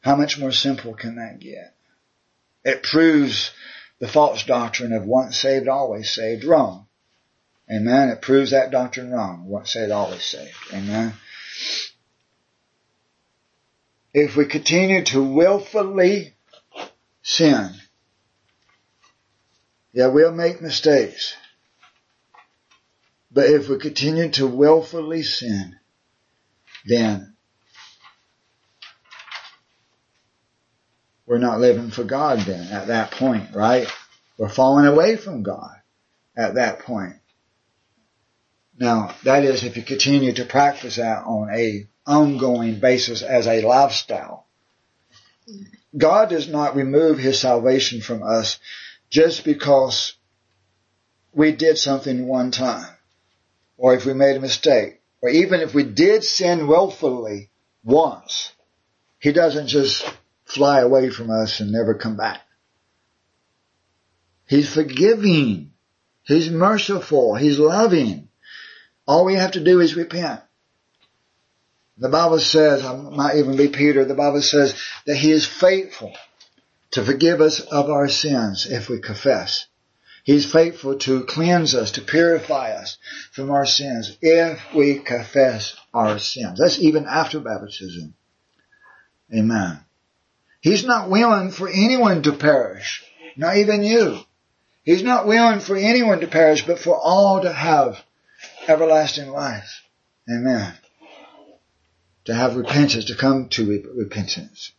How 0.00 0.16
much 0.16 0.40
more 0.40 0.50
simple 0.50 0.92
can 0.92 1.14
that 1.16 1.38
get? 1.38 1.72
It 2.64 2.82
proves 2.82 3.52
the 4.00 4.08
false 4.08 4.42
doctrine 4.42 4.92
of 4.92 5.04
once 5.04 5.38
saved, 5.38 5.68
always 5.68 6.12
saved 6.12 6.42
wrong. 6.42 6.88
Amen. 7.70 8.08
It 8.08 8.22
proves 8.22 8.50
that 8.50 8.72
doctrine 8.72 9.12
wrong. 9.12 9.46
Once 9.46 9.74
saved, 9.74 9.92
always 9.92 10.24
saved. 10.24 10.56
Amen. 10.72 11.12
If 14.12 14.34
we 14.34 14.46
continue 14.46 15.04
to 15.04 15.22
willfully 15.22 16.34
sin, 17.22 17.72
yeah, 19.96 20.08
we'll 20.08 20.30
make 20.30 20.60
mistakes. 20.60 21.34
But 23.32 23.46
if 23.46 23.70
we 23.70 23.78
continue 23.78 24.28
to 24.32 24.46
willfully 24.46 25.22
sin, 25.22 25.74
then 26.84 27.34
we're 31.24 31.38
not 31.38 31.60
living 31.60 31.90
for 31.90 32.04
God 32.04 32.40
then 32.40 32.70
at 32.70 32.88
that 32.88 33.12
point, 33.12 33.54
right? 33.54 33.90
We're 34.36 34.50
falling 34.50 34.84
away 34.84 35.16
from 35.16 35.42
God 35.42 35.74
at 36.36 36.56
that 36.56 36.80
point. 36.80 37.14
Now, 38.78 39.14
that 39.24 39.44
is 39.44 39.64
if 39.64 39.78
you 39.78 39.82
continue 39.82 40.34
to 40.34 40.44
practice 40.44 40.96
that 40.96 41.24
on 41.24 41.48
a 41.48 41.86
ongoing 42.06 42.80
basis 42.80 43.22
as 43.22 43.46
a 43.46 43.62
lifestyle. 43.62 44.44
God 45.96 46.28
does 46.28 46.48
not 46.48 46.76
remove 46.76 47.18
his 47.18 47.40
salvation 47.40 48.02
from 48.02 48.22
us 48.22 48.58
just 49.10 49.44
because 49.44 50.14
we 51.32 51.52
did 51.52 51.78
something 51.78 52.26
one 52.26 52.50
time, 52.50 52.94
or 53.76 53.94
if 53.94 54.06
we 54.06 54.14
made 54.14 54.36
a 54.36 54.40
mistake, 54.40 55.00
or 55.20 55.28
even 55.28 55.60
if 55.60 55.74
we 55.74 55.84
did 55.84 56.24
sin 56.24 56.66
willfully 56.66 57.50
once, 57.84 58.52
He 59.18 59.32
doesn't 59.32 59.68
just 59.68 60.04
fly 60.44 60.80
away 60.80 61.10
from 61.10 61.30
us 61.30 61.60
and 61.60 61.72
never 61.72 61.94
come 61.94 62.16
back. 62.16 62.40
He's 64.46 64.72
forgiving. 64.72 65.72
He's 66.22 66.50
merciful. 66.50 67.34
He's 67.34 67.58
loving. 67.58 68.28
All 69.06 69.24
we 69.24 69.34
have 69.34 69.52
to 69.52 69.62
do 69.62 69.80
is 69.80 69.94
repent. 69.94 70.40
The 71.98 72.08
Bible 72.08 72.38
says, 72.40 72.84
I 72.84 72.94
might 72.94 73.36
even 73.36 73.56
be 73.56 73.68
Peter, 73.68 74.04
the 74.04 74.14
Bible 74.14 74.42
says 74.42 74.80
that 75.06 75.16
He 75.16 75.30
is 75.30 75.46
faithful 75.46 76.14
to 76.96 77.04
forgive 77.04 77.42
us 77.42 77.60
of 77.60 77.90
our 77.90 78.08
sins 78.08 78.64
if 78.64 78.88
we 78.88 78.98
confess. 78.98 79.66
He's 80.24 80.50
faithful 80.50 80.98
to 81.00 81.24
cleanse 81.24 81.74
us, 81.74 81.90
to 81.92 82.00
purify 82.00 82.70
us 82.70 82.96
from 83.32 83.50
our 83.50 83.66
sins 83.66 84.16
if 84.22 84.62
we 84.74 85.00
confess 85.00 85.76
our 85.92 86.18
sins. 86.18 86.58
That's 86.58 86.78
even 86.80 87.04
after 87.04 87.38
baptism. 87.38 88.14
Amen. 89.30 89.78
He's 90.62 90.86
not 90.86 91.10
willing 91.10 91.50
for 91.50 91.68
anyone 91.68 92.22
to 92.22 92.32
perish, 92.32 93.04
not 93.36 93.58
even 93.58 93.82
you. 93.82 94.18
He's 94.82 95.02
not 95.02 95.26
willing 95.26 95.60
for 95.60 95.76
anyone 95.76 96.20
to 96.20 96.26
perish, 96.26 96.66
but 96.66 96.78
for 96.78 96.98
all 96.98 97.42
to 97.42 97.52
have 97.52 98.02
everlasting 98.66 99.28
life. 99.28 99.82
Amen. 100.30 100.72
To 102.24 102.34
have 102.34 102.56
repentance, 102.56 103.04
to 103.04 103.14
come 103.14 103.50
to 103.50 103.84
repentance. 103.94 104.72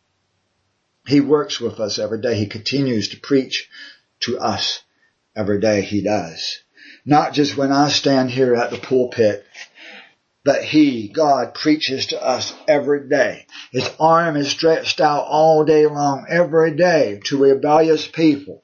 He 1.07 1.21
works 1.21 1.59
with 1.61 1.79
us 1.79 1.99
every 1.99 2.19
day. 2.19 2.35
He 2.35 2.47
continues 2.47 3.09
to 3.09 3.19
preach 3.19 3.69
to 4.21 4.37
us 4.39 4.81
every 5.35 5.61
day. 5.61 5.81
He 5.81 6.01
does. 6.01 6.59
Not 7.05 7.33
just 7.33 7.55
when 7.55 7.71
I 7.71 7.87
stand 7.87 8.29
here 8.29 8.55
at 8.55 8.71
the 8.71 8.77
pulpit, 8.77 9.45
but 10.43 10.63
He, 10.63 11.07
God, 11.07 11.53
preaches 11.53 12.07
to 12.07 12.21
us 12.21 12.53
every 12.67 13.07
day. 13.07 13.47
His 13.71 13.89
arm 13.99 14.35
is 14.35 14.49
stretched 14.49 14.99
out 14.99 15.25
all 15.27 15.63
day 15.63 15.85
long, 15.85 16.25
every 16.27 16.75
day, 16.75 17.21
to 17.25 17.41
rebellious 17.41 18.05
people. 18.05 18.63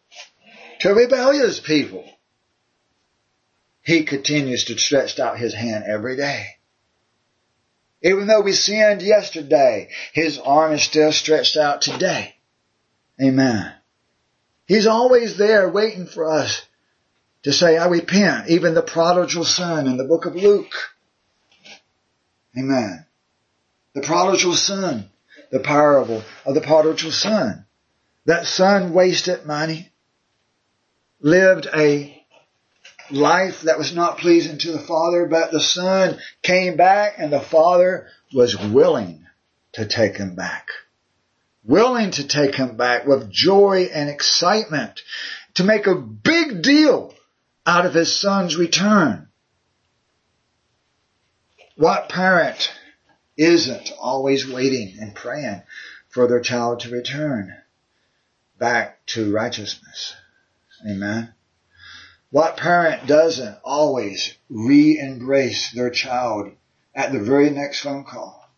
To 0.82 0.94
rebellious 0.94 1.62
people. 1.62 2.04
He 3.84 4.04
continues 4.04 4.66
to 4.66 4.78
stretch 4.78 5.18
out 5.18 5.40
His 5.40 5.54
hand 5.54 5.86
every 5.88 6.18
day. 6.18 6.46
Even 8.04 8.28
though 8.28 8.42
we 8.42 8.52
sinned 8.52 9.02
yesterday, 9.02 9.90
His 10.12 10.38
arm 10.38 10.74
is 10.74 10.84
still 10.84 11.12
stretched 11.12 11.56
out 11.56 11.82
today. 11.82 12.36
Amen. 13.22 13.74
He's 14.66 14.88
always 14.88 15.38
there 15.38 15.70
waiting 15.70 16.06
for 16.06 16.30
us 16.30 16.66
to 17.44 17.54
say, 17.54 17.78
I 17.78 17.88
repent. 17.88 18.50
Even 18.50 18.74
the 18.74 18.82
prodigal 18.82 19.46
son 19.46 19.88
in 19.88 19.98
the 19.98 20.04
book 20.04 20.26
of 20.26 20.36
Luke. 20.36 20.74
Amen. 22.58 23.06
The 23.94 24.02
prodigal 24.02 24.54
son, 24.54 25.10
the 25.52 25.60
parable 25.60 26.24
of 26.46 26.56
the 26.56 26.62
prodigal 26.62 27.12
son. 27.12 27.66
That 28.26 28.48
son 28.48 28.94
wasted 28.94 29.46
money, 29.46 29.92
lived 31.20 31.68
a 31.74 32.23
life 33.12 33.62
that 33.62 33.78
was 33.78 33.94
not 33.94 34.18
pleasing 34.18 34.58
to 34.60 34.72
the 34.72 34.80
father, 34.80 35.26
but 35.26 35.52
the 35.52 35.62
son 35.62 36.20
came 36.42 36.78
back 36.78 37.16
and 37.18 37.32
the 37.32 37.40
father 37.40 38.08
was 38.34 38.58
willing 38.58 39.26
to 39.74 39.86
take 39.86 40.18
him 40.18 40.36
back. 40.36 40.70
Willing 41.64 42.12
to 42.12 42.28
take 42.28 42.56
him 42.56 42.76
back 42.76 43.06
with 43.06 43.32
joy 43.32 43.90
and 43.94 44.10
excitement 44.10 45.02
to 45.56 45.64
make 45.64 45.88
a 45.88 45.96
big 45.96 46.62
deal 46.62 47.14
out 47.66 47.86
of 47.86 47.94
his 47.94 48.14
son's 48.14 48.58
return. 48.58 49.28
What 51.76 52.10
parent 52.10 52.72
isn't 53.38 53.92
always 54.00 54.48
waiting 54.48 54.98
and 55.00 55.16
praying 55.16 55.64
for 56.10 56.28
their 56.28 56.42
child 56.42 56.82
to 56.82 56.90
return 56.90 57.56
back 58.60 59.04
to 59.08 59.34
righteousness? 59.34 60.16
Amen. 60.88 61.34
What 62.34 62.58
parent 62.58 63.06
doesn't 63.06 63.60
always 63.64 64.34
re-embrace 64.50 65.70
their 65.70 65.92
child 65.92 66.54
at 66.96 67.12
the 67.12 67.20
very 67.20 67.52
next 67.52 67.82
phone 67.82 68.06
call? 68.06 68.50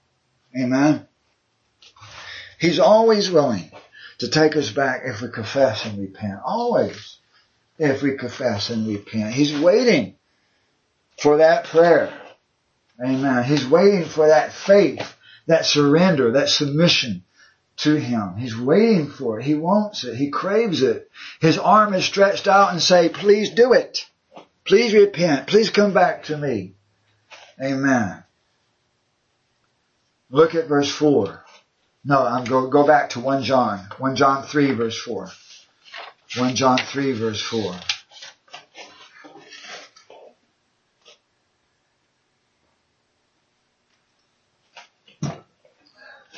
Amen. 0.57 1.05
He's 2.57 2.80
always 2.80 3.30
willing 3.30 3.69
to 4.19 4.30
take 4.30 4.55
us 4.55 4.71
back 4.71 5.01
if 5.03 5.21
we 5.21 5.28
confess 5.28 5.84
and 5.84 5.99
repent. 5.99 6.39
Always. 6.45 7.17
If 7.78 8.01
we 8.01 8.15
confess 8.15 8.69
and 8.69 8.88
repent. 8.88 9.34
He's 9.34 9.59
waiting 9.59 10.15
for 11.17 11.39
that 11.39 11.65
prayer. 11.65 12.17
Amen. 13.05 13.43
He's 13.43 13.67
waiting 13.67 14.05
for 14.05 14.30
that 14.30 14.53
faith, 14.53 15.17
that 15.47 15.65
surrender, 15.65 16.32
that 16.32 16.47
submission 16.47 17.24
to 17.78 17.95
him. 17.95 18.36
He's 18.38 18.57
waiting 18.57 19.09
for 19.09 19.39
it. 19.39 19.45
He 19.45 19.55
wants 19.55 20.03
it. 20.03 20.15
He 20.15 20.30
craves 20.30 20.82
it. 20.82 21.09
His 21.39 21.57
arm 21.57 21.93
is 21.93 22.05
stretched 22.05 22.47
out 22.47 22.71
and 22.71 22.82
say, 22.82 23.09
please 23.09 23.51
do 23.51 23.73
it. 23.73 24.05
Please 24.63 24.93
repent. 24.93 25.47
Please 25.47 25.69
come 25.69 25.93
back 25.93 26.23
to 26.23 26.38
me. 26.38 26.73
Amen. 27.61 28.23
Look 30.30 30.55
at 30.55 30.67
verse 30.67 30.91
4. 30.91 31.43
No, 32.03 32.26
I'm 32.26 32.45
go, 32.45 32.67
go 32.67 32.86
back 32.86 33.11
to 33.11 33.19
1 33.19 33.43
John. 33.43 33.80
1 33.97 34.15
John 34.15 34.43
3 34.43 34.71
verse 34.71 34.99
4. 35.01 35.30
1 36.38 36.55
John 36.55 36.78
3 36.78 37.11
verse 37.13 37.41
4. 37.41 37.76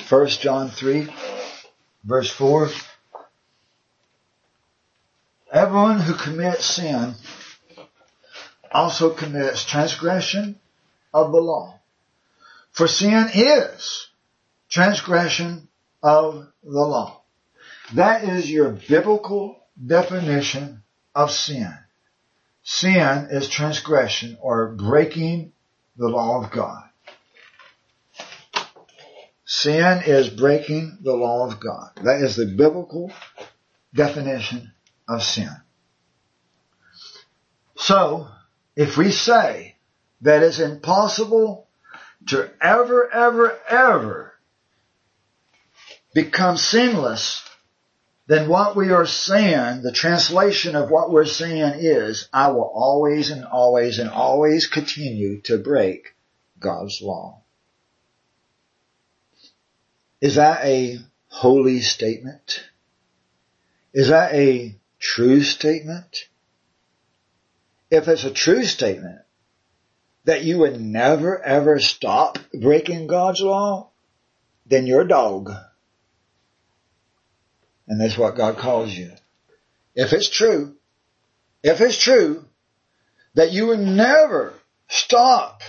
First 0.06 0.40
John 0.40 0.70
3 0.70 1.08
verse 2.04 2.30
4. 2.30 2.68
Everyone 5.52 6.00
who 6.00 6.14
commits 6.14 6.64
sin 6.64 7.14
also 8.70 9.10
commits 9.10 9.64
transgression 9.64 10.58
of 11.12 11.32
the 11.32 11.40
law. 11.40 11.78
For 12.72 12.86
sin 12.86 13.28
is 13.34 14.08
transgression 14.68 15.68
of 16.02 16.46
the 16.62 16.68
law. 16.68 17.22
That 17.94 18.24
is 18.24 18.50
your 18.50 18.70
biblical 18.70 19.58
definition 19.84 20.82
of 21.14 21.30
sin. 21.30 21.72
Sin 22.62 23.28
is 23.30 23.48
transgression 23.48 24.36
or 24.42 24.72
breaking 24.72 25.52
the 25.96 26.08
law 26.08 26.44
of 26.44 26.50
God. 26.50 26.87
Sin 29.50 30.02
is 30.04 30.28
breaking 30.28 30.98
the 31.00 31.14
law 31.14 31.46
of 31.46 31.58
God. 31.58 31.92
That 32.04 32.20
is 32.20 32.36
the 32.36 32.44
biblical 32.44 33.10
definition 33.94 34.74
of 35.08 35.22
sin. 35.22 35.48
So, 37.74 38.28
if 38.76 38.98
we 38.98 39.10
say 39.10 39.76
that 40.20 40.42
it's 40.42 40.58
impossible 40.58 41.66
to 42.26 42.50
ever, 42.60 43.10
ever, 43.10 43.58
ever 43.70 44.34
become 46.12 46.58
sinless, 46.58 47.42
then 48.26 48.50
what 48.50 48.76
we 48.76 48.90
are 48.90 49.06
saying, 49.06 49.80
the 49.80 49.92
translation 49.92 50.76
of 50.76 50.90
what 50.90 51.10
we're 51.10 51.24
saying 51.24 51.76
is, 51.78 52.28
I 52.34 52.50
will 52.50 52.70
always 52.74 53.30
and 53.30 53.46
always 53.46 53.98
and 53.98 54.10
always 54.10 54.66
continue 54.66 55.40
to 55.42 55.56
break 55.56 56.14
God's 56.60 57.00
law. 57.00 57.44
Is 60.20 60.34
that 60.34 60.64
a 60.64 60.98
holy 61.28 61.80
statement? 61.80 62.64
Is 63.94 64.08
that 64.08 64.34
a 64.34 64.76
true 64.98 65.42
statement? 65.42 66.28
If 67.90 68.08
it's 68.08 68.24
a 68.24 68.30
true 68.30 68.64
statement, 68.64 69.20
that 70.24 70.44
you 70.44 70.58
would 70.58 70.80
never 70.80 71.42
ever 71.42 71.78
stop 71.78 72.38
breaking 72.52 73.06
God's 73.06 73.40
law, 73.40 73.90
then 74.66 74.86
you're 74.86 75.02
a 75.02 75.08
dog. 75.08 75.50
And 77.86 77.98
that's 77.98 78.18
what 78.18 78.36
God 78.36 78.58
calls 78.58 78.92
you. 78.92 79.12
If 79.94 80.12
it's 80.12 80.28
true, 80.28 80.76
if 81.62 81.80
it's 81.80 81.96
true 81.96 82.44
that 83.34 83.52
you 83.52 83.68
would 83.68 83.80
never 83.80 84.52
stop 84.88 85.62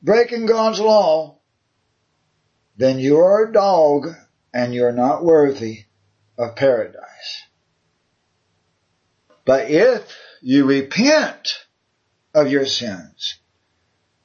breaking 0.00 0.46
God's 0.46 0.80
law, 0.80 1.38
then 2.82 2.98
you 2.98 3.18
are 3.18 3.44
a 3.44 3.52
dog 3.52 4.08
and 4.52 4.74
you're 4.74 4.92
not 4.92 5.24
worthy 5.24 5.84
of 6.36 6.56
paradise. 6.56 7.42
But 9.44 9.70
if 9.70 10.16
you 10.40 10.64
repent 10.64 11.64
of 12.34 12.50
your 12.50 12.66
sins, 12.66 13.38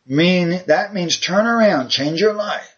mean, 0.08 0.62
that 0.68 0.94
means 0.94 1.18
turn 1.18 1.46
around, 1.46 1.90
change 1.90 2.20
your 2.20 2.34
life. 2.34 2.74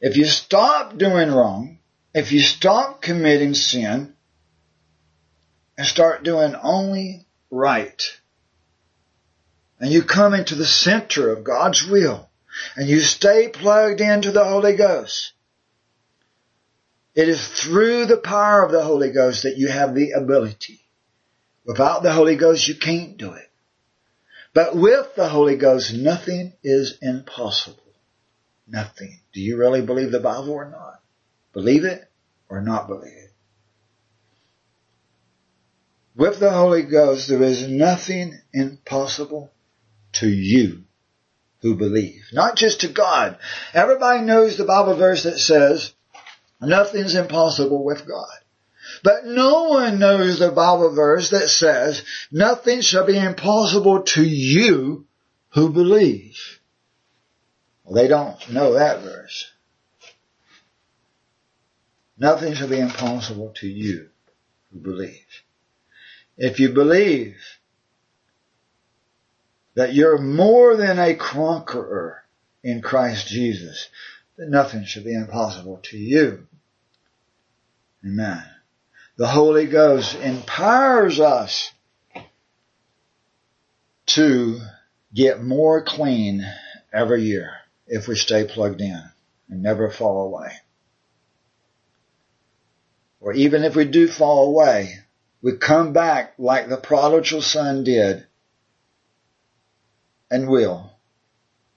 If 0.00 0.16
you 0.16 0.24
stop 0.26 0.98
doing 0.98 1.30
wrong, 1.30 1.78
if 2.14 2.30
you 2.30 2.40
stop 2.40 3.00
committing 3.00 3.54
sin, 3.54 4.14
and 5.78 5.86
start 5.86 6.22
doing 6.22 6.54
only 6.62 7.26
right, 7.50 8.02
and 9.80 9.90
you 9.90 10.02
come 10.02 10.34
into 10.34 10.54
the 10.54 10.66
center 10.66 11.32
of 11.32 11.42
God's 11.42 11.84
will, 11.86 12.28
and 12.76 12.88
you 12.88 13.00
stay 13.00 13.48
plugged 13.48 14.00
into 14.00 14.30
the 14.30 14.44
Holy 14.44 14.76
Ghost, 14.76 15.32
it 17.14 17.28
is 17.28 17.46
through 17.46 18.06
the 18.06 18.16
power 18.16 18.64
of 18.64 18.72
the 18.72 18.82
Holy 18.82 19.10
Ghost 19.10 19.42
that 19.42 19.58
you 19.58 19.68
have 19.68 19.94
the 19.94 20.12
ability. 20.12 20.80
Without 21.64 22.02
the 22.02 22.12
Holy 22.12 22.36
Ghost, 22.36 22.66
you 22.68 22.74
can't 22.74 23.16
do 23.16 23.32
it. 23.32 23.50
But 24.54 24.74
with 24.74 25.14
the 25.14 25.28
Holy 25.28 25.56
Ghost, 25.56 25.94
nothing 25.94 26.52
is 26.62 26.98
impossible. 27.00 27.82
Nothing. 28.66 29.20
Do 29.32 29.40
you 29.40 29.56
really 29.56 29.82
believe 29.82 30.10
the 30.10 30.20
Bible 30.20 30.52
or 30.52 30.68
not? 30.68 31.00
Believe 31.52 31.84
it 31.84 32.04
or 32.48 32.60
not 32.60 32.86
believe 32.86 33.12
it? 33.12 33.32
With 36.14 36.38
the 36.38 36.50
Holy 36.50 36.82
Ghost, 36.82 37.28
there 37.28 37.42
is 37.42 37.66
nothing 37.66 38.38
impossible 38.52 39.50
to 40.12 40.28
you 40.28 40.81
who 41.62 41.76
believe. 41.76 42.24
Not 42.32 42.56
just 42.56 42.80
to 42.80 42.88
God. 42.88 43.38
Everybody 43.72 44.22
knows 44.22 44.56
the 44.56 44.64
Bible 44.64 44.96
verse 44.96 45.22
that 45.22 45.38
says, 45.38 45.92
nothing's 46.60 47.14
impossible 47.14 47.84
with 47.84 48.06
God. 48.06 48.38
But 49.04 49.24
no 49.24 49.68
one 49.68 49.98
knows 49.98 50.38
the 50.38 50.50
Bible 50.50 50.94
verse 50.94 51.30
that 51.30 51.48
says, 51.48 52.02
nothing 52.30 52.80
shall 52.80 53.06
be 53.06 53.18
impossible 53.18 54.02
to 54.02 54.22
you 54.22 55.06
who 55.50 55.70
believe. 55.70 56.60
Well, 57.84 57.94
they 57.94 58.08
don't 58.08 58.50
know 58.50 58.74
that 58.74 59.02
verse. 59.02 59.50
Nothing 62.18 62.54
shall 62.54 62.68
be 62.68 62.78
impossible 62.78 63.52
to 63.56 63.68
you 63.68 64.08
who 64.72 64.80
believe. 64.80 65.26
If 66.36 66.60
you 66.60 66.70
believe 66.70 67.36
that 69.74 69.94
you're 69.94 70.18
more 70.18 70.76
than 70.76 70.98
a 70.98 71.14
conqueror 71.14 72.22
in 72.62 72.82
Christ 72.82 73.28
Jesus, 73.28 73.88
that 74.36 74.48
nothing 74.48 74.84
should 74.84 75.04
be 75.04 75.14
impossible 75.14 75.80
to 75.84 75.96
you. 75.96 76.46
Amen. 78.04 78.44
The 79.16 79.28
Holy 79.28 79.66
Ghost 79.66 80.14
empowers 80.16 81.20
us 81.20 81.72
to 84.06 84.60
get 85.14 85.42
more 85.42 85.82
clean 85.82 86.46
every 86.92 87.22
year 87.22 87.52
if 87.86 88.08
we 88.08 88.16
stay 88.16 88.44
plugged 88.44 88.80
in 88.80 89.02
and 89.48 89.62
never 89.62 89.90
fall 89.90 90.26
away. 90.26 90.52
Or 93.20 93.32
even 93.32 93.64
if 93.64 93.76
we 93.76 93.84
do 93.84 94.08
fall 94.08 94.48
away, 94.48 94.96
we 95.42 95.56
come 95.56 95.92
back 95.92 96.34
like 96.38 96.68
the 96.68 96.76
prodigal 96.76 97.42
son 97.42 97.84
did 97.84 98.26
and 100.32 100.48
will 100.48 100.90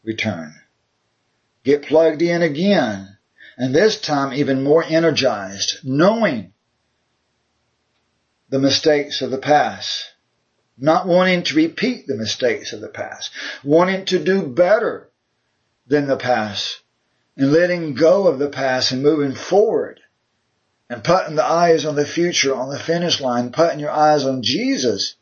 return. 0.04 0.56
Get 1.64 1.84
plugged 1.84 2.22
in 2.22 2.42
again 2.42 3.18
and 3.58 3.74
this 3.74 4.00
time 4.00 4.34
even 4.34 4.64
more 4.64 4.84
energized, 4.84 5.80
knowing 5.84 6.54
the 8.50 8.60
mistakes 8.60 9.22
of 9.22 9.32
the 9.32 9.38
past, 9.38 10.06
not 10.78 11.08
wanting 11.08 11.44
to 11.44 11.56
repeat 11.56 12.08
the 12.08 12.16
mistakes 12.16 12.74
of 12.74 12.82
the 12.82 12.88
past, 12.90 13.32
wanting 13.64 14.06
to 14.06 14.24
do 14.24 14.48
better 14.48 15.10
than 15.88 16.08
the 16.08 16.18
past, 16.18 16.82
and 17.38 17.52
letting 17.52 17.94
go 17.94 18.28
of 18.28 18.40
the 18.40 18.50
past 18.50 18.92
and 18.92 19.04
moving 19.04 19.36
forward 19.36 20.00
and 20.90 21.04
putting 21.04 21.36
the 21.36 21.44
eyes 21.44 21.86
on 21.86 21.96
the 21.96 22.06
future, 22.06 22.56
on 22.56 22.70
the 22.70 22.80
finish 22.80 23.20
line, 23.20 23.52
putting 23.52 23.80
your 23.80 23.92
eyes 23.92 24.24
on 24.24 24.44
Jesus. 24.44 25.16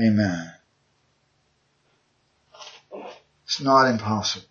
Amen. 0.00 0.52
It's 3.44 3.60
not 3.60 3.90
impossible. 3.90 4.46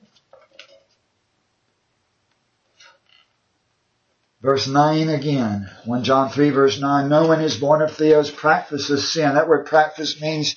Verse 4.42 4.68
9 4.68 5.10
again. 5.10 5.70
1 5.86 6.04
John 6.04 6.30
3 6.30 6.50
verse 6.52 6.80
9. 6.80 7.10
No 7.10 7.28
one 7.28 7.42
is 7.42 7.58
born 7.58 7.82
of 7.82 7.96
Theos 7.96 8.32
practices 8.32 9.12
sin. 9.12 9.36
That 9.36 9.48
word 9.48 9.66
practice 9.66 10.22
means 10.22 10.56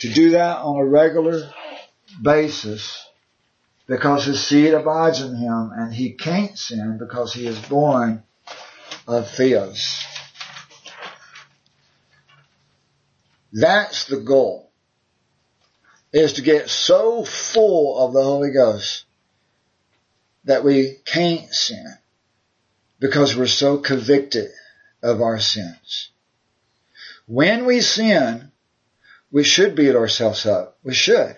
to 0.00 0.12
do 0.12 0.30
that 0.30 0.58
on 0.58 0.76
a 0.76 0.84
regular 0.84 1.50
basis 2.20 3.06
because 3.86 4.24
his 4.24 4.44
seed 4.44 4.74
abides 4.74 5.20
in 5.20 5.34
him 5.34 5.72
and 5.74 5.92
he 5.92 6.12
can't 6.12 6.56
sin 6.58 6.98
because 6.98 7.32
he 7.32 7.46
is 7.46 7.58
born 7.58 8.22
of 9.06 9.30
Theos. 9.30 10.07
That's 13.52 14.04
the 14.04 14.20
goal. 14.20 14.70
Is 16.12 16.34
to 16.34 16.42
get 16.42 16.70
so 16.70 17.24
full 17.24 17.98
of 17.98 18.14
the 18.14 18.22
Holy 18.22 18.50
Ghost 18.50 19.04
that 20.44 20.64
we 20.64 20.96
can't 21.04 21.52
sin 21.52 21.98
because 22.98 23.36
we're 23.36 23.46
so 23.46 23.78
convicted 23.78 24.50
of 25.02 25.20
our 25.20 25.38
sins. 25.38 26.10
When 27.26 27.66
we 27.66 27.82
sin, 27.82 28.50
we 29.30 29.44
should 29.44 29.74
beat 29.74 29.94
ourselves 29.94 30.46
up. 30.46 30.78
We 30.82 30.94
should. 30.94 31.36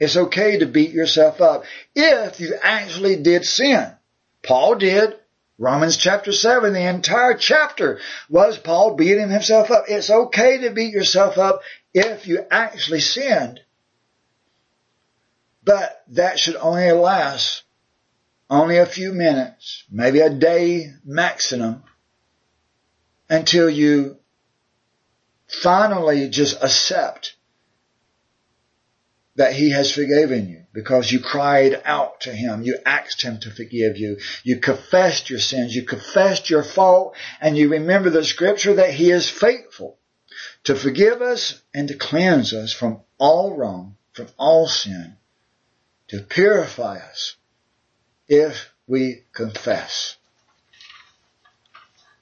It's 0.00 0.16
okay 0.16 0.58
to 0.58 0.66
beat 0.66 0.92
yourself 0.92 1.40
up 1.40 1.64
if 1.94 2.40
you 2.40 2.54
actually 2.62 3.16
did 3.16 3.44
sin. 3.44 3.92
Paul 4.42 4.76
did. 4.76 5.17
Romans 5.58 5.96
chapter 5.96 6.32
7, 6.32 6.72
the 6.72 6.88
entire 6.88 7.34
chapter 7.34 7.98
was 8.28 8.58
Paul 8.58 8.94
beating 8.94 9.28
himself 9.28 9.72
up. 9.72 9.84
It's 9.88 10.08
okay 10.08 10.58
to 10.58 10.70
beat 10.70 10.92
yourself 10.92 11.36
up 11.36 11.62
if 11.92 12.28
you 12.28 12.46
actually 12.48 13.00
sinned. 13.00 13.60
But 15.64 16.02
that 16.08 16.38
should 16.38 16.56
only 16.56 16.92
last 16.92 17.64
only 18.48 18.78
a 18.78 18.86
few 18.86 19.12
minutes, 19.12 19.84
maybe 19.90 20.20
a 20.20 20.30
day 20.30 20.92
maximum, 21.04 21.82
until 23.28 23.68
you 23.68 24.16
finally 25.48 26.28
just 26.28 26.62
accept 26.62 27.34
that 29.36 29.52
he 29.52 29.70
has 29.70 29.92
forgiven 29.92 30.48
you 30.48 30.64
because 30.78 31.10
you 31.10 31.18
cried 31.18 31.82
out 31.84 32.20
to 32.20 32.32
him. 32.32 32.62
You 32.62 32.78
asked 32.86 33.20
him 33.20 33.40
to 33.40 33.50
forgive 33.50 33.98
you. 33.98 34.18
You 34.44 34.60
confessed 34.60 35.28
your 35.28 35.40
sins. 35.40 35.74
You 35.74 35.82
confessed 35.82 36.50
your 36.50 36.62
fault 36.62 37.16
and 37.40 37.58
you 37.58 37.68
remember 37.68 38.10
the 38.10 38.24
scripture 38.24 38.74
that 38.74 38.94
he 38.94 39.10
is 39.10 39.28
faithful 39.28 39.98
to 40.62 40.76
forgive 40.76 41.20
us 41.20 41.60
and 41.74 41.88
to 41.88 41.96
cleanse 41.96 42.52
us 42.52 42.72
from 42.72 43.00
all 43.18 43.56
wrong, 43.56 43.96
from 44.12 44.28
all 44.38 44.68
sin, 44.68 45.16
to 46.06 46.20
purify 46.20 46.98
us 46.98 47.34
if 48.28 48.72
we 48.86 49.24
confess. 49.32 50.16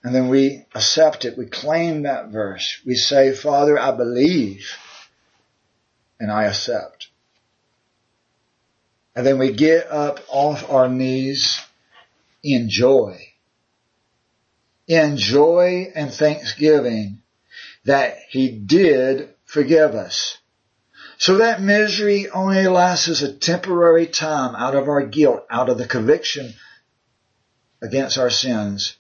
And 0.03 0.15
then 0.15 0.29
we 0.29 0.65
accept 0.75 1.27
it. 1.27 1.37
We 1.37 1.45
claim 1.45 2.05
that 2.05 2.29
verse. 2.29 2.81
We 2.87 2.95
say, 2.95 3.35
Father, 3.35 3.79
I 3.79 3.95
believe 3.95 4.71
and 6.19 6.33
I 6.33 6.45
accept. 6.45 7.09
And 9.17 9.27
then 9.27 9.39
we 9.39 9.53
get 9.53 9.91
up 9.91 10.21
off 10.29 10.71
our 10.71 10.89
knees 10.91 11.59
in 12.45 12.69
joy. 12.69 13.19
In 14.87 15.17
joy 15.17 15.91
and 15.95 16.13
thanksgiving 16.13 17.23
that 17.87 18.19
He 18.29 18.51
did 18.51 19.31
forgive 19.47 19.95
us. 19.95 20.37
So 21.19 21.39
that 21.39 21.63
misery 21.63 22.29
only 22.29 22.67
lasts 22.69 23.09
as 23.09 23.23
a 23.23 23.33
temporary 23.33 24.07
time 24.07 24.55
out 24.55 24.75
of 24.75 24.87
our 24.87 25.07
guilt, 25.07 25.47
out 25.51 25.71
of 25.71 25.79
the 25.79 25.89
conviction 25.89 26.53
against 27.81 28.19
our 28.19 28.29
sins. 28.29 28.99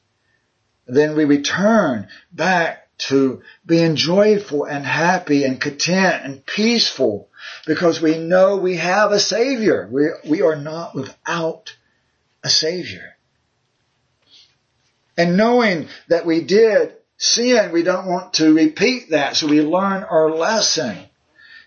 Then 0.87 1.15
we 1.15 1.27
return 1.27 2.09
back 2.33 2.86
to 2.99 3.43
being 3.65 3.97
joyful 3.97 4.65
and 4.65 4.85
happy 4.85 5.45
and 5.45 5.61
content 5.61 6.25
and 6.25 6.47
peaceful 6.47 7.29
because 7.67 8.01
we 8.01 8.19
know 8.19 8.57
we 8.57 8.77
have 8.77 9.13
a 9.13 9.21
Savior. 9.21 9.89
We, 9.91 10.09
we 10.29 10.43
are 10.43 10.57
not 10.57 10.95
without 10.95 11.77
a 12.43 12.49
Savior. 12.49 13.17
And 15.17 15.37
knowing 15.37 15.89
that 16.09 16.27
we 16.27 16.43
did 16.43 16.95
sin, 17.17 17.73
we 17.73 17.83
don't 17.83 18.07
want 18.07 18.35
to 18.35 18.55
repeat 18.55 19.11
that, 19.11 19.37
so 19.37 19.47
we 19.47 19.63
learn 19.63 20.05
our 20.05 20.31
lesson. 20.31 20.99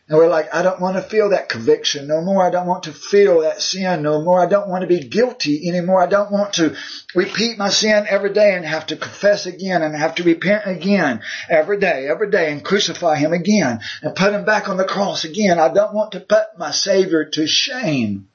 And 0.10 0.18
we're 0.18 0.28
like, 0.28 0.52
I 0.56 0.64
don't 0.64 0.82
want 0.82 0.96
to 0.96 1.04
feel 1.04 1.30
that 1.30 1.50
conviction 1.50 2.08
no 2.08 2.22
more. 2.22 2.44
I 2.44 2.50
don't 2.50 2.66
want 2.66 2.86
to 2.86 2.92
feel 2.92 3.42
that 3.42 3.62
sin 3.62 4.02
no 4.02 4.24
more. 4.24 4.42
I 4.42 4.48
don't 4.48 4.68
want 4.68 4.82
to 4.82 4.88
be 4.88 5.08
guilty 5.08 5.70
anymore. 5.70 6.02
I 6.02 6.08
don't 6.08 6.32
want 6.32 6.54
to 6.54 6.76
repeat 7.14 7.60
my 7.60 7.70
sin 7.70 8.08
every 8.10 8.34
day 8.34 8.56
and 8.56 8.66
have 8.66 8.88
to 8.88 8.96
confess 8.96 9.46
again 9.46 9.84
and 9.84 9.96
have 9.96 10.16
to 10.16 10.24
repent 10.24 10.64
again 10.66 11.22
every 11.48 11.78
day, 11.78 12.08
every 12.08 12.32
day 12.32 12.52
and 12.52 12.66
crucify 12.66 13.18
him 13.18 13.34
again 13.34 13.82
and 14.02 14.16
put 14.16 14.34
him 14.34 14.46
back 14.46 14.68
on 14.68 14.78
the 14.78 14.84
cross 14.84 15.26
again. 15.26 15.60
I 15.60 15.72
don't 15.72 15.94
want 15.94 16.14
to 16.14 16.22
put 16.22 16.58
my 16.58 16.72
Savior 16.72 17.26
to 17.26 17.46
shame. 17.46 18.30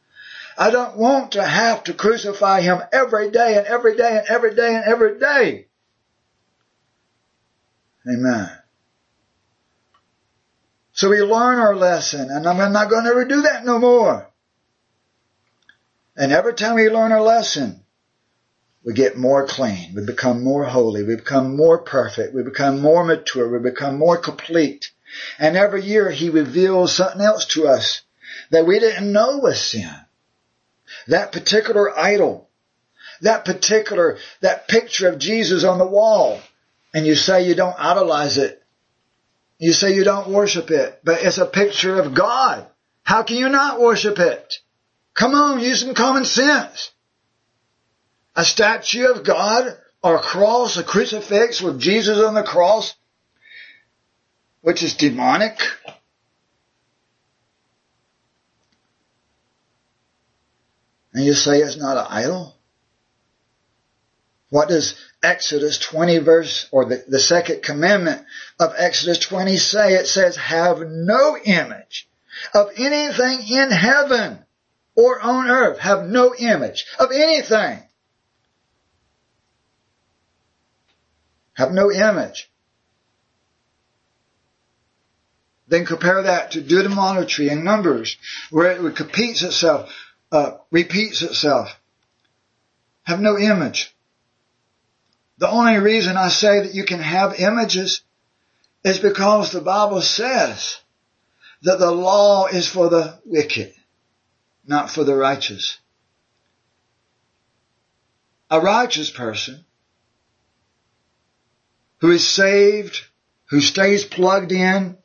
I 0.56 0.70
don't 0.70 0.96
want 0.96 1.32
to 1.32 1.42
have 1.42 1.82
to 1.84 1.92
crucify 1.94 2.60
him 2.60 2.82
every 2.92 3.32
day 3.32 3.56
and 3.56 3.66
every 3.66 3.96
day 3.96 4.18
and 4.18 4.26
every 4.28 4.54
day 4.54 4.76
and 4.76 4.84
every 4.84 5.18
day. 5.18 5.66
Amen. 8.08 8.58
So 10.94 11.10
we 11.10 11.20
learn 11.20 11.58
our 11.58 11.74
lesson, 11.74 12.30
and 12.30 12.46
I'm 12.46 12.72
not 12.72 12.88
going 12.88 13.04
to 13.04 13.10
ever 13.10 13.24
do 13.24 13.42
that 13.42 13.64
no 13.64 13.80
more. 13.80 14.30
And 16.16 16.30
every 16.30 16.54
time 16.54 16.76
we 16.76 16.88
learn 16.88 17.10
our 17.10 17.20
lesson, 17.20 17.80
we 18.84 18.94
get 18.94 19.16
more 19.16 19.44
clean. 19.44 19.92
We 19.96 20.06
become 20.06 20.44
more 20.44 20.64
holy. 20.64 21.02
We 21.02 21.16
become 21.16 21.56
more 21.56 21.78
perfect. 21.78 22.32
We 22.32 22.44
become 22.44 22.80
more 22.80 23.04
mature. 23.04 23.48
We 23.48 23.58
become 23.58 23.98
more 23.98 24.18
complete. 24.18 24.92
And 25.36 25.56
every 25.56 25.82
year 25.82 26.10
he 26.10 26.30
reveals 26.30 26.94
something 26.94 27.20
else 27.20 27.46
to 27.46 27.66
us 27.66 28.02
that 28.50 28.66
we 28.66 28.78
didn't 28.78 29.12
know 29.12 29.38
was 29.38 29.60
sin. 29.60 29.90
That 31.08 31.32
particular 31.32 31.98
idol. 31.98 32.48
That 33.22 33.44
particular, 33.44 34.18
that 34.42 34.68
picture 34.68 35.08
of 35.08 35.18
Jesus 35.18 35.64
on 35.64 35.78
the 35.78 35.86
wall. 35.86 36.40
And 36.92 37.04
you 37.04 37.16
say 37.16 37.48
you 37.48 37.56
don't 37.56 37.78
idolize 37.80 38.38
it. 38.38 38.63
You 39.58 39.72
say 39.72 39.94
you 39.94 40.04
don't 40.04 40.30
worship 40.30 40.70
it, 40.70 41.00
but 41.04 41.22
it's 41.22 41.38
a 41.38 41.46
picture 41.46 42.00
of 42.00 42.14
God. 42.14 42.66
How 43.02 43.22
can 43.22 43.36
you 43.36 43.48
not 43.48 43.80
worship 43.80 44.18
it? 44.18 44.54
Come 45.14 45.34
on, 45.34 45.60
use 45.60 45.80
some 45.80 45.94
common 45.94 46.24
sense. 46.24 46.90
A 48.34 48.44
statue 48.44 49.06
of 49.06 49.24
God 49.24 49.76
or 50.02 50.16
a 50.16 50.22
cross, 50.22 50.76
a 50.76 50.82
crucifix 50.82 51.62
with 51.62 51.80
Jesus 51.80 52.18
on 52.18 52.34
the 52.34 52.42
cross, 52.42 52.94
which 54.60 54.82
is 54.82 54.94
demonic. 54.94 55.58
And 61.12 61.24
you 61.24 61.32
say 61.32 61.58
it's 61.58 61.76
not 61.76 61.96
an 61.96 62.06
idol? 62.08 62.56
What 64.50 64.68
does 64.68 64.96
Exodus 65.24 65.78
20 65.78 66.18
verse, 66.18 66.68
or 66.70 66.84
the, 66.84 67.02
the 67.08 67.18
second 67.18 67.62
commandment 67.62 68.24
of 68.60 68.74
Exodus 68.76 69.18
20 69.18 69.56
say? 69.56 69.94
It 69.94 70.06
says, 70.06 70.36
have 70.36 70.80
no 70.80 71.36
image 71.42 72.08
of 72.52 72.68
anything 72.76 73.40
in 73.48 73.70
heaven 73.70 74.38
or 74.94 75.20
on 75.20 75.50
earth. 75.50 75.78
Have 75.78 76.06
no 76.06 76.34
image 76.38 76.84
of 76.98 77.10
anything. 77.10 77.82
Have 81.54 81.72
no 81.72 81.90
image. 81.90 82.50
Then 85.68 85.86
compare 85.86 86.22
that 86.22 86.52
to 86.52 86.60
Deuteronomy 86.60 87.48
and 87.48 87.64
Numbers, 87.64 88.16
where 88.50 88.72
it 88.72 88.80
repeats 88.80 89.42
itself, 89.42 89.90
uh, 90.30 90.58
repeats 90.70 91.22
itself. 91.22 91.80
Have 93.04 93.20
no 93.20 93.38
image. 93.38 93.93
The 95.38 95.48
only 95.48 95.78
reason 95.78 96.16
I 96.16 96.28
say 96.28 96.60
that 96.60 96.74
you 96.74 96.84
can 96.84 97.00
have 97.00 97.40
images 97.40 98.02
is 98.84 98.98
because 98.98 99.50
the 99.50 99.60
Bible 99.60 100.00
says 100.00 100.78
that 101.62 101.78
the 101.78 101.90
law 101.90 102.46
is 102.46 102.68
for 102.68 102.88
the 102.88 103.18
wicked, 103.24 103.74
not 104.66 104.90
for 104.90 105.02
the 105.04 105.16
righteous. 105.16 105.78
A 108.50 108.60
righteous 108.60 109.10
person 109.10 109.64
who 111.98 112.10
is 112.10 112.28
saved, 112.28 113.00
who 113.46 113.60
stays 113.60 114.04
plugged 114.04 114.52
in 114.52 114.98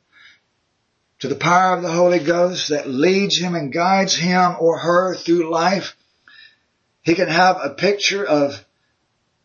to 1.20 1.28
the 1.28 1.34
power 1.34 1.76
of 1.76 1.82
the 1.82 1.92
Holy 1.92 2.18
Ghost 2.18 2.68
that 2.68 2.88
leads 2.88 3.36
him 3.36 3.54
and 3.54 3.72
guides 3.72 4.14
him 4.14 4.56
or 4.60 4.78
her 4.78 5.14
through 5.14 5.50
life, 5.50 5.96
he 7.02 7.14
can 7.14 7.28
have 7.28 7.58
a 7.62 7.70
picture 7.70 8.24
of 8.24 8.64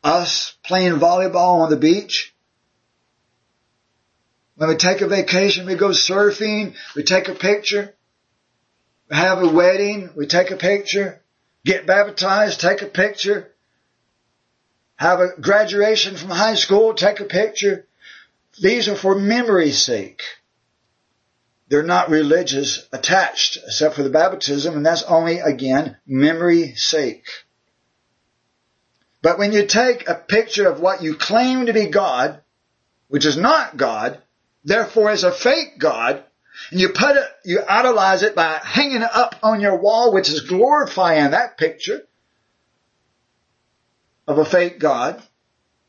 us 0.05 0.55
playing 0.63 0.93
volleyball 0.93 1.61
on 1.61 1.69
the 1.69 1.77
beach. 1.77 2.33
When 4.55 4.69
we 4.69 4.75
take 4.75 5.01
a 5.01 5.07
vacation, 5.07 5.65
we 5.65 5.75
go 5.75 5.89
surfing, 5.89 6.75
we 6.95 7.03
take 7.03 7.27
a 7.27 7.33
picture. 7.33 7.93
We 9.09 9.17
have 9.17 9.41
a 9.41 9.49
wedding, 9.49 10.11
we 10.15 10.27
take 10.27 10.51
a 10.51 10.55
picture. 10.55 11.21
Get 11.65 11.87
baptized, 11.87 12.61
take 12.61 12.83
a 12.83 12.87
picture. 12.87 13.51
Have 14.95 15.19
a 15.19 15.41
graduation 15.41 16.15
from 16.15 16.29
high 16.29 16.55
school, 16.55 16.93
take 16.93 17.19
a 17.19 17.25
picture. 17.25 17.87
These 18.61 18.87
are 18.87 18.95
for 18.95 19.15
memory's 19.15 19.83
sake. 19.83 20.21
They're 21.67 21.83
not 21.83 22.09
religious 22.09 22.87
attached 22.93 23.57
except 23.65 23.95
for 23.95 24.03
the 24.03 24.09
baptism 24.09 24.77
and 24.77 24.85
that's 24.85 25.03
only 25.03 25.39
again 25.39 25.97
memory 26.05 26.75
sake. 26.75 27.25
But 29.25 29.39
when 29.39 29.53
you 29.53 29.65
take 29.65 30.07
a 30.07 30.13
picture 30.13 30.69
of 30.69 30.79
what 30.79 31.01
you 31.01 31.15
claim 31.15 31.65
to 31.65 31.73
be 31.73 31.87
God, 31.87 32.41
which 33.07 33.25
is 33.25 33.35
not 33.35 33.75
God, 33.75 34.21
therefore 34.63 35.11
is 35.11 35.23
a 35.23 35.31
fake 35.31 35.79
God, 35.79 36.23
and 36.69 36.79
you 36.79 36.89
put 36.89 37.15
it, 37.15 37.27
you 37.43 37.63
idolize 37.67 38.21
it 38.21 38.35
by 38.35 38.59
hanging 38.61 39.01
it 39.01 39.09
up 39.11 39.35
on 39.41 39.61
your 39.61 39.77
wall, 39.77 40.13
which 40.13 40.29
is 40.29 40.41
glorifying 40.41 41.31
that 41.31 41.57
picture 41.57 42.03
of 44.27 44.37
a 44.37 44.45
fake 44.45 44.77
God, 44.77 45.19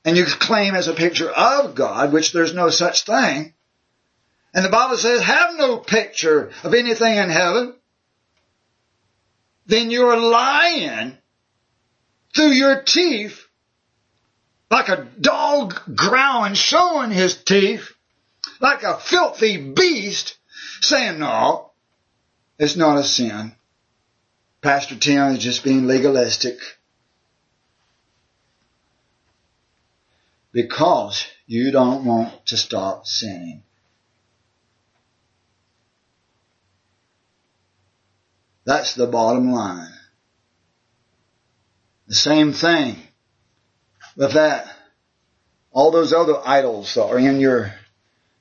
and 0.03 0.17
you 0.17 0.25
claim 0.25 0.75
as 0.75 0.89
a 0.89 0.95
picture 0.95 1.29
of 1.29 1.75
God, 1.75 2.15
which 2.15 2.33
there's 2.33 2.55
no 2.55 2.71
such 2.71 3.05
thing, 3.05 3.53
and 4.55 4.65
the 4.65 4.71
Bible 4.71 4.97
says, 4.97 5.21
have 5.21 5.59
no 5.59 5.77
picture 5.77 6.53
of 6.65 6.73
anything 6.73 7.19
in 7.19 7.29
heaven, 7.29 7.75
then 9.67 9.91
you're 9.91 10.17
lying 10.17 11.19
through 12.37 12.51
your 12.51 12.83
teeth 12.83 13.47
like 14.71 14.89
a 14.91 15.09
dog 15.19 15.81
growling, 15.97 16.55
showing 16.55 17.11
his 17.11 17.35
teeth 17.35 17.91
like 18.61 18.83
a 18.83 18.99
filthy 18.99 19.73
beast 19.73 20.37
saying, 20.83 21.19
no, 21.19 21.73
it's 22.59 22.77
not 22.77 22.99
a 22.99 23.05
sin. 23.05 23.55
Pastor 24.61 24.97
Tim 24.97 25.35
is 25.35 25.43
just 25.43 25.65
being 25.65 25.87
legalistic. 25.87 26.59
Because 30.53 31.27
you 31.47 31.71
don't 31.71 32.05
want 32.05 32.47
to 32.47 32.57
stop 32.57 33.07
sinning. 33.07 33.63
That's 38.65 38.95
the 38.95 39.07
bottom 39.07 39.53
line. 39.53 39.96
The 42.09 42.15
same 42.15 42.53
thing 42.53 42.97
with 44.17 44.35
that. 44.35 44.73
All 45.73 45.91
those 45.91 46.13
other 46.13 46.41
idols 46.45 46.95
that 46.95 47.05
are 47.05 47.19
in 47.19 47.39
your 47.39 47.75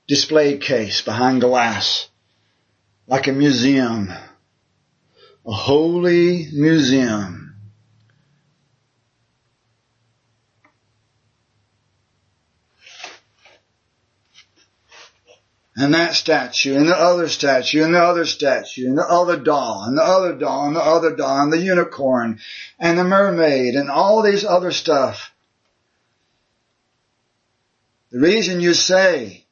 display 0.08 0.58
case 0.58 1.02
behind 1.02 1.42
glass, 1.42 2.08
like 3.08 3.28
a 3.28 3.34
museum, 3.34 4.10
a 5.46 5.52
holy 5.52 6.48
museum. 6.54 7.45
And 15.78 15.94
that 15.94 16.14
statue, 16.14 16.76
and 16.78 16.88
the 16.88 16.96
other 16.96 17.28
statue, 17.28 17.84
and 17.84 17.94
the 17.94 18.02
other 18.02 18.26
statue, 18.26 18.88
and 18.88 18.98
the 18.98 19.08
other 19.08 19.38
doll, 19.38 19.84
and 19.84 19.98
the 19.98 20.04
other 20.04 20.34
doll, 20.34 20.68
and 20.68 20.76
the 20.76 20.82
other 20.82 21.16
doll, 21.16 21.42
and 21.42 21.52
the 21.52 21.62
unicorn, 21.62 22.40
and 22.80 22.98
the 22.98 23.04
mermaid, 23.04 23.76
and 23.76 23.90
all 23.90 24.22
these 24.22 24.46
other 24.46 24.72
stuff. 24.72 25.34
The 28.12 28.20
reason 28.20 28.62
you 28.62 28.74
say 28.74 29.46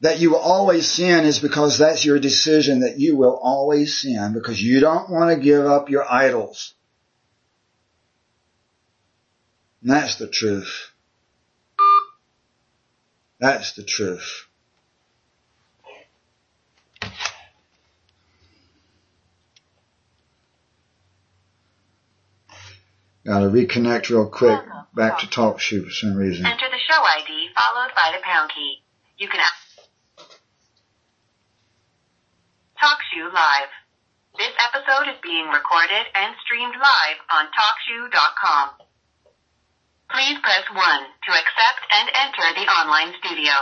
that 0.00 0.18
you 0.18 0.30
will 0.30 0.38
always 0.38 0.90
sin 0.90 1.26
is 1.26 1.38
because 1.38 1.76
that's 1.76 2.04
your 2.04 2.18
decision 2.18 2.80
that 2.80 2.98
you 2.98 3.16
will 3.16 3.36
always 3.36 4.00
sin 4.00 4.32
because 4.32 4.62
you 4.62 4.80
don't 4.80 5.10
want 5.10 5.30
to 5.30 5.44
give 5.44 5.66
up 5.66 5.90
your 5.90 6.10
idols. 6.10 6.72
And 9.82 9.90
that's 9.90 10.16
the 10.16 10.26
truth. 10.26 10.89
That's 13.40 13.72
the 13.72 13.82
truth. 13.82 14.46
Gotta 23.24 23.46
reconnect 23.46 24.10
real 24.10 24.28
quick 24.28 24.58
uh-huh. 24.58 24.84
back 24.94 25.20
to 25.20 25.26
TalkShoe 25.26 25.84
for 25.84 25.90
some 25.90 26.16
reason. 26.16 26.44
Enter 26.44 26.68
the 26.68 26.82
show 26.84 27.00
ID 27.00 27.48
followed 27.56 27.94
by 27.94 28.12
the 28.12 28.22
pound 28.22 28.50
key. 28.54 28.82
You 29.16 29.28
can 29.28 29.40
ask 29.40 29.54
TalkShoe 32.76 33.32
Live. 33.32 33.68
This 34.36 34.52
episode 34.68 35.10
is 35.12 35.20
being 35.22 35.48
recorded 35.48 36.06
and 36.14 36.34
streamed 36.44 36.74
live 36.74 37.20
on 37.30 37.46
TalkShoe.com. 37.46 38.89
Please 40.12 40.38
press 40.42 40.66
1 40.68 40.74
to 40.74 41.30
accept 41.30 41.82
and 41.94 42.10
enter 42.18 42.42
the 42.58 42.66
online 42.66 43.14
studio. 43.22 43.54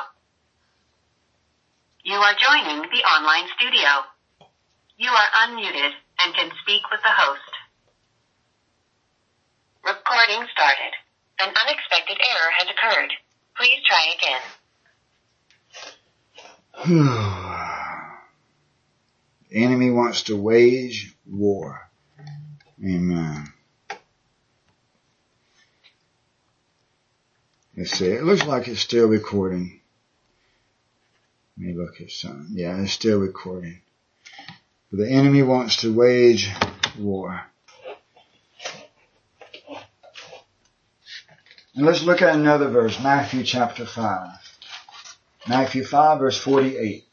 You 2.05 2.17
are 2.17 2.33
joining 2.41 2.89
the 2.89 3.05
online 3.05 3.49
studio. 3.55 4.09
You 4.97 5.11
are 5.11 5.31
unmuted 5.45 5.93
and 6.25 6.35
can 6.35 6.51
speak 6.63 6.81
with 6.91 7.03
the 7.03 7.13
host. 7.13 7.53
Recording 9.85 10.47
started. 10.53 10.95
An 11.39 11.53
unexpected 11.53 12.17
error 12.17 12.51
has 12.59 12.69
occurred. 12.73 13.13
Please 13.57 13.83
try 13.87 14.15
again. 14.17 14.43
The 19.51 19.65
enemy 19.65 19.91
wants 19.91 20.25
to 20.25 20.37
wage 20.37 21.17
war. 21.27 21.89
Amen. 22.85 23.28
Let's 27.79 27.93
see. 27.93 28.09
It 28.09 28.25
looks 28.25 28.45
like 28.45 28.67
it's 28.67 28.81
still 28.81 29.07
recording. 29.07 29.81
Let 31.57 31.67
me 31.69 31.75
look 31.75 32.01
at 32.01 32.11
something. 32.11 32.49
Yeah, 32.51 32.77
it's 32.83 32.93
still 32.93 33.21
recording. 33.21 33.83
But 34.91 34.99
the 34.99 35.09
enemy 35.09 35.45
wants 35.45 35.77
to 35.83 35.95
wage 35.95 36.51
war. 36.99 37.41
And 41.77 41.87
let's 41.87 42.03
look 42.03 42.21
at 42.21 42.35
another 42.35 42.67
verse, 42.69 43.01
Matthew 43.01 43.45
chapter 43.45 43.87
5. 43.87 44.29
Matthew 45.49 45.85
5 45.85 46.19
verse 46.19 46.37
48. 46.37 47.08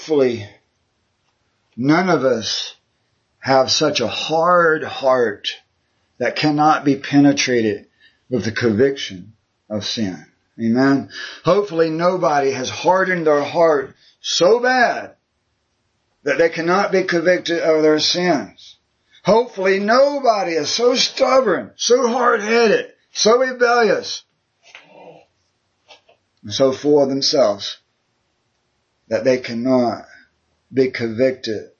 Hopefully, 0.00 0.48
none 1.76 2.08
of 2.08 2.24
us 2.24 2.74
have 3.38 3.70
such 3.70 4.00
a 4.00 4.08
hard 4.08 4.82
heart 4.82 5.48
that 6.16 6.36
cannot 6.36 6.86
be 6.86 6.96
penetrated 6.96 7.84
with 8.30 8.46
the 8.46 8.50
conviction 8.50 9.34
of 9.68 9.84
sin. 9.84 10.24
Amen. 10.58 11.10
Hopefully 11.44 11.90
nobody 11.90 12.52
has 12.52 12.70
hardened 12.70 13.26
their 13.26 13.44
heart 13.44 13.94
so 14.22 14.58
bad 14.58 15.16
that 16.22 16.38
they 16.38 16.48
cannot 16.48 16.92
be 16.92 17.04
convicted 17.04 17.60
of 17.60 17.82
their 17.82 18.00
sins. 18.00 18.78
Hopefully 19.22 19.80
nobody 19.80 20.52
is 20.52 20.70
so 20.70 20.94
stubborn, 20.94 21.72
so 21.76 22.08
hard-headed, 22.08 22.90
so 23.12 23.38
rebellious, 23.38 24.24
and 26.42 26.54
so 26.54 26.72
full 26.72 27.02
of 27.02 27.10
themselves 27.10 27.79
that 29.10 29.24
they 29.24 29.38
cannot 29.38 30.06
be 30.72 30.90
convicted 30.90 31.72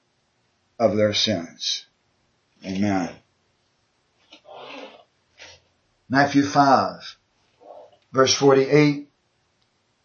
of 0.77 0.95
their 0.95 1.13
sins. 1.13 1.85
Amen. 2.63 3.09
Matthew 6.09 6.43
5, 6.43 7.17
verse 8.11 8.33
48, 8.33 9.09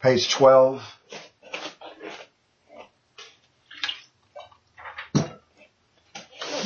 page 0.00 0.30
12. 0.30 0.82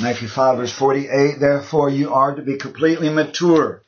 Matthew 0.02 0.28
5 0.28 0.58
verse 0.58 0.72
48, 0.72 1.40
therefore 1.40 1.90
you 1.90 2.12
are 2.12 2.34
to 2.34 2.42
be 2.42 2.56
completely 2.56 3.08
mature 3.08 3.82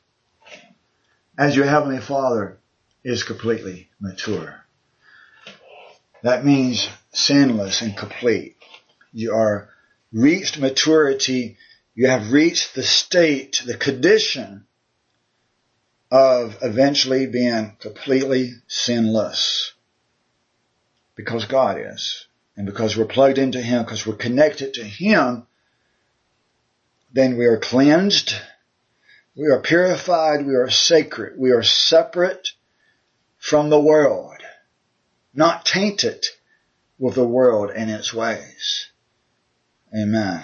as 1.37 1.55
your 1.55 1.65
heavenly 1.65 1.99
father 1.99 2.59
is 3.03 3.23
completely 3.23 3.89
mature. 3.99 4.62
That 6.23 6.43
means 6.45 6.89
sinless 7.11 7.81
and 7.81 7.95
complete. 7.95 8.57
You 9.13 9.33
are 9.35 9.69
reached 10.11 10.57
maturity. 10.57 11.57
You 11.95 12.07
have 12.07 12.31
reached 12.31 12.73
the 12.73 12.83
state, 12.83 13.61
the 13.65 13.77
condition 13.77 14.65
of 16.09 16.57
eventually 16.61 17.25
being 17.27 17.75
completely 17.79 18.53
sinless. 18.67 19.73
Because 21.15 21.45
God 21.45 21.77
is. 21.79 22.25
And 22.55 22.65
because 22.65 22.95
we're 22.95 23.05
plugged 23.05 23.37
into 23.37 23.61
Him, 23.61 23.83
because 23.83 24.05
we're 24.05 24.15
connected 24.15 24.75
to 24.75 24.83
Him, 24.83 25.47
then 27.11 27.37
we 27.37 27.45
are 27.45 27.57
cleansed, 27.57 28.33
we 29.35 29.47
are 29.47 29.59
purified, 29.59 30.45
we 30.45 30.55
are 30.55 30.69
sacred, 30.69 31.37
we 31.37 31.51
are 31.51 31.63
separate 31.63 32.49
from 33.39 33.69
the 33.69 33.79
world, 33.79 34.42
not 35.33 35.65
tainted 35.65 36.23
with 36.99 37.15
the 37.15 37.25
world 37.25 37.71
and 37.75 37.89
its 37.89 38.13
ways. 38.13 38.89
Amen. 39.95 40.43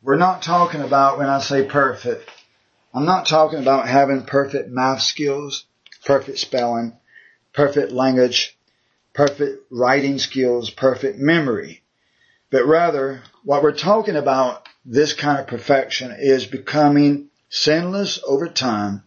We're 0.00 0.16
not 0.16 0.40
talking 0.40 0.80
about 0.80 1.18
when 1.18 1.28
I 1.28 1.38
say 1.40 1.64
perfect. 1.64 2.30
I'm 2.94 3.04
not 3.04 3.26
talking 3.26 3.58
about 3.58 3.86
having 3.86 4.24
perfect 4.24 4.70
math 4.70 5.02
skills, 5.02 5.66
perfect 6.06 6.38
spelling, 6.38 6.97
perfect 7.58 7.90
language, 7.90 8.56
perfect 9.12 9.64
writing 9.68 10.16
skills, 10.20 10.70
perfect 10.70 11.18
memory. 11.18 11.82
But 12.50 12.66
rather, 12.66 13.24
what 13.42 13.64
we're 13.64 13.72
talking 13.72 14.14
about, 14.14 14.68
this 14.84 15.12
kind 15.12 15.40
of 15.40 15.48
perfection, 15.48 16.14
is 16.16 16.46
becoming 16.46 17.30
sinless 17.48 18.20
over 18.24 18.46
time 18.46 19.02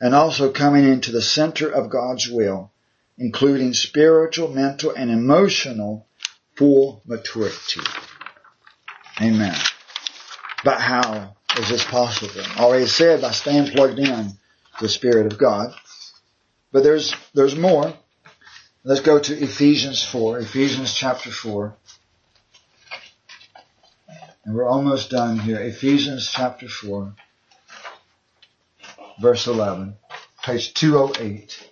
and 0.00 0.14
also 0.14 0.52
coming 0.52 0.84
into 0.84 1.10
the 1.10 1.20
center 1.20 1.68
of 1.68 1.90
God's 1.90 2.30
will, 2.30 2.70
including 3.18 3.74
spiritual, 3.74 4.46
mental, 4.46 4.92
and 4.92 5.10
emotional 5.10 6.06
full 6.54 7.02
maturity. 7.04 7.80
Amen. 9.20 9.58
But 10.62 10.80
how 10.80 11.34
is 11.58 11.68
this 11.68 11.84
possible? 11.84 12.44
Already 12.60 12.86
said 12.86 13.22
by 13.22 13.32
staying 13.32 13.72
plugged 13.72 13.98
in 13.98 14.06
to 14.28 14.82
the 14.82 14.88
Spirit 14.88 15.26
of 15.26 15.36
God. 15.36 15.74
But 16.72 16.82
there's, 16.82 17.14
there's 17.34 17.54
more. 17.54 17.92
Let's 18.82 19.00
go 19.00 19.18
to 19.18 19.34
Ephesians 19.34 20.04
4, 20.04 20.40
Ephesians 20.40 20.94
chapter 20.94 21.30
4. 21.30 21.76
And 24.44 24.54
we're 24.56 24.68
almost 24.68 25.10
done 25.10 25.38
here. 25.38 25.60
Ephesians 25.60 26.28
chapter 26.32 26.68
4, 26.68 27.14
verse 29.20 29.46
11, 29.46 29.94
page 30.42 30.74
208. 30.74 31.68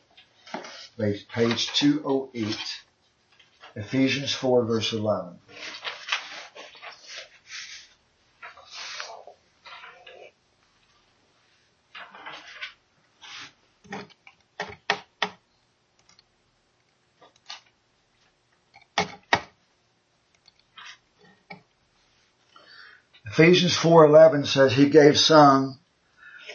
Page, 0.98 1.26
page 1.28 1.72
208. 1.72 2.56
Ephesians 3.74 4.32
4, 4.32 4.64
verse 4.66 4.92
11. 4.92 5.38
Ephesians 23.40 23.74
4:11 23.74 24.46
says 24.46 24.74
he 24.74 24.90
gave 24.90 25.18
some 25.18 25.78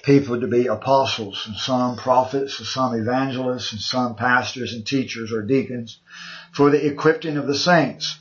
people 0.03 0.39
to 0.39 0.45
be 0.45 0.67
apostles 0.67 1.45
and 1.47 1.55
some 1.55 1.97
prophets 1.97 2.59
and 2.59 2.67
some 2.67 2.93
evangelists 2.93 3.71
and 3.71 3.81
some 3.81 4.15
pastors 4.15 4.71
and 4.71 4.85
teachers 4.85 5.31
or 5.31 5.41
deacons 5.41 5.97
for 6.51 6.69
the 6.69 6.85
equipping 6.85 7.37
of 7.37 7.47
the 7.47 7.55
saints 7.55 8.19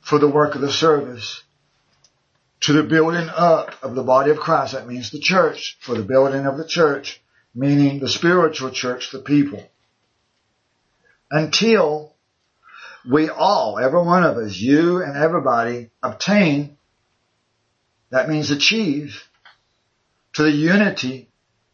for 0.00 0.20
the 0.20 0.28
work 0.28 0.54
of 0.54 0.60
the 0.60 0.70
service 0.70 1.42
to 2.60 2.72
the 2.72 2.84
building 2.84 3.28
up 3.28 3.74
of 3.82 3.96
the 3.96 4.04
body 4.04 4.30
of 4.30 4.38
Christ. 4.38 4.74
That 4.74 4.86
means 4.86 5.10
the 5.10 5.18
church, 5.18 5.76
for 5.80 5.96
the 5.96 6.04
building 6.04 6.46
of 6.46 6.58
the 6.58 6.68
church, 6.68 7.20
meaning 7.52 7.98
the 7.98 8.08
spiritual 8.08 8.70
church, 8.70 9.10
the 9.10 9.18
people. 9.18 9.68
Until 11.32 12.14
we 13.04 13.28
all, 13.28 13.80
every 13.80 14.02
one 14.02 14.22
of 14.22 14.36
us, 14.36 14.56
you 14.56 15.02
and 15.02 15.16
everybody, 15.16 15.90
obtain, 16.00 16.76
that 18.12 18.28
means 18.28 18.50
achieve, 18.50 19.26
to 20.34 20.42
the 20.42 20.52
unity 20.52 21.30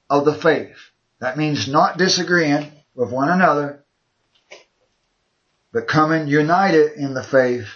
of 0.08 0.24
the 0.24 0.34
faith. 0.34 0.76
That 1.18 1.36
means 1.36 1.66
not 1.66 1.98
disagreeing 1.98 2.70
with 2.94 3.10
one 3.10 3.28
another, 3.28 3.84
but 5.72 5.88
coming 5.88 6.28
united 6.28 6.92
in 6.92 7.12
the 7.12 7.24
faith 7.24 7.66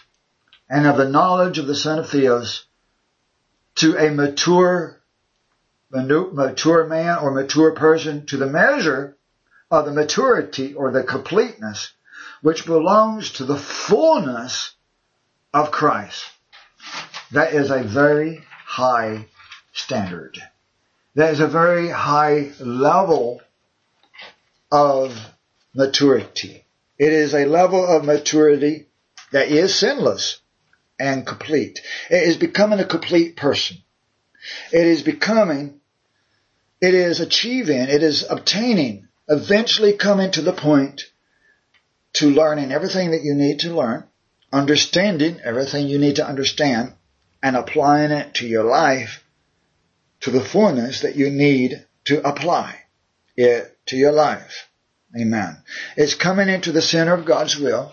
and 0.71 0.87
of 0.87 0.97
the 0.97 1.09
knowledge 1.09 1.59
of 1.59 1.67
the 1.67 1.75
Son 1.75 1.99
of 1.99 2.09
Theos 2.09 2.65
to 3.75 3.97
a 3.97 4.13
mature, 4.13 5.01
mature 5.91 6.87
man 6.87 7.19
or 7.19 7.33
mature 7.33 7.75
person 7.75 8.27
to 8.27 8.37
the 8.37 8.47
measure 8.47 9.17
of 9.73 9.87
the 9.87 9.93
maturity 9.93 10.73
or 10.75 10.93
the 10.93 11.03
completeness 11.03 11.93
which 12.43 12.65
belongs 12.65 13.33
to 13.33 13.45
the 13.45 13.59
fullness 13.59 14.77
of 15.53 15.73
Christ. 15.73 16.25
That 17.33 17.55
is 17.55 17.71
a 17.71 17.83
very 17.83 18.45
high 18.73 19.27
standard. 19.75 20.39
That 21.15 21.35
is 21.35 21.41
a 21.41 21.47
very 21.47 21.91
high 21.91 22.53
level 22.59 23.43
of 24.71 25.15
maturity. 25.75 26.65
It 26.99 27.13
is 27.13 27.35
a 27.35 27.45
level 27.45 27.87
of 27.87 28.07
maturity 28.07 28.87
that 29.31 29.49
is 29.49 29.75
sinless 29.75 30.41
and 30.99 31.27
complete. 31.27 31.83
It 32.09 32.23
is 32.23 32.39
becoming 32.39 32.81
a 32.81 32.87
complete 32.87 33.37
person. 33.37 33.77
It 34.73 34.87
is 34.87 35.03
becoming, 35.03 35.81
it 36.81 36.95
is 36.95 37.21
achieving, 37.21 37.83
it 37.83 38.03
is 38.03 38.25
obtaining, 38.29 39.07
eventually 39.29 39.93
coming 39.93 40.31
to 40.31 40.41
the 40.41 40.55
point 40.55 41.03
to 42.15 42.31
learning 42.31 42.73
everything 42.73 43.11
that 43.11 43.23
you 43.23 43.35
need 43.35 43.61
to 43.61 43.77
learn, 43.77 44.05
understanding 44.51 45.41
everything 45.45 45.89
you 45.89 45.99
need 45.99 46.17
to 46.17 46.27
understand, 46.27 46.95
and 47.43 47.57
applying 47.57 48.11
it 48.11 48.35
to 48.35 48.47
your 48.47 48.65
life 48.65 49.25
to 50.21 50.31
the 50.31 50.45
fullness 50.45 51.01
that 51.01 51.17
you 51.17 51.31
need 51.31 51.85
to 52.05 52.27
apply 52.27 52.79
it 53.37 53.77
to 53.87 53.97
your 53.97 54.13
life. 54.13 54.69
Amen. 55.19 55.59
It's 55.97 56.15
coming 56.15 56.49
into 56.49 56.73
the 56.73 56.83
center 56.83 57.15
of 57.15 57.25
God's 57.25 57.59
will 57.59 57.93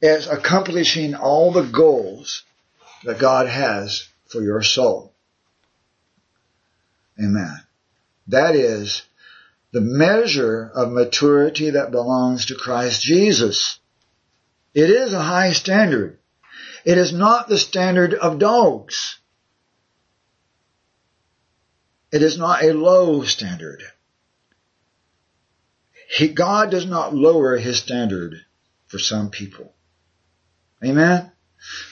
is 0.00 0.26
accomplishing 0.26 1.14
all 1.14 1.52
the 1.52 1.64
goals 1.64 2.44
that 3.04 3.18
God 3.18 3.48
has 3.48 4.08
for 4.26 4.42
your 4.42 4.62
soul. 4.62 5.12
Amen. 7.18 7.60
That 8.28 8.54
is 8.54 9.02
the 9.72 9.80
measure 9.80 10.70
of 10.74 10.90
maturity 10.90 11.70
that 11.70 11.90
belongs 11.90 12.46
to 12.46 12.54
Christ 12.54 13.02
Jesus. 13.02 13.78
It 14.74 14.90
is 14.90 15.12
a 15.12 15.22
high 15.22 15.52
standard. 15.52 16.18
It 16.84 16.98
is 16.98 17.12
not 17.12 17.48
the 17.48 17.58
standard 17.58 18.14
of 18.14 18.38
dogs. 18.38 19.18
It 22.12 22.22
is 22.22 22.36
not 22.36 22.62
a 22.62 22.72
low 22.72 23.22
standard. 23.22 23.82
He, 26.10 26.28
God 26.28 26.70
does 26.70 26.84
not 26.84 27.14
lower 27.14 27.56
his 27.56 27.78
standard 27.78 28.36
for 28.86 28.98
some 28.98 29.30
people. 29.30 29.72
Amen? 30.84 31.32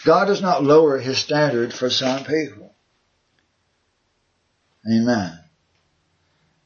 God 0.04 0.26
does 0.26 0.42
not 0.42 0.62
lower 0.62 0.98
his 0.98 1.18
standard 1.18 1.72
for 1.72 1.88
some 1.88 2.24
people. 2.24 2.74
Amen. 4.86 5.38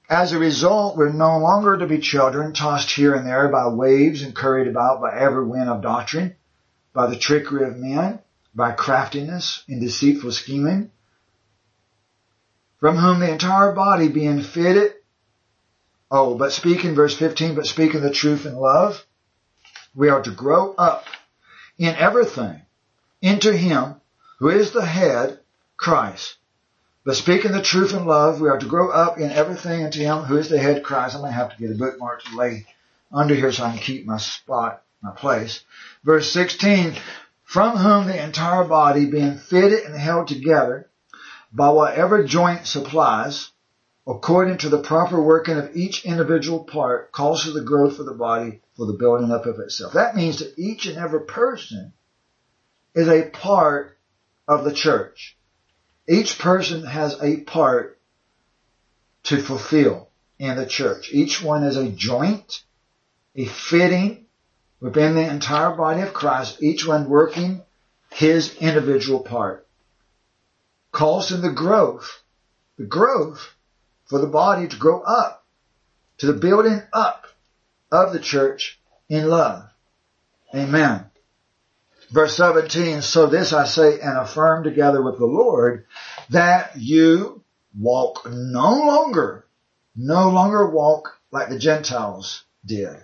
As 0.09 0.33
a 0.33 0.39
result, 0.39 0.97
we're 0.97 1.13
no 1.13 1.39
longer 1.39 1.79
to 1.79 1.87
be 1.87 1.99
children 1.99 2.53
tossed 2.53 2.91
here 2.91 3.15
and 3.15 3.27
there 3.27 3.49
by 3.49 3.69
waves 3.69 4.23
and 4.23 4.37
carried 4.37 4.69
about 4.69 5.01
by 5.01 5.17
every 5.17 5.47
wind 5.47 5.69
of 5.69 5.83
doctrine, 5.83 6.37
by 6.95 7.07
the 7.07 7.16
trickery 7.16 7.65
of 7.69 7.77
men, 7.77 8.21
by 8.55 8.71
craftiness 8.71 9.65
and 9.69 9.81
deceitful 9.81 10.33
scheming, 10.33 10.91
from 12.79 12.97
whom 12.97 13.19
the 13.19 13.31
entire 13.31 13.73
body 13.73 14.09
being 14.09 14.41
fitted, 14.43 14.95
oh, 16.11 16.37
but 16.37 16.53
speaking, 16.53 16.95
verse 16.95 17.16
15, 17.16 17.57
but 17.57 17.66
speaking 17.66 18.01
the 18.01 18.11
truth 18.11 18.47
in 18.47 18.55
love, 18.55 19.05
we 19.95 20.09
are 20.09 20.23
to 20.23 20.31
grow 20.31 20.73
up 20.75 21.05
in 21.79 21.95
everything 21.97 22.62
into 23.21 23.53
Him 23.53 23.97
who 24.39 24.49
is 24.49 24.71
the 24.71 24.85
head, 24.85 25.41
Christ. 25.77 26.37
But 27.05 27.16
speaking 27.16 27.53
the 27.53 27.62
truth 27.62 27.93
in 27.93 28.07
love, 28.07 28.41
we 28.41 28.49
are 28.49 28.59
to 28.59 28.66
grow 28.66 28.91
up 28.91 29.19
in 29.19 29.31
everything 29.31 29.83
into 29.83 29.99
Him 29.99 30.23
who 30.23 30.37
is 30.37 30.49
the 30.49 30.59
head, 30.59 30.85
Christ. 30.85 31.15
I'm 31.15 31.23
going 31.23 31.33
to 31.33 31.39
have 31.39 31.51
to 31.51 31.61
get 31.61 31.73
a 31.73 31.75
bookmark 31.75 32.23
to 32.25 32.37
lay 32.37 32.66
under 33.12 33.35
here 33.35 33.51
so 33.51 33.65
I 33.65 33.71
can 33.71 33.81
keep 33.81 34.07
my 34.07 34.19
spot, 34.19 34.84
my 35.05 35.12
place. 35.12 35.62
Verse 36.02 36.31
16, 36.32 36.97
from 37.44 37.76
whom 37.76 38.06
the 38.06 38.24
entire 38.24 38.64
body 38.64 39.05
being 39.06 39.36
fitted 39.36 39.85
and 39.85 39.94
held 39.94 40.28
together 40.28 40.89
by 41.52 41.68
whatever 41.68 42.24
joint 42.24 42.66
supplies, 42.66 43.51
according 44.06 44.59
to 44.59 44.70
the 44.70 44.82
proper 44.82 45.22
working 45.22 45.59
of 45.59 45.76
each 45.76 46.06
individual 46.06 46.64
part, 46.64 47.12
causes 47.12 47.52
the 47.52 47.60
growth 47.60 47.98
of 47.98 48.06
the 48.06 48.14
body 48.14 48.60
for 48.76 48.86
the 48.86 48.94
building 48.94 49.31
up 49.31 49.44
of 49.44 49.60
itself. 49.60 49.93
That 49.93 50.16
means 50.16 50.39
that 50.39 50.59
each 50.59 50.86
and 50.86 50.97
every 50.97 51.26
person 51.26 51.93
is 52.94 53.09
a 53.09 53.28
part 53.28 53.98
of 54.48 54.64
the 54.64 54.72
church. 54.72 55.36
Each 56.09 56.39
person 56.39 56.85
has 56.86 57.16
a 57.22 57.40
part 57.43 57.98
to 59.24 59.36
fulfill 59.36 60.09
in 60.39 60.56
the 60.56 60.66
church. 60.66 61.10
Each 61.12 61.43
one 61.43 61.62
is 61.62 61.76
a 61.76 61.90
joint, 61.90 62.62
a 63.36 63.47
fitting 63.47 64.24
within 64.85 65.15
the 65.15 65.27
entire 65.27 65.70
body 65.70 66.02
of 66.02 66.12
Christ, 66.12 66.62
each 66.62 66.86
one 66.86 67.09
working 67.09 67.62
his 68.12 68.55
individual 68.56 69.20
part. 69.20 69.66
Causing 70.93 71.40
the 71.40 71.51
growth, 71.51 72.23
the 72.77 72.85
growth 72.85 73.55
for 74.05 74.19
the 74.19 74.27
body 74.27 74.69
to 74.69 74.77
grow 74.77 75.01
up, 75.01 75.47
to 76.19 76.27
the 76.27 76.35
building 76.35 76.82
up 76.93 77.27
of 77.90 78.12
the 78.12 78.20
church 78.20 78.78
in 79.09 79.27
love. 79.27 79.70
Amen. 80.55 81.06
Verse 82.11 82.36
17, 82.36 83.01
so 83.01 83.27
this 83.27 83.55
I 83.55 83.65
say 83.65 83.98
and 84.01 84.19
affirm 84.19 84.65
together 84.65 85.01
with 85.01 85.16
the 85.16 85.24
Lord 85.24 85.86
that 86.28 86.77
you 86.77 87.43
walk 87.74 88.28
no 88.31 88.85
longer, 88.85 89.47
no 89.97 90.28
longer 90.28 90.69
walk 90.69 91.19
like 91.31 91.48
the 91.48 91.59
Gentiles 91.59 92.44
did. 92.66 92.98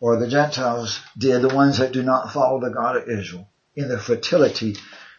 Or 0.00 0.18
the 0.18 0.28
Gentiles 0.28 1.00
did, 1.16 1.42
the 1.42 1.54
ones 1.54 1.78
that 1.78 1.92
do 1.92 2.02
not 2.02 2.32
follow 2.32 2.60
the 2.60 2.70
God 2.70 2.96
of 2.96 3.08
Israel 3.08 3.48
in 3.74 3.88
the 3.88 3.98
fertility 3.98 4.76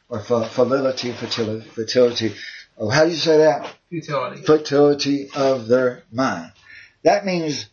or 0.10 0.20
fertility, 0.20 1.12
fertility, 1.12 1.68
fertility. 1.70 2.36
Oh, 2.78 2.90
how 2.90 3.06
do 3.06 3.12
you 3.12 3.16
say 3.16 3.38
that? 3.40 3.74
Futility. 3.90 4.42
Fertility 4.44 5.30
of 5.36 5.68
their 5.68 6.04
mind. 6.12 6.52
That 7.04 7.26
means 7.26 7.68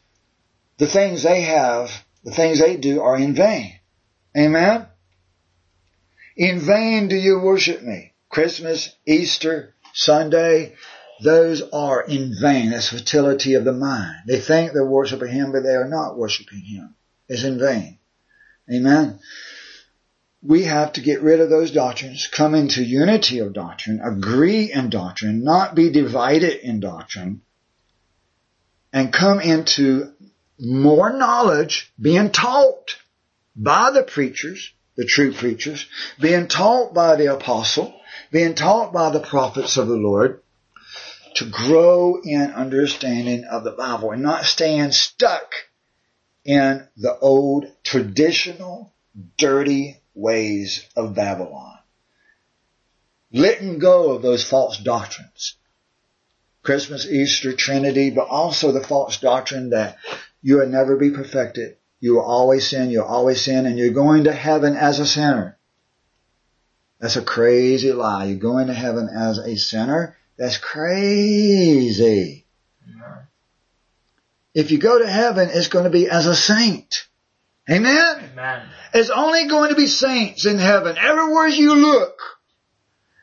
the 0.79 0.87
things 0.87 1.23
they 1.23 1.43
have, 1.43 1.91
the 2.25 2.31
things 2.31 2.61
they 2.61 2.77
do 2.77 3.03
are 3.03 3.19
in 3.19 3.35
vain. 3.35 3.75
Amen? 4.37 4.87
In 6.37 6.61
vain 6.61 7.09
do 7.09 7.17
you 7.17 7.41
worship 7.41 7.83
me. 7.83 8.13
Christmas, 8.29 8.95
Easter, 9.07 9.75
Sunday, 9.93 10.75
those 11.23 11.63
are 11.73 12.03
in 12.03 12.35
vain. 12.41 12.71
That's 12.71 12.89
fertility 12.89 13.55
of 13.55 13.65
the 13.65 13.73
mind. 13.73 14.17
They 14.27 14.41
think 14.41 14.73
they're 14.73 14.85
worshiping 14.85 15.31
Him, 15.31 15.53
but 15.53 15.63
they 15.63 15.75
are 15.75 15.89
not 15.89 16.17
worshiping 16.17 16.61
Him. 16.61 16.95
It's 17.29 17.45
in 17.45 17.59
vain. 17.59 17.99
Amen. 18.73 19.19
We 20.43 20.65
have 20.65 20.95
to 20.95 21.01
get 21.01 21.23
rid 21.23 21.41
of 21.41 21.51
those 21.51 21.71
doctrines, 21.71 22.27
come 22.27 22.55
into 22.55 22.83
unity 22.83 23.39
of 23.39 23.53
doctrine, 23.53 24.01
agree 24.01 24.73
in 24.73 24.91
doctrine, 24.91 25.45
not 25.45 25.75
be 25.75 25.91
divided 25.91 26.67
in 26.67 26.81
doctrine, 26.81 27.43
and 28.93 29.13
come 29.13 29.41
into 29.41 30.13
more 30.59 31.13
knowledge 31.13 31.93
being 32.01 32.31
taught 32.31 32.97
by 33.55 33.91
the 33.93 34.03
preachers, 34.03 34.73
the 34.97 35.05
true 35.05 35.33
preachers, 35.33 35.87
being 36.21 36.49
taught 36.49 36.93
by 36.93 37.17
the 37.17 37.33
apostle, 37.33 37.95
being 38.31 38.55
taught 38.55 38.93
by 38.93 39.11
the 39.11 39.21
prophets 39.21 39.77
of 39.77 39.89
the 39.89 39.97
Lord, 39.97 40.42
to 41.37 41.45
grow 41.47 42.21
in 42.23 42.53
understanding 42.53 43.45
of 43.45 43.65
the 43.65 43.73
Bible 43.73 44.11
and 44.11 44.23
not 44.23 44.45
staying 44.45 44.93
stuck 44.93 45.55
in 46.45 46.87
the 46.97 47.19
old 47.19 47.67
traditional 47.85 48.93
dirty 49.37 50.01
ways 50.15 50.87
of 50.97 51.15
Babylon. 51.15 51.79
letting 53.33 53.79
go 53.79 54.13
of 54.13 54.23
those 54.23 54.45
false 54.45 54.77
doctrines. 54.79 55.57
Christmas, 56.63 57.07
Easter, 57.07 57.53
Trinity, 57.55 58.11
but 58.11 58.29
also 58.29 58.73
the 58.73 58.85
false 58.85 59.19
doctrine 59.19 59.71
that 59.71 59.97
you 60.43 60.59
will 60.59 60.69
never 60.69 60.97
be 60.97 61.11
perfected. 61.11 61.77
You 61.99 62.15
will 62.15 62.25
always 62.25 62.69
sin, 62.69 62.91
you'll 62.91 63.05
always 63.05 63.41
sin, 63.41 63.65
and 63.67 63.79
you're 63.79 63.91
going 63.91 64.25
to 64.25 64.33
heaven 64.33 64.77
as 64.77 64.99
a 64.99 65.07
sinner. 65.07 65.59
That's 67.01 67.17
a 67.17 67.23
crazy 67.23 67.93
lie. 67.93 68.27
You're 68.27 68.39
going 68.39 68.69
to 68.69 68.75
heaven 68.75 69.09
as 69.09 69.39
a 69.39 69.57
sinner. 69.57 70.17
That's 70.37 70.59
crazy. 70.59 72.47
If 74.55 74.71
you 74.71 74.79
go 74.79 74.99
to 74.99 75.09
heaven, 75.09 75.49
it's 75.53 75.69
going 75.69 75.85
to 75.85 75.91
be 75.91 76.09
as 76.09 76.27
a 76.27 76.35
saint. 76.35 77.07
Amen? 77.71 78.31
Amen. 78.33 78.69
It's 78.93 79.11
only 79.11 79.47
going 79.47 79.71
to 79.71 79.77
be 79.77 79.87
saints 79.87 80.47
in 80.47 80.59
heaven. 80.59 80.97
Everywhere 80.99 81.49
you 81.49 81.75
look. 81.75 82.19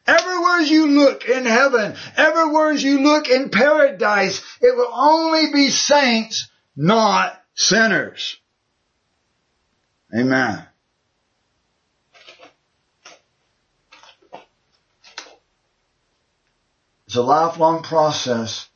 Everywhere 0.08 0.62
you 0.62 0.88
look 0.88 1.26
in 1.26 1.46
heaven. 1.46 1.96
Everywhere 2.18 2.72
you 2.72 3.02
look 3.02 3.30
in 3.30 3.50
paradise. 3.50 4.42
It 4.62 4.76
will 4.76 4.92
only 4.92 5.52
be 5.54 5.70
saints, 5.70 6.50
not 6.76 7.40
sinners. 7.54 8.38
Amen. 10.18 10.66
It's 17.10 17.16
a 17.16 17.24
lifelong 17.24 17.82
process. 17.82 18.70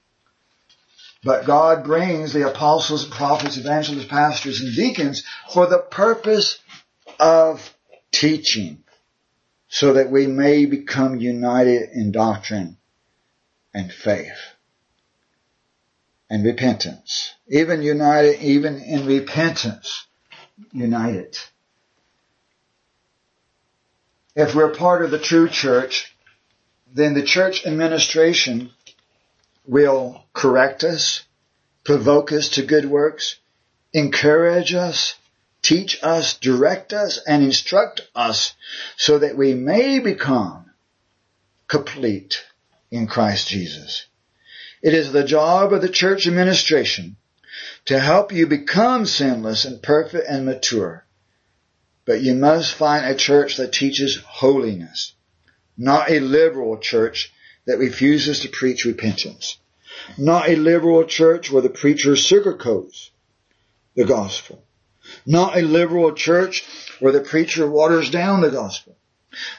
But 1.23 1.45
God 1.45 1.83
brings 1.83 2.33
the 2.33 2.49
apostles, 2.49 3.05
prophets, 3.05 3.57
evangelists, 3.57 4.07
pastors, 4.07 4.59
and 4.59 4.75
deacons 4.75 5.23
for 5.51 5.67
the 5.67 5.77
purpose 5.77 6.57
of 7.19 7.71
teaching 8.11 8.83
so 9.67 9.93
that 9.93 10.09
we 10.09 10.25
may 10.25 10.65
become 10.65 11.19
united 11.19 11.91
in 11.91 12.11
doctrine 12.11 12.77
and 13.71 13.93
faith 13.93 14.55
and 16.27 16.43
repentance. 16.43 17.35
Even 17.47 17.83
united, 17.83 18.41
even 18.41 18.81
in 18.81 19.05
repentance, 19.05 20.07
united. 20.71 21.37
If 24.35 24.55
we're 24.55 24.73
part 24.73 25.05
of 25.05 25.11
the 25.11 25.19
true 25.19 25.47
church, 25.47 26.12
then 26.93 27.15
the 27.15 27.23
church 27.23 27.65
administration 27.65 28.71
will 29.65 30.23
correct 30.31 30.83
us, 30.83 31.23
provoke 31.83 32.31
us 32.31 32.49
to 32.49 32.63
good 32.63 32.85
works, 32.85 33.37
encourage 33.93 34.73
us, 34.75 35.15
teach 35.63 35.97
us, 36.03 36.37
direct 36.37 36.93
us, 36.93 37.19
and 37.27 37.43
instruct 37.43 38.01
us 38.13 38.53
so 38.95 39.17
that 39.17 39.35
we 39.35 39.55
may 39.55 39.99
become 39.99 40.71
complete 41.67 42.43
in 42.91 43.07
Christ 43.07 43.47
Jesus. 43.47 44.05
It 44.83 44.93
is 44.93 45.11
the 45.11 45.23
job 45.23 45.73
of 45.73 45.81
the 45.81 45.89
church 45.89 46.27
administration 46.27 47.15
to 47.85 47.99
help 47.99 48.31
you 48.31 48.45
become 48.45 49.05
sinless 49.05 49.65
and 49.65 49.81
perfect 49.81 50.27
and 50.29 50.45
mature. 50.45 51.05
But 52.05 52.21
you 52.21 52.35
must 52.35 52.73
find 52.73 53.05
a 53.05 53.15
church 53.15 53.57
that 53.57 53.71
teaches 53.71 54.17
holiness, 54.17 55.12
not 55.77 56.09
a 56.09 56.19
liberal 56.19 56.77
church 56.77 57.33
that 57.65 57.77
refuses 57.77 58.41
to 58.41 58.49
preach 58.49 58.85
repentance. 58.85 59.57
Not 60.17 60.49
a 60.49 60.55
liberal 60.55 61.05
church 61.05 61.51
where 61.51 61.61
the 61.61 61.69
preacher 61.69 62.11
sugarcoats 62.11 63.09
the 63.95 64.05
gospel. 64.05 64.63
Not 65.25 65.57
a 65.57 65.61
liberal 65.61 66.13
church 66.13 66.65
where 66.99 67.11
the 67.11 67.21
preacher 67.21 67.69
waters 67.69 68.09
down 68.09 68.41
the 68.41 68.49
gospel. 68.49 68.95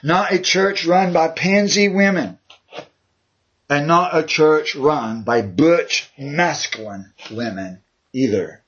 Not 0.03 0.33
a 0.33 0.39
church 0.39 0.87
run 0.87 1.13
by 1.13 1.29
pansy 1.29 1.89
women. 1.89 2.39
And 3.69 3.87
not 3.87 4.17
a 4.17 4.23
church 4.23 4.75
run 4.75 5.23
by 5.23 5.43
butch 5.43 6.11
masculine 6.19 7.13
women 7.31 7.81
either. 8.13 8.63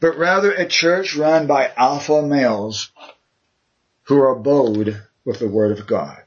But 0.00 0.16
rather 0.16 0.52
a 0.52 0.66
church 0.66 1.16
run 1.16 1.46
by 1.46 1.72
alpha 1.76 2.22
males 2.22 2.90
who 4.04 4.20
are 4.20 4.36
bold 4.36 4.94
with 5.24 5.38
the 5.38 5.48
word 5.48 5.76
of 5.78 5.86
God. 5.86 6.23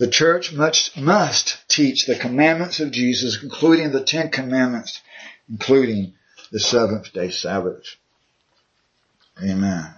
The 0.00 0.08
church 0.08 0.54
must, 0.54 0.96
must 0.96 1.58
teach 1.68 2.06
the 2.06 2.16
commandments 2.16 2.80
of 2.80 2.90
Jesus, 2.90 3.42
including 3.42 3.92
the 3.92 4.02
Ten 4.02 4.30
Commandments, 4.30 5.02
including 5.46 6.14
the 6.50 6.58
seventh 6.58 7.12
day 7.12 7.28
Sabbath. 7.28 7.84
Amen. 9.42 9.92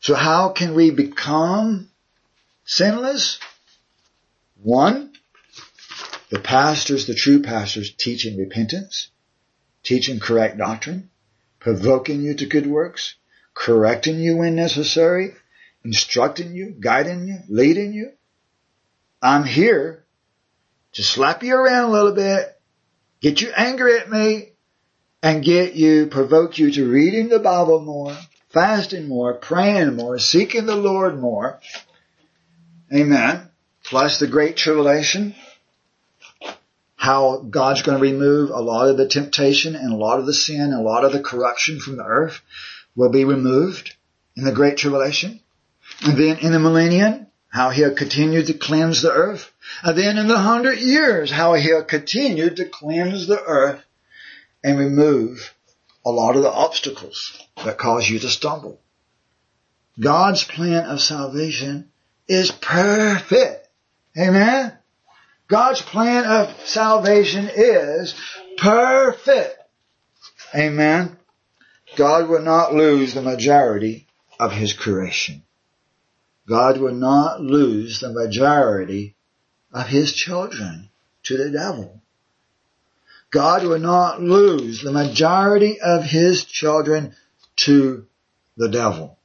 So 0.00 0.16
how 0.16 0.48
can 0.48 0.74
we 0.74 0.90
become 0.90 1.88
sinless? 2.64 3.38
One, 4.60 5.12
the 6.30 6.40
pastors, 6.40 7.06
the 7.06 7.14
true 7.14 7.42
pastors 7.42 7.94
teaching 7.94 8.36
repentance, 8.36 9.08
teaching 9.84 10.18
correct 10.18 10.58
doctrine, 10.58 11.10
provoking 11.60 12.22
you 12.22 12.34
to 12.34 12.46
good 12.46 12.66
works, 12.66 13.14
correcting 13.54 14.18
you 14.18 14.38
when 14.38 14.56
necessary, 14.56 15.34
instructing 15.84 16.56
you, 16.56 16.74
guiding 16.80 17.28
you, 17.28 17.38
leading 17.48 17.92
you. 17.92 18.14
I'm 19.20 19.44
here 19.44 20.04
to 20.92 21.02
slap 21.02 21.42
you 21.42 21.54
around 21.54 21.90
a 21.90 21.92
little 21.92 22.14
bit, 22.14 22.60
get 23.20 23.40
you 23.40 23.50
angry 23.56 23.98
at 23.98 24.10
me, 24.10 24.52
and 25.22 25.44
get 25.44 25.74
you, 25.74 26.06
provoke 26.06 26.58
you 26.58 26.70
to 26.70 26.90
reading 26.90 27.28
the 27.28 27.40
Bible 27.40 27.80
more, 27.80 28.16
fasting 28.50 29.08
more, 29.08 29.34
praying 29.34 29.96
more, 29.96 30.18
seeking 30.18 30.66
the 30.66 30.76
Lord 30.76 31.18
more. 31.18 31.60
Amen. 32.94 33.48
Plus 33.84 34.18
the 34.18 34.26
great 34.26 34.56
tribulation, 34.56 35.34
how 36.96 37.38
God's 37.38 37.82
going 37.82 37.98
to 37.98 38.02
remove 38.02 38.50
a 38.50 38.60
lot 38.60 38.88
of 38.88 38.96
the 38.96 39.08
temptation 39.08 39.74
and 39.74 39.92
a 39.92 39.96
lot 39.96 40.18
of 40.18 40.26
the 40.26 40.34
sin 40.34 40.60
and 40.60 40.74
a 40.74 40.82
lot 40.82 41.04
of 41.04 41.12
the 41.12 41.22
corruption 41.22 41.80
from 41.80 41.96
the 41.96 42.04
earth 42.04 42.40
will 42.94 43.10
be 43.10 43.24
removed 43.24 43.94
in 44.36 44.44
the 44.44 44.52
great 44.52 44.76
tribulation. 44.76 45.40
And 46.02 46.18
then 46.18 46.38
in 46.38 46.52
the 46.52 46.58
millennium, 46.58 47.27
how 47.48 47.70
he'll 47.70 47.94
continue 47.94 48.42
to 48.42 48.54
cleanse 48.54 49.02
the 49.02 49.12
earth. 49.12 49.50
And 49.82 49.96
then 49.96 50.18
in 50.18 50.28
the 50.28 50.38
hundred 50.38 50.78
years, 50.78 51.30
how 51.30 51.54
he'll 51.54 51.84
continue 51.84 52.50
to 52.50 52.64
cleanse 52.64 53.26
the 53.26 53.42
earth 53.42 53.82
and 54.62 54.78
remove 54.78 55.54
a 56.04 56.10
lot 56.10 56.36
of 56.36 56.42
the 56.42 56.50
obstacles 56.50 57.38
that 57.64 57.78
cause 57.78 58.08
you 58.08 58.18
to 58.18 58.28
stumble. 58.28 58.80
God's 60.00 60.44
plan 60.44 60.84
of 60.84 61.00
salvation 61.00 61.90
is 62.28 62.50
perfect. 62.50 63.68
Amen? 64.16 64.72
God's 65.48 65.82
plan 65.82 66.24
of 66.24 66.54
salvation 66.66 67.48
is 67.54 68.14
perfect. 68.58 69.56
Amen? 70.54 71.16
God 71.96 72.28
will 72.28 72.42
not 72.42 72.74
lose 72.74 73.14
the 73.14 73.22
majority 73.22 74.06
of 74.38 74.52
His 74.52 74.72
creation. 74.72 75.42
God 76.48 76.78
will 76.78 76.94
not 76.94 77.42
lose 77.42 78.00
the 78.00 78.12
majority 78.12 79.14
of 79.72 79.86
his 79.86 80.12
children 80.12 80.88
to 81.24 81.36
the 81.36 81.50
devil. 81.50 82.00
God 83.30 83.64
will 83.64 83.78
not 83.78 84.22
lose 84.22 84.80
the 84.80 84.92
majority 84.92 85.78
of 85.80 86.04
his 86.04 86.44
children 86.44 87.14
to 87.56 88.06
the 88.56 88.70
devil. 88.70 89.18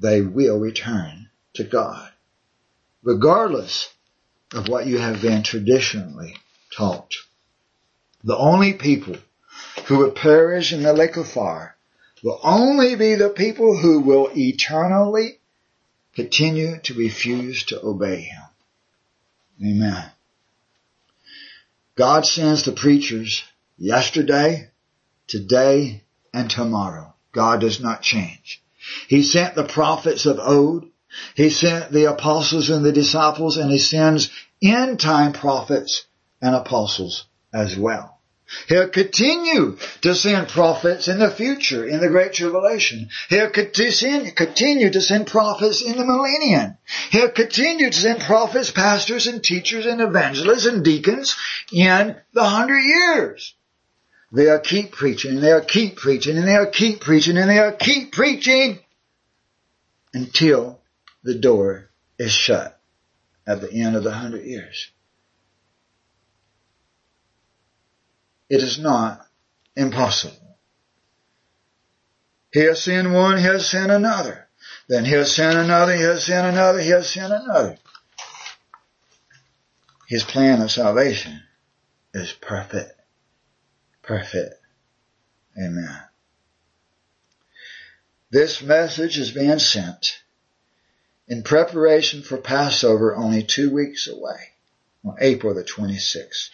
They 0.00 0.22
will 0.22 0.58
return 0.58 1.28
to 1.54 1.64
God, 1.64 2.10
regardless 3.02 3.92
of 4.54 4.68
what 4.68 4.86
you 4.86 4.98
have 4.98 5.20
been 5.20 5.42
traditionally 5.42 6.36
taught. 6.74 7.12
The 8.24 8.36
only 8.36 8.72
people 8.72 9.16
who 9.86 9.98
will 9.98 10.12
perish 10.12 10.72
in 10.72 10.82
the 10.82 10.94
lake 10.94 11.16
of 11.16 11.28
fire 11.28 11.76
will 12.22 12.40
only 12.42 12.96
be 12.96 13.14
the 13.14 13.28
people 13.28 13.76
who 13.76 14.00
will 14.00 14.30
eternally 14.34 15.37
continue 16.18 16.80
to 16.80 16.94
refuse 16.94 17.62
to 17.62 17.80
obey 17.80 18.22
him. 18.22 18.42
Amen. 19.64 20.04
God 21.94 22.26
sends 22.26 22.64
the 22.64 22.72
preachers 22.72 23.44
yesterday, 23.76 24.68
today, 25.28 26.02
and 26.34 26.50
tomorrow. 26.50 27.14
God 27.30 27.60
does 27.60 27.80
not 27.80 28.02
change. 28.02 28.60
He 29.06 29.22
sent 29.22 29.54
the 29.54 29.62
prophets 29.62 30.26
of 30.26 30.40
old. 30.40 30.86
He 31.36 31.50
sent 31.50 31.92
the 31.92 32.06
apostles 32.06 32.68
and 32.68 32.84
the 32.84 32.90
disciples 32.90 33.56
and 33.56 33.70
he 33.70 33.78
sends 33.78 34.28
end 34.60 34.98
time 34.98 35.32
prophets 35.32 36.04
and 36.42 36.52
apostles 36.52 37.26
as 37.52 37.76
well. 37.76 38.17
He'll 38.68 38.88
continue 38.88 39.76
to 40.02 40.14
send 40.14 40.48
prophets 40.48 41.08
in 41.08 41.18
the 41.18 41.30
future, 41.30 41.86
in 41.86 42.00
the 42.00 42.08
Great 42.08 42.32
Tribulation. 42.32 43.10
He'll 43.28 43.50
continue 43.50 44.90
to 44.90 45.00
send 45.00 45.26
prophets 45.26 45.82
in 45.82 45.96
the 45.96 46.04
millennium. 46.04 46.78
He'll 47.10 47.30
continue 47.30 47.90
to 47.90 47.96
send 47.96 48.20
prophets, 48.20 48.70
pastors, 48.70 49.26
and 49.26 49.42
teachers, 49.42 49.86
and 49.86 50.00
evangelists, 50.00 50.66
and 50.66 50.84
deacons 50.84 51.36
in 51.72 52.16
the 52.32 52.44
hundred 52.44 52.80
years. 52.80 53.54
They'll 54.32 54.60
keep 54.60 54.92
preaching, 54.92 55.32
and 55.32 55.42
they'll 55.42 55.64
keep 55.64 55.96
preaching, 55.96 56.36
and 56.36 56.46
they'll 56.46 56.70
keep 56.70 57.00
preaching, 57.00 57.38
and 57.38 57.50
they'll 57.50 57.72
keep 57.72 58.12
preaching 58.12 58.78
until 60.12 60.80
the 61.22 61.34
door 61.34 61.90
is 62.18 62.32
shut. 62.32 62.78
at 63.46 63.62
the 63.62 63.72
end 63.72 63.96
of 63.96 64.04
the 64.04 64.12
hundred 64.12 64.44
years. 64.44 64.90
It 68.48 68.62
is 68.62 68.78
not 68.78 69.26
impossible. 69.76 70.56
He'll 72.52 72.74
send 72.74 73.12
one, 73.12 73.38
he'll 73.38 73.60
send 73.60 73.92
another. 73.92 74.48
Then 74.88 75.04
he'll 75.04 75.26
send 75.26 75.58
another, 75.58 75.94
he'll 75.94 76.16
send 76.16 76.46
another, 76.46 76.80
he'll 76.80 77.02
send 77.02 77.32
another. 77.32 77.76
His 80.06 80.24
plan 80.24 80.62
of 80.62 80.70
salvation 80.70 81.42
is 82.14 82.32
perfect. 82.32 82.92
Perfect. 84.02 84.54
Amen. 85.56 86.00
This 88.30 88.62
message 88.62 89.18
is 89.18 89.30
being 89.30 89.58
sent 89.58 90.22
in 91.26 91.42
preparation 91.42 92.22
for 92.22 92.38
Passover 92.38 93.14
only 93.14 93.42
two 93.42 93.70
weeks 93.70 94.06
away, 94.06 94.52
on 95.04 95.16
April 95.20 95.54
the 95.54 95.64
26th. 95.64 96.48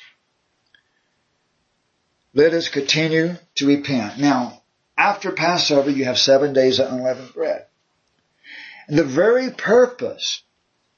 Let 2.35 2.53
us 2.53 2.69
continue 2.69 3.37
to 3.57 3.67
repent. 3.67 4.19
Now, 4.19 4.63
after 4.99 5.31
Passover, 5.31 5.91
you 5.91 6.05
have 6.05 6.19
seven 6.19 6.53
days 6.53 6.81
of 6.81 6.93
unleavened 6.93 7.33
bread. 7.33 7.67
And 8.89 8.99
the 8.99 9.05
very 9.05 9.51
purpose 9.51 10.43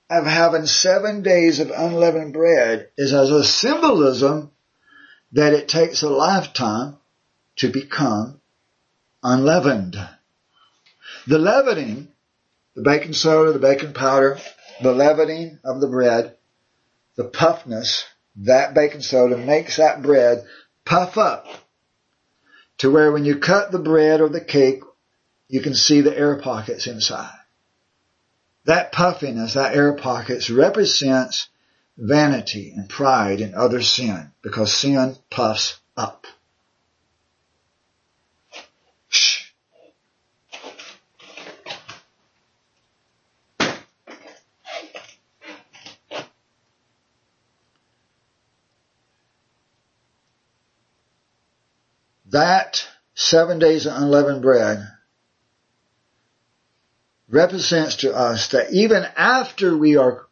of 0.08 0.24
having 0.24 0.66
seven 0.66 1.22
days 1.22 1.60
of 1.60 1.70
unleavened 1.70 2.32
bread 2.32 2.88
is 2.96 3.12
as 3.12 3.30
a 3.30 3.44
symbolism 3.44 4.50
that 5.32 5.52
it 5.52 5.68
takes 5.68 6.02
a 6.02 6.08
lifetime 6.08 6.96
to 7.56 7.70
become 7.70 8.40
unleavened. 9.22 9.96
The 11.26 11.38
leavening, 11.38 12.08
the 12.74 12.82
baking 12.82 13.12
soda, 13.12 13.52
the 13.52 13.58
baking 13.58 13.92
powder, 13.92 14.38
the 14.82 14.92
leavening 14.92 15.58
of 15.64 15.80
the 15.80 15.88
bread, 15.88 16.36
the 17.16 17.24
puffness, 17.24 18.04
that 18.36 18.74
baking 18.74 19.02
soda 19.02 19.36
makes 19.36 19.76
that 19.76 20.02
bread 20.02 20.46
puff 20.86 21.18
up 21.18 21.46
to 22.78 22.90
where 22.90 23.12
when 23.12 23.26
you 23.26 23.38
cut 23.38 23.70
the 23.70 23.78
bread 23.78 24.20
or 24.20 24.30
the 24.30 24.40
cake, 24.40 24.80
you 25.48 25.60
can 25.60 25.74
see 25.74 26.00
the 26.00 26.16
air 26.16 26.36
pockets 26.36 26.86
inside. 26.86 27.38
That 28.64 28.92
puffiness, 28.92 29.54
that 29.54 29.76
air 29.76 29.92
pockets 29.92 30.48
represents 30.48 31.48
vanity 31.98 32.72
and 32.74 32.88
pride 32.88 33.40
and 33.40 33.54
other 33.54 33.82
sin 33.82 34.32
because 34.42 34.72
sin 34.72 35.16
puffs 35.30 35.78
up. 35.96 36.26
That 52.36 52.86
seven 53.14 53.58
days 53.58 53.86
of 53.86 53.94
unleavened 53.94 54.42
bread 54.42 54.86
represents 57.30 57.96
to 57.96 58.14
us 58.14 58.48
that 58.48 58.74
even 58.74 59.06
after 59.16 59.74
we 59.74 59.96
are 59.96 60.26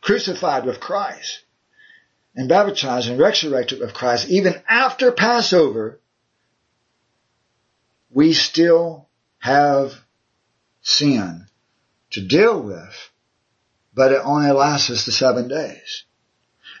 crucified 0.00 0.64
with 0.64 0.78
Christ 0.78 1.40
and 2.36 2.48
baptized 2.48 3.08
and 3.08 3.18
resurrected 3.18 3.80
with 3.80 3.92
Christ, 3.92 4.28
even 4.28 4.54
after 4.68 5.10
Passover, 5.10 5.98
we 8.08 8.32
still 8.32 9.08
have 9.40 9.94
sin 10.80 11.48
to 12.12 12.20
deal 12.20 12.62
with, 12.62 13.10
but 13.92 14.12
it 14.12 14.20
only 14.22 14.52
lasts 14.52 14.90
us 14.90 15.04
the 15.04 15.10
seven 15.10 15.48
days. 15.48 16.04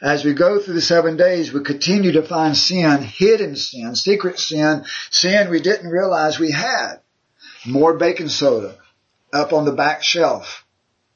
As 0.02 0.24
we 0.24 0.34
go 0.34 0.58
through 0.58 0.74
the 0.74 0.80
seven 0.80 1.16
days, 1.16 1.52
we 1.52 1.62
continue 1.62 2.12
to 2.12 2.22
find 2.22 2.56
sin, 2.56 3.02
hidden 3.02 3.56
sin, 3.56 3.94
secret 3.96 4.38
sin, 4.38 4.84
sin 5.10 5.50
we 5.50 5.60
didn't 5.60 5.90
realize 5.90 6.38
we 6.38 6.50
had. 6.50 6.96
More 7.64 7.96
baking 7.96 8.28
soda 8.28 8.76
up 9.32 9.52
on 9.52 9.64
the 9.64 9.72
back 9.72 10.02
shelf, 10.02 10.64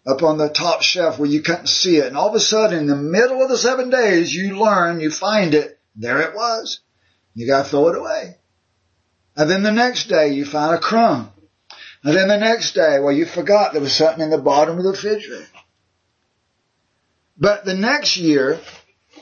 up 0.07 0.23
on 0.23 0.39
the 0.39 0.49
top 0.49 0.83
shelf 0.83 1.19
where 1.19 1.29
you 1.29 1.43
couldn't 1.43 1.69
see 1.69 1.99
it. 1.99 2.07
And 2.07 2.17
all 2.17 2.29
of 2.29 2.35
a 2.35 2.41
sudden, 2.41 2.79
in 2.79 2.87
the 2.87 2.97
middle 2.97 3.43
of 3.43 3.49
the 3.49 3.59
seven 3.59 3.91
days, 3.91 4.35
you 4.35 4.59
learn, 4.59 5.01
you 5.01 5.11
find 5.11 5.55
it. 5.55 5.79
There 5.97 6.21
it 6.21 6.35
was. 6.35 6.81
You 7.35 7.47
gotta 7.47 7.69
throw 7.69 7.89
it 7.89 7.99
away. 7.99 8.37
And 9.37 9.49
then 9.49 9.63
the 9.63 9.73
next 9.73 10.09
day, 10.09 10.33
you 10.33 10.45
find 10.45 10.75
a 10.75 10.79
crumb. 10.79 11.31
And 12.03 12.17
then 12.17 12.29
the 12.29 12.39
next 12.39 12.75
day, 12.75 12.99
well, 12.99 13.13
you 13.13 13.27
forgot 13.27 13.73
there 13.73 13.83
was 13.83 13.95
something 13.95 14.23
in 14.23 14.31
the 14.31 14.39
bottom 14.39 14.79
of 14.79 14.85
the 14.85 14.91
refrigerator. 14.91 15.47
But 17.41 17.65
the 17.65 17.75
next 17.75 18.19
year, 18.19 18.61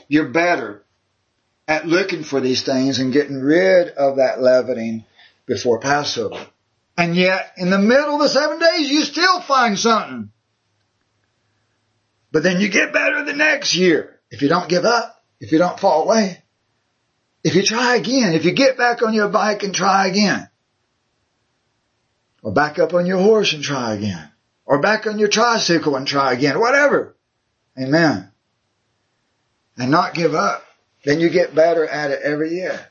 you're 0.09 0.27
better 0.27 0.83
at 1.69 1.87
looking 1.87 2.23
for 2.23 2.41
these 2.41 2.63
things 2.63 2.99
and 2.99 3.13
getting 3.13 3.39
rid 3.39 3.87
of 3.89 4.17
that 4.17 4.41
leavening 4.41 5.05
before 5.45 5.79
Passover. 5.79 6.45
And 6.97 7.15
yet, 7.15 7.53
in 7.55 7.69
the 7.69 7.79
middle 7.79 8.15
of 8.15 8.19
the 8.19 8.27
seven 8.27 8.59
days, 8.59 8.91
you 8.91 9.03
still 9.03 9.39
find 9.41 9.79
something. 9.79 10.31
But 12.31 12.43
then 12.43 12.59
you 12.59 12.67
get 12.67 12.91
better 12.91 13.23
the 13.23 13.33
next 13.33 13.73
year. 13.73 14.19
If 14.29 14.41
you 14.41 14.49
don't 14.49 14.67
give 14.67 14.83
up, 14.83 15.23
if 15.39 15.53
you 15.53 15.57
don't 15.57 15.79
fall 15.79 16.03
away, 16.03 16.43
if 17.43 17.55
you 17.55 17.63
try 17.63 17.95
again, 17.95 18.33
if 18.33 18.43
you 18.43 18.51
get 18.51 18.77
back 18.77 19.01
on 19.01 19.13
your 19.13 19.29
bike 19.29 19.63
and 19.63 19.73
try 19.73 20.07
again, 20.07 20.49
or 22.43 22.51
back 22.51 22.79
up 22.79 22.93
on 22.93 23.05
your 23.05 23.19
horse 23.19 23.53
and 23.53 23.63
try 23.63 23.93
again, 23.93 24.29
or 24.65 24.81
back 24.81 25.07
on 25.07 25.19
your 25.19 25.29
tricycle 25.29 25.95
and 25.95 26.05
try 26.05 26.33
again, 26.33 26.59
whatever. 26.59 27.15
Amen. 27.79 28.31
And 29.77 29.91
not 29.91 30.13
give 30.13 30.35
up. 30.35 30.63
Then 31.05 31.19
you 31.19 31.29
get 31.29 31.55
better 31.55 31.87
at 31.87 32.11
it 32.11 32.21
every 32.21 32.55
year. 32.55 32.87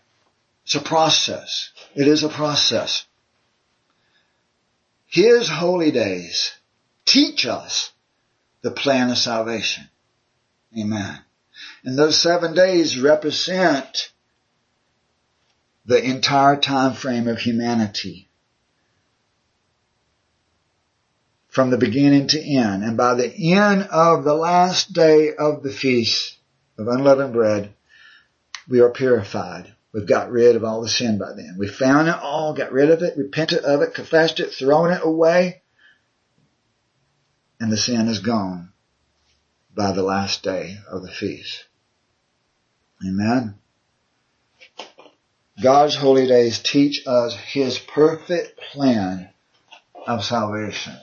It's 0.64 0.74
a 0.74 0.80
process. 0.80 1.72
It 1.94 2.08
is 2.08 2.22
a 2.22 2.28
process. 2.28 3.04
His 5.06 5.48
holy 5.48 5.90
days 5.90 6.52
teach 7.04 7.46
us 7.46 7.90
the 8.62 8.70
plan 8.70 9.10
of 9.10 9.18
salvation. 9.18 9.88
Amen. 10.78 11.18
And 11.84 11.98
those 11.98 12.20
seven 12.20 12.54
days 12.54 12.98
represent 12.98 14.10
the 15.86 16.02
entire 16.02 16.56
time 16.56 16.92
frame 16.92 17.28
of 17.28 17.38
humanity. 17.38 18.27
From 21.58 21.70
the 21.70 21.76
beginning 21.76 22.28
to 22.28 22.40
end. 22.40 22.84
And 22.84 22.96
by 22.96 23.14
the 23.14 23.52
end 23.52 23.82
of 23.90 24.22
the 24.22 24.34
last 24.34 24.92
day 24.92 25.34
of 25.34 25.64
the 25.64 25.72
feast 25.72 26.36
of 26.78 26.86
unleavened 26.86 27.32
bread, 27.32 27.74
we 28.68 28.78
are 28.78 28.90
purified. 28.90 29.74
We've 29.92 30.06
got 30.06 30.30
rid 30.30 30.54
of 30.54 30.62
all 30.62 30.82
the 30.82 30.88
sin 30.88 31.18
by 31.18 31.32
then. 31.32 31.56
We 31.58 31.66
found 31.66 32.06
it 32.06 32.14
all, 32.14 32.54
got 32.54 32.70
rid 32.70 32.90
of 32.90 33.02
it, 33.02 33.16
repented 33.16 33.64
of 33.64 33.82
it, 33.82 33.92
confessed 33.92 34.38
it, 34.38 34.52
thrown 34.52 34.92
it 34.92 35.00
away, 35.02 35.62
and 37.58 37.72
the 37.72 37.76
sin 37.76 38.06
is 38.06 38.20
gone 38.20 38.72
by 39.74 39.90
the 39.90 40.04
last 40.04 40.44
day 40.44 40.76
of 40.88 41.02
the 41.02 41.10
feast. 41.10 41.64
Amen. 43.04 43.56
God's 45.60 45.96
holy 45.96 46.28
days 46.28 46.60
teach 46.60 47.04
us 47.04 47.34
His 47.34 47.80
perfect 47.80 48.60
plan 48.60 49.30
of 50.06 50.24
salvation. 50.24 50.94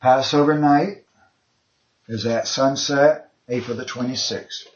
Passover 0.00 0.56
night 0.56 1.02
is 2.06 2.24
at 2.24 2.46
sunset, 2.46 3.32
April 3.48 3.76
the 3.76 3.84
26th. 3.84 4.68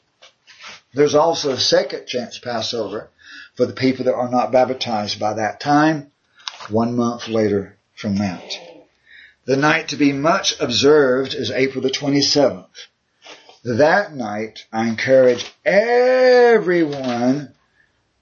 There's 0.94 1.14
also 1.14 1.52
a 1.52 1.60
second 1.60 2.06
chance 2.06 2.40
Passover 2.40 3.08
for 3.54 3.64
the 3.66 3.72
people 3.72 4.06
that 4.06 4.16
are 4.16 4.28
not 4.28 4.50
baptized 4.50 5.20
by 5.20 5.34
that 5.34 5.60
time, 5.60 6.10
one 6.70 6.96
month 6.96 7.28
later 7.28 7.76
from 7.94 8.16
that. 8.16 8.42
The 9.44 9.56
night 9.56 9.88
to 9.88 9.96
be 9.96 10.12
much 10.12 10.58
observed 10.58 11.34
is 11.34 11.52
April 11.52 11.82
the 11.82 11.90
27th. 11.90 12.88
That 13.62 14.12
night, 14.12 14.66
I 14.72 14.88
encourage 14.88 15.54
everyone 15.64 17.54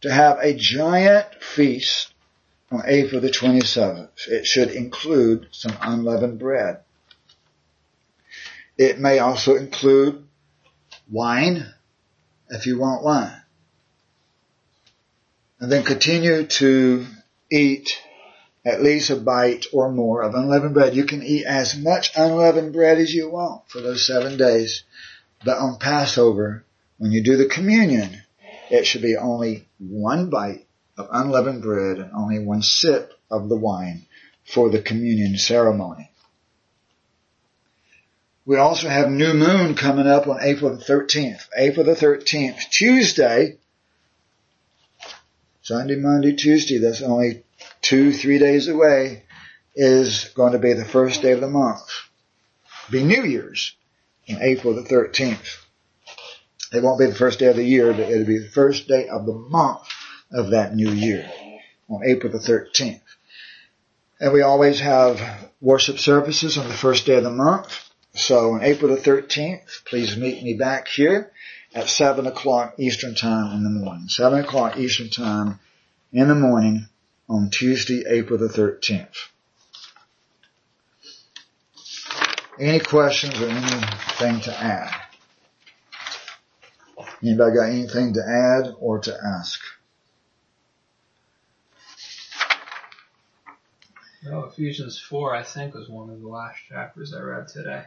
to 0.03 0.13
have 0.13 0.39
a 0.43 0.53
giant 0.53 1.43
feast 1.43 2.13
on 2.71 2.83
April 2.85 3.23
the 3.23 3.31
27th. 3.31 4.29
It 4.29 4.47
should 4.47 4.71
include 4.71 5.49
some 5.51 5.79
unleavened 5.81 6.39
bread. 6.39 6.81
It 8.81 8.98
may 8.98 9.19
also 9.19 9.57
include 9.57 10.24
wine, 11.11 11.66
if 12.48 12.65
you 12.65 12.78
want 12.78 13.05
wine. 13.05 13.43
And 15.59 15.70
then 15.70 15.85
continue 15.85 16.47
to 16.47 17.07
eat 17.52 17.90
at 18.65 18.82
least 18.82 19.11
a 19.11 19.16
bite 19.16 19.66
or 19.74 19.93
more 19.93 20.23
of 20.23 20.35
unleavened 20.35 20.73
bread. 20.73 20.97
You 20.97 21.05
can 21.05 21.23
eat 21.23 21.44
as 21.44 21.77
much 21.77 22.12
unleavened 22.16 22.73
bread 22.73 22.97
as 22.97 23.12
you 23.12 23.28
want 23.28 23.69
for 23.69 23.82
those 23.82 24.07
seven 24.07 24.39
days. 24.39 24.85
But 25.44 25.59
on 25.59 25.78
Passover, 25.78 26.65
when 26.97 27.12
you 27.12 27.23
do 27.23 27.36
the 27.36 27.51
communion, 27.51 28.23
it 28.70 28.86
should 28.86 29.02
be 29.02 29.15
only 29.15 29.69
one 29.78 30.31
bite 30.31 30.66
of 30.97 31.07
unleavened 31.12 31.61
bread 31.61 31.98
and 31.98 32.12
only 32.15 32.39
one 32.39 32.62
sip 32.62 33.12
of 33.31 33.51
the 33.51 33.59
wine 33.59 34.07
for 34.43 34.70
the 34.70 34.81
communion 34.81 35.36
ceremony. 35.36 36.10
We 38.51 38.57
also 38.57 38.89
have 38.89 39.13
new 39.13 39.33
moon 39.33 39.77
coming 39.77 40.09
up 40.09 40.27
on 40.27 40.43
April 40.43 40.77
the 40.77 40.85
13th. 40.85 41.47
April 41.57 41.87
the 41.87 41.95
13th, 41.95 42.69
Tuesday, 42.69 43.59
Sunday, 45.63 45.95
Monday, 45.95 46.35
Tuesday, 46.35 46.79
that's 46.79 47.01
only 47.01 47.45
two, 47.81 48.13
three 48.13 48.41
days 48.41 48.67
away, 48.67 49.23
is 49.77 50.31
going 50.35 50.55
to 50.55 50.59
be 50.59 50.73
the 50.73 50.85
first 50.85 51.23
day 51.23 51.31
of 51.31 51.41
the 51.41 51.47
month. 51.47 51.89
Be 52.91 53.05
New 53.05 53.23
Year's 53.23 53.77
on 54.29 54.43
April 54.43 54.75
the 54.75 54.83
13th. 54.83 55.59
It 56.73 56.83
won't 56.83 56.99
be 56.99 57.07
the 57.07 57.15
first 57.15 57.39
day 57.39 57.47
of 57.47 57.57
the 57.57 57.63
year, 57.63 57.93
but 57.93 58.11
it'll 58.11 58.27
be 58.27 58.39
the 58.39 58.49
first 58.49 58.89
day 58.89 59.07
of 59.07 59.27
the 59.27 59.33
month 59.33 59.87
of 60.33 60.51
that 60.51 60.75
new 60.75 60.91
year 60.91 61.31
on 61.89 62.03
April 62.05 62.33
the 62.33 62.41
13th. 62.41 63.01
And 64.19 64.33
we 64.33 64.43
always 64.43 64.81
have 64.81 65.21
worship 65.61 66.01
services 66.01 66.59
on 66.59 66.67
the 66.67 66.75
first 66.75 67.07
day 67.07 67.15
of 67.15 67.23
the 67.23 67.31
month. 67.31 67.90
So 68.12 68.55
on 68.55 68.62
April 68.62 68.95
the 68.95 69.01
13th, 69.01 69.85
please 69.85 70.16
meet 70.16 70.43
me 70.43 70.55
back 70.55 70.89
here 70.89 71.31
at 71.74 71.89
7 71.89 72.27
o'clock 72.27 72.74
Eastern 72.78 73.15
Time 73.15 73.57
in 73.57 73.62
the 73.62 73.70
morning. 73.70 74.09
7 74.09 74.41
o'clock 74.41 74.77
Eastern 74.78 75.11
Time 75.11 75.61
in 76.12 76.28
the 76.28 76.35
morning 76.35 76.89
on 77.28 77.51
Tuesday, 77.51 78.05
April 78.09 78.39
the 78.39 78.49
13th. 78.49 79.28
Any 82.59 82.81
questions 82.81 83.41
or 83.41 83.47
anything 83.47 84.41
to 84.41 84.55
add? 84.61 84.95
Anybody 87.23 87.57
got 87.57 87.69
anything 87.69 88.15
to 88.15 88.20
add 88.20 88.74
or 88.78 88.99
to 88.99 89.16
ask? 89.24 89.61
No, 94.24 94.45
Ephesians 94.45 94.99
4, 94.99 95.35
I 95.35 95.43
think, 95.43 95.74
was 95.74 95.89
one 95.89 96.11
of 96.11 96.20
the 96.20 96.28
last 96.28 96.59
chapters 96.69 97.15
I 97.15 97.20
read 97.20 97.49
today. 97.49 97.85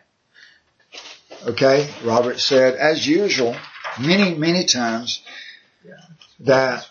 Okay, 1.45 1.93
Robert 2.05 2.39
said, 2.39 2.75
as 2.75 3.05
usual, 3.05 3.53
many, 3.99 4.33
many 4.33 4.63
times, 4.63 5.21
that 6.39 6.89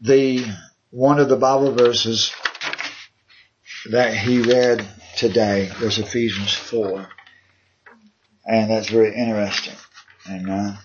the 0.00 0.46
one 0.90 1.18
of 1.18 1.28
the 1.28 1.36
Bible 1.36 1.74
verses 1.74 2.32
that 3.90 4.16
he 4.16 4.40
read 4.40 4.88
today 5.18 5.70
was 5.82 5.98
Ephesians 5.98 6.54
4. 6.54 7.06
And 8.46 8.70
that's 8.70 8.88
very 8.88 9.14
interesting. 9.14 9.76
And 10.24 10.50
uh, 10.50 10.76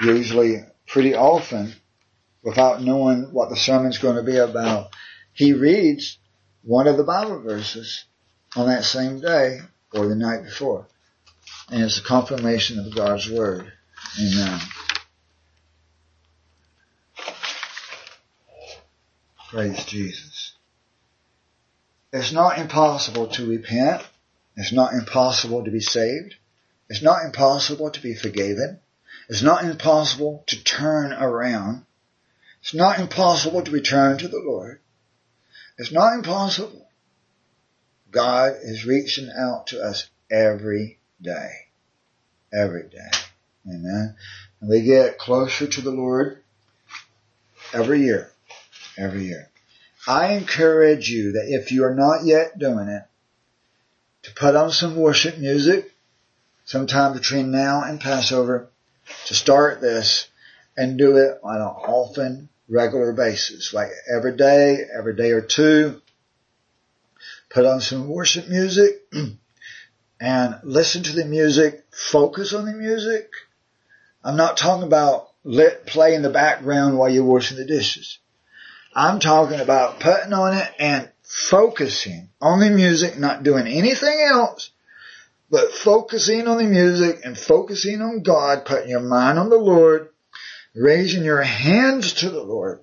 usually, 0.00 0.58
pretty 0.86 1.16
often, 1.16 1.74
without 2.44 2.80
knowing 2.80 3.32
what 3.32 3.50
the 3.50 3.56
sermon's 3.56 3.98
going 3.98 4.16
to 4.16 4.22
be 4.22 4.36
about, 4.36 4.90
he 5.32 5.52
reads 5.52 6.18
one 6.62 6.86
of 6.86 6.96
the 6.96 7.02
Bible 7.02 7.42
verses 7.42 8.04
on 8.54 8.68
that 8.68 8.84
same 8.84 9.20
day 9.20 9.58
or 9.92 10.06
the 10.06 10.14
night 10.14 10.44
before. 10.44 10.86
And 11.70 11.82
it's 11.82 11.98
a 11.98 12.02
confirmation 12.02 12.78
of 12.78 12.94
God's 12.94 13.30
Word. 13.30 13.72
Amen. 14.20 14.60
Praise 19.50 19.84
Jesus. 19.84 20.52
It's 22.12 22.32
not 22.32 22.58
impossible 22.58 23.28
to 23.28 23.48
repent. 23.48 24.02
It's 24.56 24.72
not 24.72 24.94
impossible 24.94 25.64
to 25.64 25.70
be 25.70 25.80
saved. 25.80 26.36
It's 26.88 27.02
not 27.02 27.24
impossible 27.24 27.90
to 27.90 28.00
be 28.00 28.14
forgiven. 28.14 28.80
It's 29.28 29.42
not 29.42 29.64
impossible 29.64 30.44
to 30.46 30.64
turn 30.64 31.12
around. 31.12 31.84
It's 32.60 32.74
not 32.74 32.98
impossible 32.98 33.62
to 33.62 33.70
return 33.70 34.18
to 34.18 34.28
the 34.28 34.42
Lord. 34.44 34.80
It's 35.76 35.92
not 35.92 36.14
impossible. 36.14 36.88
God 38.10 38.56
is 38.62 38.86
reaching 38.86 39.30
out 39.30 39.68
to 39.68 39.82
us 39.82 40.08
every 40.30 40.97
day. 41.20 41.50
Every 42.52 42.84
day. 42.84 43.10
Amen. 43.66 44.16
And 44.60 44.70
we 44.70 44.82
get 44.82 45.18
closer 45.18 45.66
to 45.66 45.80
the 45.80 45.90
Lord 45.90 46.42
every 47.72 48.02
year. 48.02 48.30
Every 48.96 49.24
year. 49.24 49.50
I 50.06 50.32
encourage 50.32 51.10
you 51.10 51.32
that 51.32 51.46
if 51.48 51.70
you 51.72 51.84
are 51.84 51.94
not 51.94 52.24
yet 52.24 52.58
doing 52.58 52.88
it, 52.88 53.02
to 54.22 54.34
put 54.34 54.56
on 54.56 54.70
some 54.70 54.96
worship 54.96 55.38
music 55.38 55.92
sometime 56.64 57.12
between 57.12 57.50
now 57.50 57.82
and 57.82 58.00
Passover 58.00 58.68
to 59.26 59.34
start 59.34 59.80
this 59.80 60.28
and 60.76 60.98
do 60.98 61.16
it 61.16 61.38
on 61.42 61.56
an 61.56 61.62
often, 61.62 62.48
regular 62.68 63.12
basis, 63.12 63.72
like 63.72 63.90
every 64.12 64.36
day, 64.36 64.78
every 64.96 65.16
day 65.16 65.30
or 65.30 65.40
two. 65.40 66.00
Put 67.48 67.64
on 67.64 67.80
some 67.80 68.08
worship 68.08 68.48
music 68.48 69.02
and 70.20 70.58
listen 70.62 71.02
to 71.04 71.12
the 71.12 71.24
music, 71.24 71.84
focus 71.90 72.52
on 72.52 72.64
the 72.64 72.72
music. 72.72 73.30
I'm 74.24 74.36
not 74.36 74.56
talking 74.56 74.86
about 74.86 75.30
let 75.44 75.86
play 75.86 76.14
in 76.14 76.22
the 76.22 76.30
background 76.30 76.98
while 76.98 77.08
you're 77.08 77.24
washing 77.24 77.56
the 77.56 77.64
dishes. 77.64 78.18
I'm 78.94 79.20
talking 79.20 79.60
about 79.60 80.00
putting 80.00 80.32
on 80.32 80.56
it 80.56 80.70
and 80.78 81.08
focusing 81.22 82.30
on 82.40 82.60
the 82.60 82.70
music, 82.70 83.18
not 83.18 83.42
doing 83.42 83.66
anything 83.66 84.20
else, 84.20 84.70
but 85.50 85.72
focusing 85.72 86.48
on 86.48 86.58
the 86.58 86.64
music 86.64 87.20
and 87.24 87.38
focusing 87.38 88.02
on 88.02 88.22
God, 88.22 88.64
putting 88.64 88.90
your 88.90 89.00
mind 89.00 89.38
on 89.38 89.50
the 89.50 89.58
Lord, 89.58 90.08
raising 90.74 91.24
your 91.24 91.42
hands 91.42 92.14
to 92.14 92.30
the 92.30 92.42
Lord, 92.42 92.80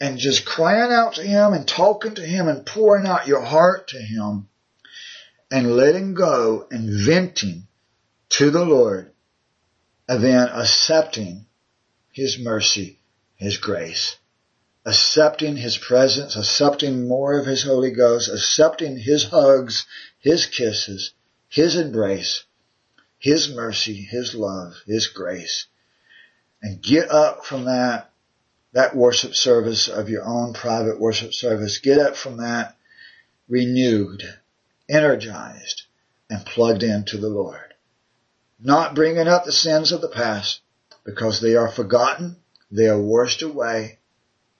and 0.00 0.18
just 0.18 0.46
crying 0.46 0.92
out 0.92 1.14
to 1.14 1.22
Him 1.22 1.52
and 1.54 1.66
talking 1.66 2.14
to 2.14 2.22
Him 2.22 2.48
and 2.48 2.64
pouring 2.64 3.06
out 3.06 3.26
your 3.26 3.42
heart 3.42 3.88
to 3.88 3.98
Him 3.98 4.48
and 5.50 5.76
letting 5.76 6.14
go 6.14 6.66
and 6.70 6.90
venting 6.90 7.66
to 8.30 8.50
the 8.50 8.64
Lord 8.64 9.12
and 10.08 10.22
then 10.22 10.48
accepting 10.48 11.46
His 12.12 12.38
mercy, 12.38 12.98
His 13.36 13.56
grace 13.56 14.16
accepting 14.86 15.56
His 15.56 15.76
presence, 15.76 16.36
accepting 16.36 17.08
more 17.08 17.38
of 17.38 17.44
His 17.44 17.64
Holy 17.64 17.90
Ghost, 17.90 18.32
accepting 18.32 18.96
His 18.96 19.24
hugs, 19.24 19.84
His 20.20 20.46
kisses, 20.46 21.12
His 21.48 21.76
embrace, 21.76 22.44
His 23.18 23.52
mercy, 23.52 23.94
His 23.94 24.34
love, 24.34 24.74
His 24.86 25.08
grace. 25.08 25.66
And 26.62 26.80
get 26.80 27.10
up 27.10 27.44
from 27.44 27.64
that, 27.64 28.10
that 28.72 28.96
worship 28.96 29.34
service 29.34 29.88
of 29.88 30.08
your 30.08 30.24
own 30.24 30.54
private 30.54 31.00
worship 31.00 31.34
service. 31.34 31.78
Get 31.78 31.98
up 31.98 32.16
from 32.16 32.38
that 32.38 32.76
renewed, 33.48 34.22
energized, 34.88 35.82
and 36.28 36.44
plugged 36.44 36.82
into 36.82 37.18
the 37.18 37.28
Lord. 37.28 37.74
Not 38.58 38.94
bringing 38.94 39.28
up 39.28 39.44
the 39.44 39.52
sins 39.52 39.92
of 39.92 40.00
the 40.00 40.08
past 40.08 40.60
because 41.04 41.40
they 41.40 41.54
are 41.56 41.68
forgotten, 41.68 42.36
they 42.70 42.88
are 42.88 43.00
washed 43.00 43.42
away, 43.42 43.98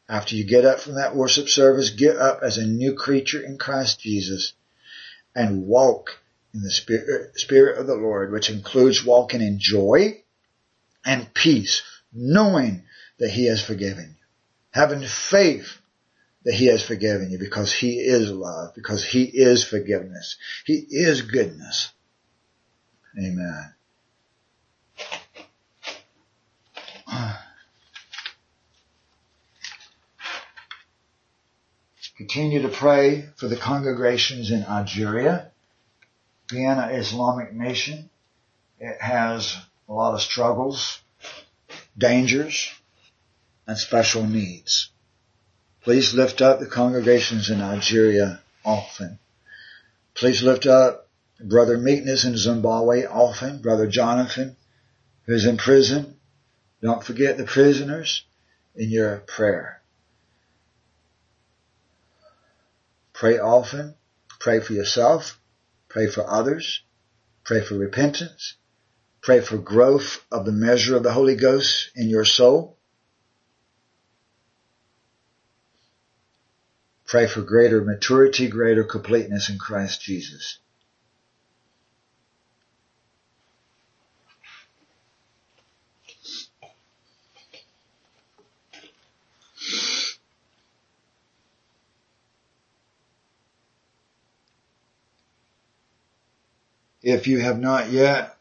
after 0.09 0.37
you 0.37 0.45
get 0.45 0.65
up 0.65 0.79
from 0.79 0.95
that 0.95 1.17
worship 1.17 1.49
service, 1.49 1.91
get 1.91 2.17
up 2.17 2.41
as 2.43 2.59
a 2.59 2.67
new 2.67 2.95
creature 2.95 3.43
in 3.43 3.59
Christ 3.59 4.01
Jesus 4.01 4.53
and 5.35 5.67
walk 5.67 6.21
in 6.55 6.63
the 6.63 6.71
spirit, 6.71 7.39
spirit 7.39 7.79
of 7.79 7.87
the 7.87 7.97
Lord, 7.97 8.33
which 8.33 8.49
includes 8.49 9.05
walking 9.05 9.41
in 9.41 9.59
joy 9.59 10.23
and 11.05 11.33
peace, 11.35 11.83
knowing 12.13 12.85
that 13.19 13.31
He 13.31 13.47
has 13.47 13.63
forgiven 13.63 14.17
you, 14.19 14.27
having 14.71 15.03
faith 15.03 15.79
that 16.47 16.55
He 16.55 16.67
has 16.67 16.81
forgiven 16.81 17.31
you 17.33 17.39
because 17.39 17.73
He 17.73 17.99
is 17.99 18.31
love, 18.31 18.73
because 18.75 19.05
He 19.05 19.25
is 19.25 19.65
forgiveness. 19.65 20.37
He 20.65 20.75
is 20.75 21.23
goodness. 21.23 21.93
Amen. 23.19 23.75
Continue 32.17 32.63
to 32.63 32.69
pray 32.69 33.29
for 33.37 33.49
the 33.49 33.57
congregations 33.57 34.53
in 34.53 34.63
Algeria, 34.63 35.51
Vienna 36.49 36.91
Islamic 36.93 37.53
Nation. 37.53 38.09
It 38.79 39.01
has 39.01 39.57
a 39.89 39.93
lot 39.93 40.15
of 40.15 40.23
struggles, 40.23 41.01
dangers, 41.99 42.73
and 43.67 43.77
special 43.77 44.25
needs. 44.25 44.91
Please 45.87 46.15
lift 46.15 46.43
up 46.43 46.59
the 46.59 46.67
congregations 46.67 47.49
in 47.49 47.61
Nigeria 47.61 48.41
often. 48.65 49.21
Please 50.15 50.43
lift 50.43 50.67
up 50.67 51.09
Brother 51.41 51.79
Meekness 51.79 52.25
in 52.25 52.37
Zimbabwe 52.37 53.05
often, 53.05 53.63
Brother 53.63 53.87
Jonathan, 53.87 54.57
who's 55.27 55.47
in 55.47 55.59
prison. 55.59 56.17
Don't 56.83 57.05
forget 57.05 57.37
the 57.37 57.45
prisoners 57.45 58.27
in 58.75 58.91
your 58.91 59.19
prayer. 59.19 59.81
Pray 63.13 63.39
often. 63.39 63.95
Pray 64.41 64.59
for 64.59 64.73
yourself. 64.73 65.39
Pray 65.89 66.09
for 66.09 66.29
others. 66.29 66.83
Pray 67.45 67.61
for 67.61 67.77
repentance. 67.77 68.55
Pray 69.23 69.41
for 69.41 69.57
growth 69.57 70.25
of 70.33 70.47
the 70.47 70.51
measure 70.51 70.97
of 70.97 71.05
the 71.05 71.13
Holy 71.13 71.37
Ghost 71.37 71.93
in 71.95 72.09
your 72.09 72.25
soul. 72.25 72.76
Pray 77.07 77.29
for 77.29 77.43
greater 77.43 77.83
maturity, 77.83 78.49
greater 78.49 78.83
completeness 78.83 79.49
in 79.49 79.59
Christ 79.59 80.03
Jesus. 80.03 80.59
If 97.03 97.29
you 97.29 97.39
have 97.39 97.61
not 97.61 97.91
yet 97.91 98.37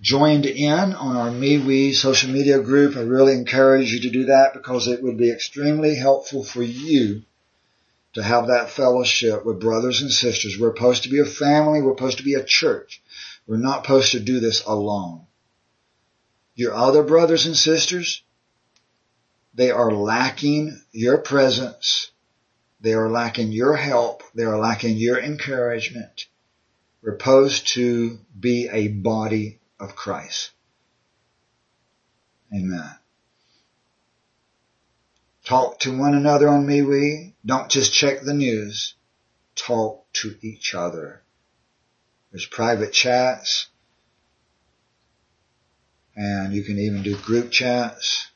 joined 0.00 0.46
in 0.46 0.70
on 0.70 1.16
our 1.16 1.30
MeWe 1.30 1.92
social 1.94 2.30
media 2.30 2.60
group, 2.60 2.96
I 2.96 3.00
really 3.00 3.32
encourage 3.32 3.90
you 3.92 4.00
to 4.02 4.10
do 4.10 4.26
that 4.26 4.52
because 4.54 4.86
it 4.86 5.02
would 5.02 5.16
be 5.16 5.32
extremely 5.32 5.96
helpful 5.96 6.44
for 6.44 6.62
you 6.62 7.22
to 8.14 8.22
have 8.22 8.48
that 8.48 8.70
fellowship 8.70 9.44
with 9.44 9.60
brothers 9.60 10.02
and 10.02 10.10
sisters. 10.10 10.58
We're 10.58 10.74
supposed 10.74 11.04
to 11.04 11.08
be 11.08 11.20
a 11.20 11.24
family. 11.24 11.80
We're 11.80 11.96
supposed 11.96 12.18
to 12.18 12.24
be 12.24 12.34
a 12.34 12.44
church. 12.44 13.02
We're 13.46 13.56
not 13.56 13.84
supposed 13.84 14.12
to 14.12 14.20
do 14.20 14.40
this 14.40 14.64
alone. 14.64 15.26
Your 16.54 16.74
other 16.74 17.02
brothers 17.02 17.46
and 17.46 17.56
sisters, 17.56 18.22
they 19.54 19.70
are 19.70 19.92
lacking 19.92 20.80
your 20.92 21.18
presence. 21.18 22.10
They 22.80 22.94
are 22.94 23.10
lacking 23.10 23.52
your 23.52 23.76
help. 23.76 24.22
They 24.34 24.44
are 24.44 24.58
lacking 24.58 24.96
your 24.96 25.18
encouragement. 25.18 26.26
We're 27.02 27.18
supposed 27.18 27.68
to 27.74 28.18
be 28.38 28.68
a 28.70 28.88
body 28.88 29.60
of 29.78 29.94
Christ. 29.94 30.50
Amen. 32.52 32.90
Talk 35.50 35.80
to 35.80 35.98
one 35.98 36.14
another 36.14 36.48
on 36.48 36.64
MeWe. 36.64 37.32
Don't 37.44 37.68
just 37.68 37.92
check 37.92 38.20
the 38.20 38.32
news. 38.32 38.94
Talk 39.56 40.06
to 40.12 40.36
each 40.42 40.76
other. 40.76 41.22
There's 42.30 42.46
private 42.46 42.92
chats. 42.92 43.66
And 46.14 46.52
you 46.52 46.62
can 46.62 46.78
even 46.78 47.02
do 47.02 47.16
group 47.16 47.50
chats. 47.50 48.28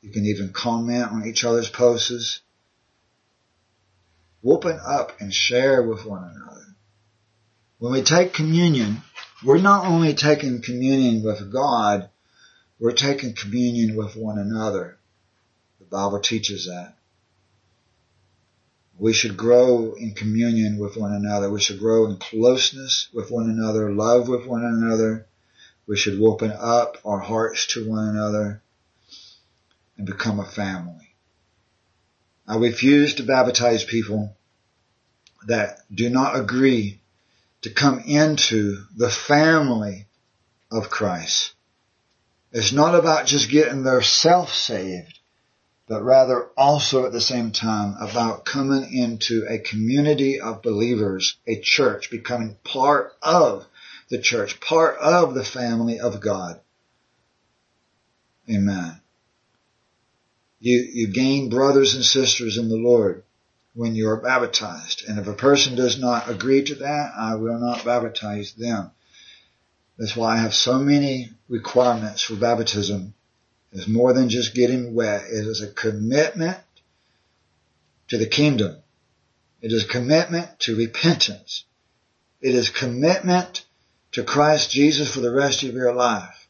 You 0.00 0.12
can 0.12 0.26
even 0.26 0.52
comment 0.52 1.10
on 1.10 1.26
each 1.26 1.42
other's 1.42 1.68
posts. 1.68 2.40
Open 4.46 4.78
up 4.86 5.20
and 5.20 5.34
share 5.34 5.82
with 5.82 6.06
one 6.06 6.22
another. 6.22 6.66
When 7.80 7.94
we 7.94 8.02
take 8.02 8.32
communion, 8.32 8.98
we're 9.44 9.58
not 9.58 9.86
only 9.86 10.14
taking 10.14 10.62
communion 10.62 11.24
with 11.24 11.52
God, 11.52 12.10
we're 12.78 12.92
taking 12.92 13.34
communion 13.34 13.96
with 13.96 14.14
one 14.14 14.38
another. 14.38 14.97
Bible 15.90 16.20
teaches 16.20 16.66
that. 16.66 16.94
We 18.98 19.12
should 19.12 19.36
grow 19.36 19.94
in 19.94 20.12
communion 20.14 20.78
with 20.78 20.96
one 20.96 21.12
another. 21.12 21.50
We 21.50 21.60
should 21.60 21.78
grow 21.78 22.06
in 22.06 22.16
closeness 22.16 23.08
with 23.12 23.30
one 23.30 23.48
another, 23.48 23.90
love 23.92 24.28
with 24.28 24.44
one 24.46 24.64
another. 24.64 25.26
We 25.86 25.96
should 25.96 26.20
open 26.20 26.52
up 26.52 26.98
our 27.04 27.20
hearts 27.20 27.66
to 27.68 27.88
one 27.88 28.08
another 28.08 28.60
and 29.96 30.06
become 30.06 30.40
a 30.40 30.44
family. 30.44 31.14
I 32.46 32.56
refuse 32.56 33.14
to 33.14 33.22
baptize 33.22 33.84
people 33.84 34.36
that 35.46 35.80
do 35.94 36.10
not 36.10 36.38
agree 36.38 37.00
to 37.62 37.70
come 37.70 38.00
into 38.00 38.84
the 38.96 39.10
family 39.10 40.06
of 40.70 40.90
Christ. 40.90 41.52
It's 42.52 42.72
not 42.72 42.94
about 42.94 43.26
just 43.26 43.50
getting 43.50 43.82
their 43.82 44.02
self 44.02 44.54
saved, 44.54 45.17
but 45.88 46.02
rather 46.02 46.48
also 46.56 47.06
at 47.06 47.12
the 47.12 47.20
same 47.20 47.50
time 47.50 47.96
about 47.98 48.44
coming 48.44 48.92
into 48.92 49.46
a 49.48 49.58
community 49.58 50.38
of 50.40 50.62
believers, 50.62 51.38
a 51.46 51.58
church, 51.60 52.10
becoming 52.10 52.56
part 52.62 53.14
of 53.22 53.66
the 54.10 54.18
church, 54.18 54.60
part 54.60 54.98
of 54.98 55.34
the 55.34 55.44
family 55.44 55.98
of 55.98 56.20
God. 56.20 56.60
Amen. 58.50 59.00
You, 60.60 60.88
you 60.92 61.08
gain 61.08 61.48
brothers 61.48 61.94
and 61.94 62.04
sisters 62.04 62.58
in 62.58 62.68
the 62.68 62.76
Lord 62.76 63.22
when 63.74 63.94
you 63.94 64.08
are 64.08 64.16
baptized. 64.16 65.04
And 65.08 65.18
if 65.18 65.26
a 65.26 65.34
person 65.34 65.76
does 65.76 65.98
not 65.98 66.28
agree 66.28 66.64
to 66.64 66.74
that, 66.76 67.12
I 67.16 67.36
will 67.36 67.58
not 67.58 67.84
baptize 67.84 68.52
them. 68.52 68.90
That's 69.96 70.16
why 70.16 70.34
I 70.34 70.38
have 70.38 70.54
so 70.54 70.78
many 70.78 71.30
requirements 71.48 72.22
for 72.22 72.34
baptism. 72.34 73.14
It's 73.72 73.88
more 73.88 74.12
than 74.12 74.28
just 74.28 74.54
getting 74.54 74.94
wet. 74.94 75.24
It 75.24 75.46
is 75.46 75.62
a 75.62 75.72
commitment 75.72 76.58
to 78.08 78.16
the 78.16 78.26
kingdom. 78.26 78.76
It 79.60 79.72
is 79.72 79.84
a 79.84 79.88
commitment 79.88 80.60
to 80.60 80.76
repentance. 80.76 81.64
It 82.40 82.54
is 82.54 82.70
commitment 82.70 83.64
to 84.12 84.22
Christ 84.22 84.70
Jesus 84.70 85.12
for 85.12 85.20
the 85.20 85.34
rest 85.34 85.62
of 85.62 85.74
your 85.74 85.92
life. 85.92 86.48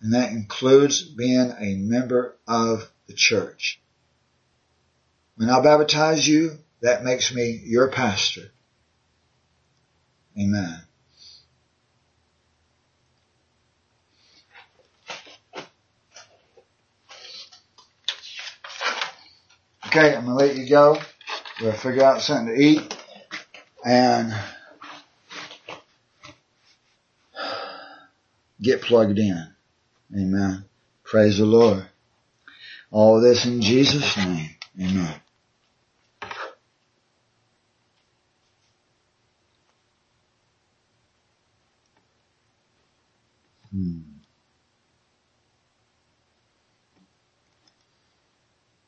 And 0.00 0.12
that 0.12 0.32
includes 0.32 1.02
being 1.02 1.52
a 1.58 1.76
member 1.76 2.36
of 2.46 2.90
the 3.06 3.14
church. 3.14 3.80
When 5.36 5.50
I 5.50 5.60
baptize 5.60 6.28
you, 6.28 6.58
that 6.82 7.02
makes 7.02 7.34
me 7.34 7.60
your 7.64 7.90
pastor. 7.90 8.52
Amen. 10.38 10.80
Okay, 19.96 20.16
I'm 20.16 20.24
gonna 20.26 20.36
let 20.36 20.56
you 20.56 20.68
go. 20.68 20.98
We'll 21.62 21.72
figure 21.72 22.02
out 22.02 22.20
something 22.20 22.54
to 22.56 22.60
eat. 22.60 22.98
And 23.84 24.34
get 28.62 28.82
plugged 28.82 29.18
in. 29.18 29.48
Amen. 30.14 30.64
Praise 31.04 31.38
the 31.38 31.46
Lord. 31.46 31.86
All 32.90 33.20
this 33.20 33.46
in 33.46 33.62
Jesus' 33.62 34.16
name. 34.16 34.50
Amen. 34.80 35.14
Hmm. 43.72 44.00